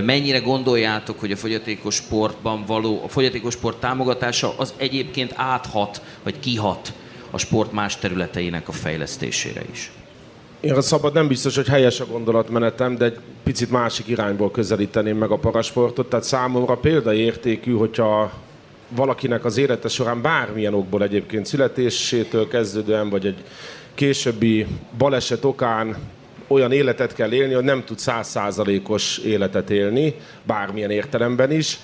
Mennyire 0.04 0.38
gondoljátok, 0.38 1.20
hogy 1.20 1.32
a 1.32 1.36
fogyatékos 1.36 1.94
sportban 1.94 2.64
való, 2.66 3.00
a 3.04 3.08
fogyatékos 3.08 3.54
sport 3.54 3.80
támogatása 3.80 4.54
az 4.56 4.74
egyébként 4.76 5.32
áthat, 5.36 6.02
vagy 6.22 6.38
kihat 6.40 6.92
a 7.34 7.38
sport 7.38 7.72
más 7.72 7.96
területeinek 7.96 8.68
a 8.68 8.72
fejlesztésére 8.72 9.62
is? 9.72 9.90
Én 10.60 10.72
a 10.72 10.80
szabad 10.80 11.12
nem 11.12 11.28
biztos, 11.28 11.56
hogy 11.56 11.66
helyes 11.66 12.00
a 12.00 12.06
gondolatmenetem, 12.06 12.96
de 12.96 13.04
egy 13.04 13.18
picit 13.42 13.70
másik 13.70 14.08
irányból 14.08 14.50
közelíteném 14.50 15.16
meg 15.16 15.30
a 15.30 15.38
parasportot. 15.38 16.08
Tehát 16.08 16.24
számomra 16.24 16.76
példaértékű, 16.76 17.72
hogyha 17.72 18.32
valakinek 18.88 19.44
az 19.44 19.56
élete 19.56 19.88
során 19.88 20.22
bármilyen 20.22 20.74
okból 20.74 21.02
egyébként 21.02 21.46
születésétől 21.46 22.48
kezdődően, 22.48 23.10
vagy 23.10 23.26
egy 23.26 23.44
későbbi 23.94 24.66
baleset 24.98 25.44
okán 25.44 25.96
olyan 26.46 26.72
életet 26.72 27.14
kell 27.14 27.32
élni, 27.32 27.54
hogy 27.54 27.64
nem 27.64 27.84
tud 27.84 27.98
százszázalékos 27.98 29.18
életet 29.18 29.70
élni, 29.70 30.14
bármilyen 30.42 30.90
értelemben 30.90 31.50
is, 31.50 31.78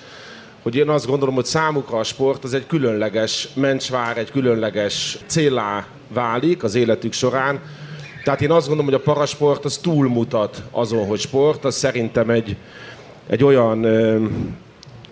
hogy 0.62 0.76
én 0.76 0.88
azt 0.88 1.06
gondolom, 1.06 1.34
hogy 1.34 1.44
számukra 1.44 1.98
a 1.98 2.04
sport 2.04 2.44
az 2.44 2.54
egy 2.54 2.66
különleges 2.66 3.48
mencsvár, 3.54 4.18
egy 4.18 4.30
különleges 4.30 5.18
célá 5.26 5.86
válik 6.08 6.62
az 6.62 6.74
életük 6.74 7.12
során. 7.12 7.60
Tehát 8.24 8.40
én 8.40 8.50
azt 8.50 8.66
gondolom, 8.66 8.92
hogy 8.92 9.00
a 9.00 9.12
parasport 9.12 9.64
az 9.64 9.76
túlmutat 9.76 10.62
azon, 10.70 11.06
hogy 11.06 11.18
sport, 11.18 11.64
az 11.64 11.76
szerintem 11.76 12.30
egy, 12.30 12.56
egy 13.26 13.44
olyan 13.44 13.84
ö, 13.84 14.24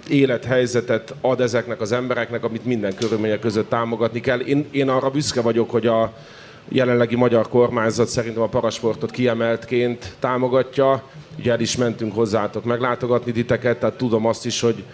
élethelyzetet 0.08 1.14
ad 1.20 1.40
ezeknek 1.40 1.80
az 1.80 1.92
embereknek, 1.92 2.44
amit 2.44 2.64
minden 2.64 2.94
körülmények 2.94 3.40
között 3.40 3.68
támogatni 3.68 4.20
kell. 4.20 4.40
Én, 4.40 4.66
én 4.70 4.88
arra 4.88 5.10
büszke 5.10 5.40
vagyok, 5.40 5.70
hogy 5.70 5.86
a, 5.86 6.12
jelenlegi 6.68 7.16
magyar 7.16 7.48
kormányzat 7.48 8.08
szerintem 8.08 8.42
a 8.42 8.48
parasportot 8.48 9.10
kiemeltként 9.10 10.14
támogatja. 10.18 11.02
Ugye 11.38 11.52
el 11.52 11.60
is 11.60 11.76
mentünk 11.76 12.14
hozzátok 12.14 12.64
meglátogatni 12.64 13.32
titeket, 13.32 13.78
tehát 13.78 13.96
tudom 13.96 14.26
azt 14.26 14.46
is, 14.46 14.60
hogy 14.60 14.84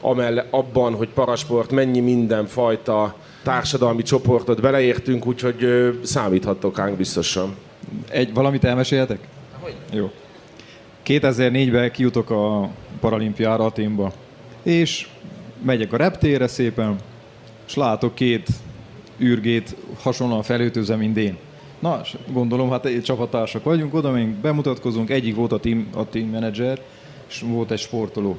amelle, 0.00 0.46
abban, 0.50 0.94
hogy 0.94 1.08
parasport 1.08 1.70
mennyi 1.70 2.00
mindenfajta 2.00 3.14
társadalmi 3.42 4.02
csoportot 4.02 4.60
beleértünk, 4.60 5.26
úgyhogy 5.26 5.66
számíthattok 6.02 6.76
ránk 6.76 6.96
biztosan. 6.96 7.56
Egy, 8.10 8.34
valamit 8.34 8.64
elmeséljetek? 8.64 9.18
Hogy? 9.60 9.74
Jó. 9.92 10.10
2004-ben 11.06 11.90
kijutok 11.90 12.30
a 12.30 12.70
paralimpiára 13.00 13.64
Aténba, 13.64 14.12
és 14.62 15.08
megyek 15.62 15.92
a 15.92 15.96
reptére 15.96 16.46
szépen, 16.46 16.96
és 17.66 17.74
látok 17.74 18.14
két 18.14 18.48
űrgét 19.20 19.76
hasonlóan 20.02 20.42
felőtőzve, 20.42 20.96
mint 20.96 21.16
én. 21.16 21.36
Na, 21.78 22.00
gondolom, 22.32 22.70
hát 22.70 22.84
egy 22.84 23.02
csapattársak 23.02 23.64
vagyunk, 23.64 23.94
oda 23.94 24.10
még 24.10 24.28
bemutatkozunk, 24.28 25.10
egyik 25.10 25.34
volt 25.34 25.52
a 25.52 25.58
team, 25.58 25.88
a 25.94 26.08
team 26.08 26.28
manager, 26.28 26.80
és 27.28 27.40
volt 27.40 27.70
egy 27.70 27.78
sportoló. 27.78 28.38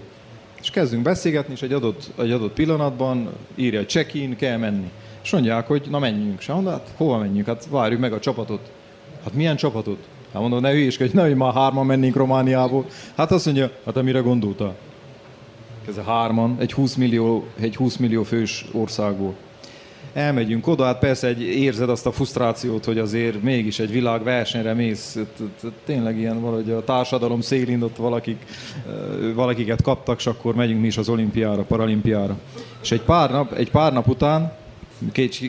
És 0.62 0.70
kezdünk 0.70 1.04
beszélgetni, 1.04 1.54
és 1.54 1.62
egy 1.62 1.74
adott, 1.74 2.12
egy 2.20 2.32
adott 2.32 2.54
pillanatban 2.54 3.30
írja, 3.56 3.80
hogy 3.80 3.90
check-in, 3.90 4.36
kell 4.36 4.58
menni. 4.58 4.92
És 5.24 5.32
mondják, 5.32 5.68
hogy 5.68 5.88
na 5.90 6.00
menjünk. 6.00 6.40
És 6.40 6.48
mondja, 6.48 6.72
hát 6.72 6.92
hova 6.96 7.18
menjünk? 7.18 7.48
Hát 7.48 7.68
várjuk 7.70 8.00
meg 8.00 8.14
a 8.14 8.20
csapatot. 8.20 8.72
Hát 9.24 9.34
milyen 9.34 9.56
csapatot? 9.56 10.08
Hát 10.34 10.42
mondom, 10.42 10.62
ne 10.62 10.72
hülyéskedj, 10.72 11.16
ne, 11.16 11.22
hogy 11.22 11.36
már 11.36 11.54
hárman 11.54 11.86
mennénk 11.86 12.16
Romániából. 12.16 12.86
Hát 13.16 13.32
azt 13.32 13.46
mondja, 13.46 13.72
hát 13.86 13.94
te 13.94 14.02
mire 14.02 14.20
gondoltál? 14.20 14.76
Ez 15.88 15.98
a 15.98 16.04
hárman, 16.04 16.56
egy 16.60 16.74
20 16.74 16.96
millió, 16.96 17.46
egy 17.60 17.76
20 17.76 17.96
millió 17.98 18.24
fős 18.24 18.66
országból 18.72 19.36
elmegyünk 20.14 20.68
oda, 20.68 20.84
hát 20.84 21.00
persze 21.00 21.28
egy, 21.28 21.42
érzed 21.42 21.90
azt 21.90 22.06
a 22.06 22.12
frusztrációt, 22.12 22.86
hogy 22.86 22.98
azért 22.98 23.42
mégis 23.42 23.80
egy 23.80 23.92
világversenyre 23.92 24.74
mész, 24.74 25.18
tényleg 25.86 26.18
ilyen 26.18 26.42
valahogy 26.42 26.70
a 26.70 26.84
társadalom 26.84 27.42
szélén 27.42 27.82
ott 27.82 27.96
valakik, 27.96 28.46
valakiket 29.36 29.82
kaptak, 29.82 30.20
és 30.20 30.28
akkor 30.28 30.56
megyünk 30.56 30.82
mi 30.82 30.88
is 30.88 30.98
az 30.98 31.10
olimpiára, 31.10 31.62
paralimpiára. 31.62 32.38
És 32.82 32.92
egy 32.92 33.02
pár 33.02 33.32
nap, 33.32 33.54
egy 33.54 33.72
pár 33.72 33.94
nap 33.94 34.08
után 34.08 34.58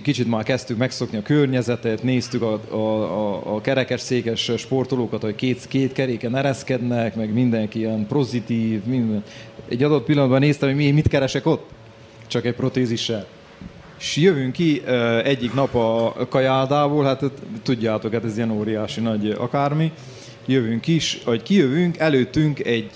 kicsit 0.03 0.29
már 0.29 0.43
kezdtük 0.43 0.77
megszokni 0.77 1.19
a 1.19 1.23
környezetet, 1.23 2.03
néztük 2.03 2.43
a, 2.43 2.61
a, 2.71 2.77
a, 2.77 3.55
a 3.55 3.61
kerekes 3.61 4.01
székes 4.01 4.53
sportolókat, 4.57 5.23
hogy 5.23 5.35
két, 5.35 5.67
két 5.69 5.93
keréken 5.93 6.37
ereszkednek, 6.37 7.17
meg 7.17 7.33
mindenki 7.33 7.79
ilyen 7.79 8.07
pozitív, 8.07 8.85
minden. 8.85 9.25
Egy 9.69 9.83
adott 9.83 10.05
pillanatban 10.05 10.41
néztem, 10.41 10.69
hogy 10.69 10.79
mi, 10.79 10.91
mit 10.91 11.09
keresek 11.09 11.47
ott? 11.47 11.71
Csak 12.27 12.45
egy 12.45 12.55
protézissel 12.55 13.27
és 14.01 14.17
jövünk 14.17 14.53
ki 14.53 14.83
egyik 15.25 15.55
nap 15.55 15.75
a 15.75 16.27
kajádából, 16.29 17.05
hát 17.05 17.25
tudjátok, 17.63 18.13
hát 18.13 18.25
ez 18.25 18.37
ilyen 18.37 18.51
óriási 18.51 19.01
nagy 19.01 19.31
akármi, 19.31 19.93
jövünk 20.47 20.87
is, 20.87 21.21
hogy 21.25 21.43
kijövünk, 21.43 21.99
előttünk 21.99 22.59
egy, 22.59 22.91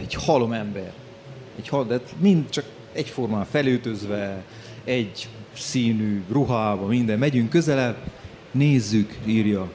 egy 0.00 0.14
halom 0.14 0.52
ember. 0.52 0.92
Egy 1.58 1.68
hal, 1.68 1.84
de 1.84 2.00
mind 2.18 2.50
csak 2.50 2.64
egyformán 2.92 3.44
felöltözve, 3.44 4.42
egy 4.84 5.28
színű 5.52 6.22
ruhába, 6.32 6.86
minden. 6.86 7.18
Megyünk 7.18 7.50
közelebb, 7.50 7.96
nézzük, 8.50 9.14
írja 9.24 9.68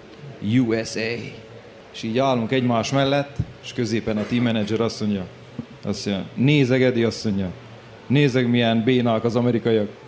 USA. 0.67 0.99
És 1.93 2.03
így 2.03 2.17
állunk 2.17 2.51
egymás 2.51 2.91
mellett, 2.91 3.38
és 3.63 3.73
középen 3.73 4.17
a 4.17 4.25
team 4.27 4.43
manager 4.43 4.81
azt 4.81 5.01
mondja, 5.01 5.25
azt 5.83 6.05
mondja, 6.05 6.25
nézegedi, 6.36 7.03
azt 7.03 7.23
mondja, 7.23 7.51
nézeg 8.07 8.49
milyen 8.49 8.83
bénák 8.83 9.23
az 9.23 9.36
amerikaiak. 9.36 10.03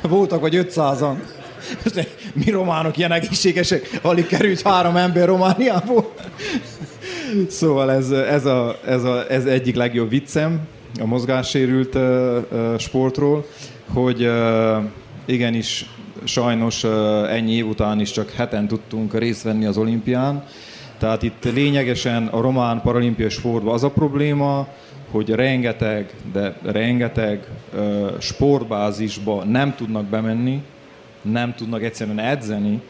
Voltak 0.00 0.40
vagy 0.40 0.54
500-an. 0.56 1.14
Mi 2.32 2.50
románok 2.50 2.96
ilyen 2.96 3.12
egészségesek, 3.12 3.98
alig 4.02 4.26
került 4.26 4.62
három 4.62 4.96
ember 4.96 5.26
Romániából. 5.26 6.12
Szóval 7.48 7.92
ez, 7.92 8.10
ez, 8.10 8.44
a, 8.44 8.76
ez, 8.86 9.04
a, 9.04 9.30
ez 9.30 9.44
egyik 9.44 9.74
legjobb 9.74 10.08
viccem 10.08 10.60
a 11.00 11.06
mozgássérült 11.06 11.94
uh, 11.94 12.02
uh, 12.50 12.78
sportról, 12.78 13.46
hogy 13.92 14.26
uh, 14.26 14.76
igenis 15.24 15.86
sajnos 16.24 16.84
ennyi 17.28 17.52
év 17.52 17.66
után 17.66 18.00
is 18.00 18.10
csak 18.10 18.30
heten 18.30 18.68
tudtunk 18.68 19.18
részt 19.18 19.42
venni 19.42 19.66
az 19.66 19.76
olimpián. 19.76 20.44
Tehát 20.98 21.22
itt 21.22 21.44
lényegesen 21.54 22.26
a 22.26 22.40
román 22.40 22.80
paralimpiai 22.80 23.28
sportban 23.28 23.74
az 23.74 23.84
a 23.84 23.90
probléma, 23.90 24.68
hogy 25.10 25.30
rengeteg, 25.30 26.14
de 26.32 26.56
rengeteg 26.62 27.46
uh, 27.74 28.18
sportbázisba 28.18 29.44
nem 29.44 29.74
tudnak 29.74 30.04
bemenni, 30.04 30.62
nem 31.22 31.54
tudnak 31.54 31.82
egyszerűen 31.82 32.18
edzeni, 32.18 32.80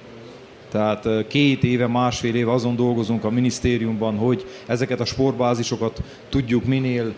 tehát 0.70 1.08
két 1.26 1.64
éve, 1.64 1.86
másfél 1.86 2.34
éve 2.34 2.52
azon 2.52 2.76
dolgozunk 2.76 3.24
a 3.24 3.30
minisztériumban, 3.30 4.16
hogy 4.16 4.46
ezeket 4.66 5.00
a 5.00 5.04
sportbázisokat 5.04 6.02
tudjuk 6.28 6.64
minél 6.64 7.14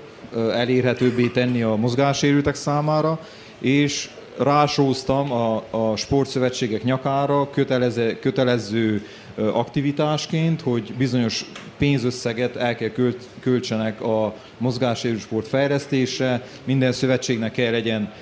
elérhetőbbé 0.53 1.27
tenni 1.27 1.63
a 1.63 1.77
mozgássérültek 1.77 2.55
számára, 2.55 3.21
és 3.59 4.11
rásóztam 4.39 5.33
a, 5.33 5.63
a 5.71 5.97
sportszövetségek 5.97 6.85
nyakára 6.85 7.51
kötelező, 7.51 8.19
kötelező 8.19 9.07
aktivitásként, 9.53 10.61
hogy 10.61 10.95
bizonyos 10.99 11.45
pénzösszeget 11.79 12.57
el 12.57 12.75
kell 12.75 12.89
költ, 12.89 13.29
költsenek 13.41 14.01
a 14.01 14.35
mozgássérült 14.59 15.21
sport 15.21 15.49
fejlesztésre, 15.49 16.45
minden 16.65 16.93
szövetségnek 16.93 17.53
kell 17.53 17.71
legyen 17.71 18.13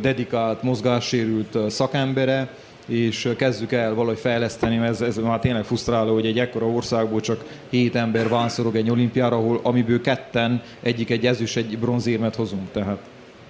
dedikált 0.00 0.62
mozgássérült 0.62 1.70
szakembere, 1.70 2.48
és 2.86 3.28
kezdjük 3.36 3.72
el 3.72 3.94
valahogy 3.94 4.18
fejleszteni, 4.18 4.76
mert 4.76 4.92
ez, 4.92 5.00
ez 5.00 5.16
már 5.16 5.40
tényleg 5.40 5.64
frusztráló, 5.64 6.14
hogy 6.14 6.26
egy 6.26 6.38
ekkora 6.38 6.66
országból 6.66 7.20
csak 7.20 7.44
hét 7.70 7.94
ember 7.96 8.28
vánszorog 8.28 8.76
egy 8.76 8.90
olimpiára, 8.90 9.36
ahol 9.36 9.60
amiből 9.62 10.00
ketten, 10.00 10.62
egyik 10.82 11.10
egy 11.10 11.26
ezüst, 11.26 11.56
egy 11.56 11.78
bronzérmet 11.78 12.34
hozunk. 12.34 12.72
Tehát 12.72 12.98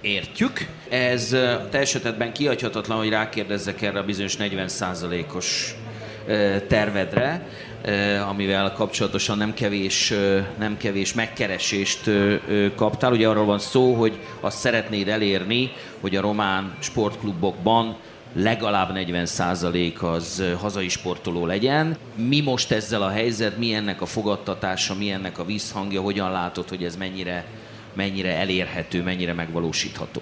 értjük. 0.01 0.67
Ez 0.89 1.29
te 1.69 1.77
esetedben 1.77 2.33
kihagyhatatlan, 2.33 2.97
hogy 2.97 3.09
rákérdezzek 3.09 3.81
erre 3.81 3.99
a 3.99 4.03
bizonyos 4.03 4.35
40%-os 4.39 5.75
tervedre, 6.67 7.47
amivel 8.29 8.73
kapcsolatosan 8.73 9.37
nem 9.37 9.53
kevés, 9.53 10.13
nem 10.59 10.77
kevés 10.77 11.13
megkeresést 11.13 12.09
kaptál. 12.75 13.11
Ugye 13.11 13.27
arról 13.27 13.45
van 13.45 13.59
szó, 13.59 13.93
hogy 13.93 14.19
azt 14.39 14.57
szeretnéd 14.57 15.07
elérni, 15.07 15.71
hogy 16.01 16.15
a 16.15 16.21
román 16.21 16.75
sportklubokban 16.79 17.95
legalább 18.35 18.91
40% 18.93 19.99
az 19.99 20.43
hazai 20.59 20.89
sportoló 20.89 21.45
legyen. 21.45 21.97
Mi 22.15 22.41
most 22.41 22.71
ezzel 22.71 23.01
a 23.01 23.09
helyzet, 23.09 23.57
mi 23.57 23.73
ennek 23.73 24.01
a 24.01 24.05
fogadtatása, 24.05 24.95
mi 24.95 25.11
ennek 25.11 25.39
a 25.39 25.45
visszhangja, 25.45 26.01
hogyan 26.01 26.31
látod, 26.31 26.69
hogy 26.69 26.83
ez 26.83 26.95
mennyire, 26.95 27.45
mennyire 27.93 28.35
elérhető, 28.35 29.03
mennyire 29.03 29.33
megvalósítható? 29.33 30.21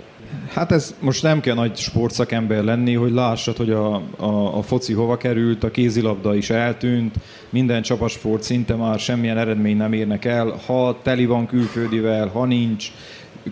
Hát 0.53 0.71
ez 0.71 0.95
most 0.99 1.23
nem 1.23 1.39
kell 1.39 1.55
nagy 1.55 1.77
sportszakember 1.77 2.63
lenni, 2.63 2.93
hogy 2.93 3.11
lássad, 3.11 3.57
hogy 3.57 3.69
a, 3.69 3.95
a, 4.17 4.57
a 4.57 4.61
foci 4.61 4.93
hova 4.93 5.17
került, 5.17 5.63
a 5.63 5.71
kézilabda 5.71 6.35
is 6.35 6.49
eltűnt, 6.49 7.15
minden 7.49 7.81
csapasport 7.81 8.43
szinte 8.43 8.75
már 8.75 8.99
semmilyen 8.99 9.37
eredmény 9.37 9.77
nem 9.77 9.93
érnek 9.93 10.25
el, 10.25 10.59
ha 10.65 10.99
teli 11.01 11.25
van 11.25 11.45
külföldivel, 11.45 12.27
ha 12.27 12.45
nincs, 12.45 12.91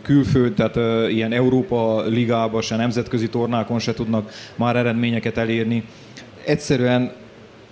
külföld, 0.01 0.53
tehát 0.53 0.75
uh, 0.75 1.13
ilyen 1.13 1.31
Európa 1.31 2.05
ligába, 2.05 2.61
se 2.61 2.75
nemzetközi 2.75 3.29
tornákon 3.29 3.79
se 3.79 3.93
tudnak 3.93 4.31
már 4.55 4.75
eredményeket 4.75 5.37
elérni. 5.37 5.83
Egyszerűen 6.45 7.11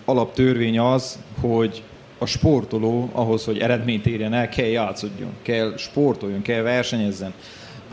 alaptörvény 0.05 0.79
az, 0.79 1.19
hogy 1.41 1.83
a 2.17 2.25
sportoló 2.25 3.09
ahhoz, 3.11 3.45
hogy 3.45 3.57
eredményt 3.57 4.05
érjen 4.05 4.33
el, 4.33 4.49
kell 4.49 4.65
játszodjon, 4.65 5.31
kell 5.41 5.73
sportoljon, 5.77 6.41
kell 6.41 6.61
versenyezzen. 6.61 7.33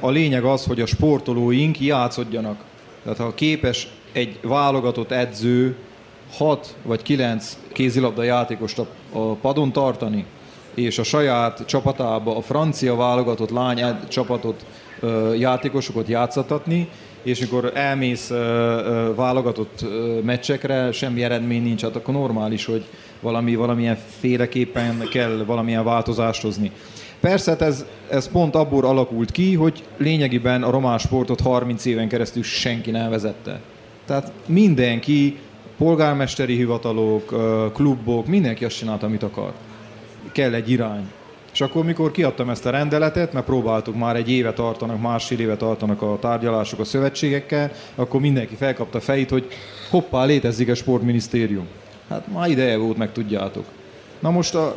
A 0.04 0.10
lényeg 0.10 0.44
az, 0.44 0.64
hogy 0.64 0.80
a 0.80 0.86
sportolóink 0.86 1.80
játszodjanak. 1.80 2.56
Tehát 3.02 3.18
ha 3.18 3.34
képes 3.34 3.88
egy 4.12 4.38
válogatott 4.42 5.10
edző 5.10 5.76
6 6.32 6.74
vagy 6.82 7.02
9 7.02 7.58
kézilabda 7.72 8.22
játékost 8.22 8.78
a 9.12 9.20
padon 9.20 9.72
tartani, 9.72 10.24
és 10.74 10.98
a 10.98 11.02
saját 11.02 11.62
csapatába 11.66 12.36
a 12.36 12.40
francia 12.40 12.96
válogatott 12.96 13.50
lány 13.50 13.84
csapatot, 14.08 14.64
játékosokat 15.38 16.08
játszatatni, 16.08 16.88
és 17.22 17.40
amikor 17.40 17.70
elmész 17.74 18.28
válogatott 19.14 19.84
meccsekre, 20.24 20.92
semmi 20.92 21.22
eredmény 21.22 21.62
nincs, 21.62 21.82
hát 21.82 21.96
akkor 21.96 22.14
normális, 22.14 22.64
hogy 22.64 22.84
valami, 23.20 23.54
valamilyen 23.54 23.98
féleképpen 24.20 25.08
kell 25.10 25.44
valamilyen 25.46 25.84
változást 25.84 26.42
hozni. 26.42 26.72
Persze 27.24 27.50
hát 27.50 27.62
ez, 27.62 27.84
ez 28.10 28.28
pont 28.28 28.54
abból 28.54 28.84
alakult 28.84 29.30
ki, 29.30 29.54
hogy 29.54 29.84
lényegében 29.96 30.62
a 30.62 30.70
román 30.70 30.98
sportot 30.98 31.40
30 31.40 31.84
éven 31.84 32.08
keresztül 32.08 32.42
senki 32.42 32.90
nem 32.90 33.10
vezette. 33.10 33.60
Tehát 34.06 34.32
mindenki, 34.46 35.38
polgármesteri 35.78 36.56
hivatalok, 36.56 37.34
klubok, 37.72 38.26
mindenki 38.26 38.64
azt 38.64 38.76
csinálta, 38.76 39.06
amit 39.06 39.22
akar 39.22 39.52
kell 40.32 40.54
egy 40.54 40.70
irány. 40.70 41.10
És 41.52 41.60
akkor, 41.60 41.84
mikor 41.84 42.10
kiadtam 42.10 42.50
ezt 42.50 42.66
a 42.66 42.70
rendeletet, 42.70 43.32
mert 43.32 43.46
próbáltuk 43.46 43.96
már 43.96 44.16
egy 44.16 44.30
éve 44.30 44.52
tartanak, 44.52 45.00
másfél 45.00 45.40
éve 45.40 45.56
tartanak 45.56 46.02
a 46.02 46.18
tárgyalások 46.20 46.78
a 46.78 46.84
szövetségekkel, 46.84 47.70
akkor 47.94 48.20
mindenki 48.20 48.54
felkapta 48.54 49.00
fejét, 49.00 49.30
hogy 49.30 49.46
hoppá, 49.90 50.24
létezik 50.24 50.68
a 50.68 50.74
sportminisztérium. 50.74 51.66
Hát 52.08 52.26
már 52.32 52.48
ideje 52.48 52.76
volt, 52.76 52.96
meg 52.96 53.12
tudjátok. 53.12 53.64
Na 54.18 54.30
most 54.30 54.54
a, 54.54 54.76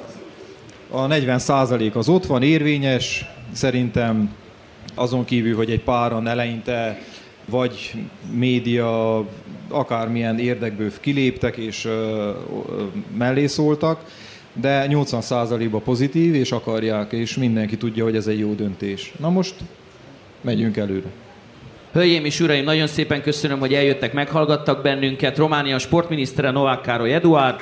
a 0.89 1.07
40% 1.07 1.93
az 1.93 2.09
ott 2.09 2.25
van, 2.25 2.43
érvényes, 2.43 3.25
szerintem 3.51 4.33
azon 4.95 5.25
kívül, 5.25 5.55
hogy 5.55 5.71
egy 5.71 5.83
páran 5.83 6.27
eleinte 6.27 6.99
vagy 7.45 7.93
média, 8.31 9.23
akármilyen 9.69 10.39
érdekből 10.39 10.91
kiléptek 10.99 11.57
és 11.57 11.87
mellé 13.17 13.47
szóltak, 13.47 14.03
de 14.53 14.87
80%-ban 14.89 15.83
pozitív, 15.83 16.35
és 16.35 16.51
akarják, 16.51 17.11
és 17.11 17.35
mindenki 17.37 17.77
tudja, 17.77 18.03
hogy 18.03 18.15
ez 18.15 18.27
egy 18.27 18.39
jó 18.39 18.53
döntés. 18.53 19.13
Na 19.19 19.29
most 19.29 19.55
megyünk 20.41 20.77
előre. 20.77 21.07
Hölgyeim 21.91 22.25
és 22.25 22.39
uraim, 22.39 22.63
nagyon 22.63 22.87
szépen 22.87 23.21
köszönöm, 23.21 23.59
hogy 23.59 23.73
eljöttek, 23.73 24.13
meghallgattak 24.13 24.81
bennünket. 24.81 25.37
Románia 25.37 25.79
sportminisztere 25.79 26.51
Novák 26.51 26.81
Károly 26.81 27.13
Eduard. 27.13 27.59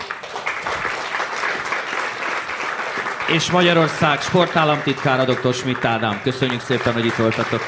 És 3.33 3.51
Magyarország 3.51 4.21
sportállamtitkára 4.21 5.25
dr. 5.25 5.53
Schmidt 5.53 5.85
Ádám. 5.85 6.21
Köszönjük 6.23 6.59
szépen, 6.59 6.93
hogy 6.93 7.05
itt 7.05 7.15
voltatok. 7.15 7.59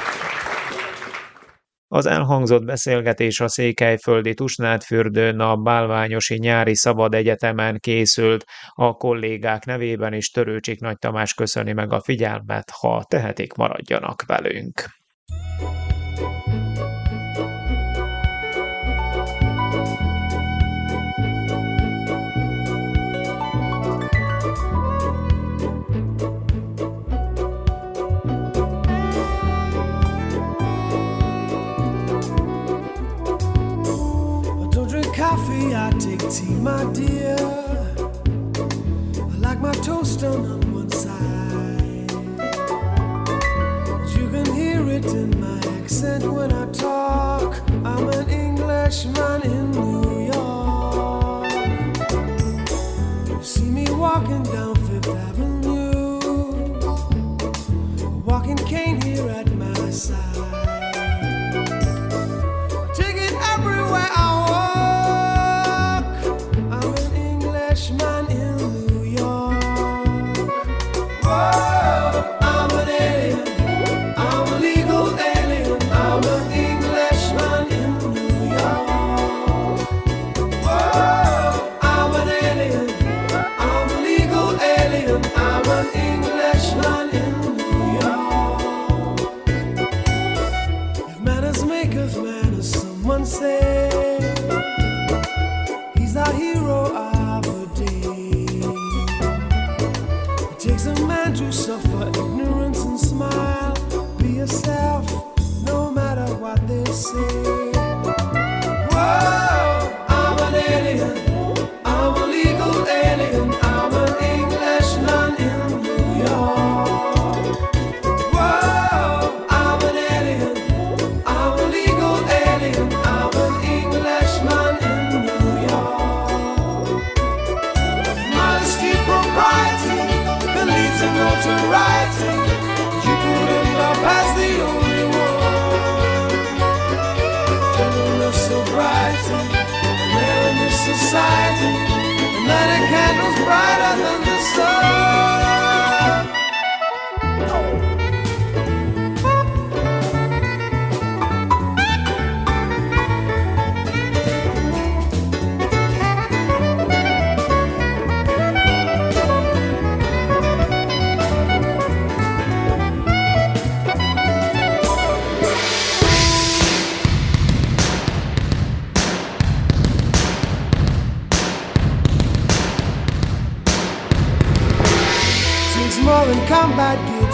Az 1.88 2.06
elhangzott 2.06 2.64
beszélgetés 2.64 3.40
a 3.40 3.48
Székelyföldi 3.48 4.34
Tusnádfürdőn 4.34 5.40
a 5.40 5.56
Bálványosi 5.56 6.38
Nyári 6.38 6.76
Szabad 6.76 7.14
Egyetemen 7.14 7.80
készült. 7.80 8.46
A 8.74 8.94
kollégák 8.94 9.66
nevében 9.66 10.14
is 10.14 10.30
Törőcsik 10.30 10.80
Nagy 10.80 10.98
Tamás 10.98 11.34
köszöni 11.34 11.74
meg 11.74 11.94
a 11.94 12.02
figyelmet, 12.02 12.70
ha 12.80 13.06
tehetik, 13.08 13.54
maradjanak 13.54 14.24
velünk. 14.26 14.97
Take 36.00 36.30
tea, 36.30 36.54
my 36.54 36.84
dear. 36.94 37.36
I 39.20 39.38
like 39.40 39.60
my 39.60 39.74
toast 39.74 40.22
done 40.22 40.46
on 40.46 40.74
one 40.74 40.90
side. 40.92 42.12
You 44.16 44.30
can 44.30 44.46
hear 44.54 44.88
it 44.90 45.06
in 45.06 45.40
my 45.40 45.58
accent 45.80 46.24
when 46.32 46.52
I 46.52 46.66
talk. 46.72 47.60
I'm 47.84 48.10
an 48.10 48.30
Englishman 48.30 49.42
in 49.44 49.72
New 49.72 50.07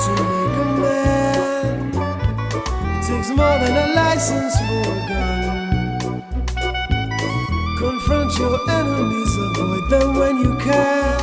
to 0.06 0.12
make 0.12 0.58
a 0.66 0.68
man. 0.84 1.76
It 2.98 3.04
takes 3.08 3.30
more 3.30 3.58
than 3.64 3.74
a 3.86 3.88
license 3.96 4.56
for 4.68 4.84
a 4.92 5.00
gun. 5.10 5.42
Confront 7.80 8.38
your 8.38 8.58
enemies, 8.70 9.34
avoid 9.46 9.90
them 9.90 10.10
when 10.20 10.36
you 10.44 10.54
can. 10.60 11.22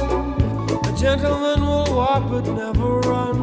A 0.89 0.93
gentleman 0.97 1.61
will 1.61 1.95
walk 1.95 2.23
but 2.31 2.47
never 2.47 3.01
run. 3.01 3.37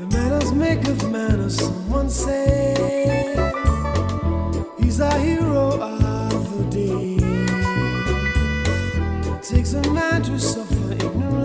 The 0.00 0.06
manners 0.12 0.52
make 0.52 0.88
of 0.88 1.10
manners, 1.10 1.56
someone 1.56 2.08
says. 2.08 2.63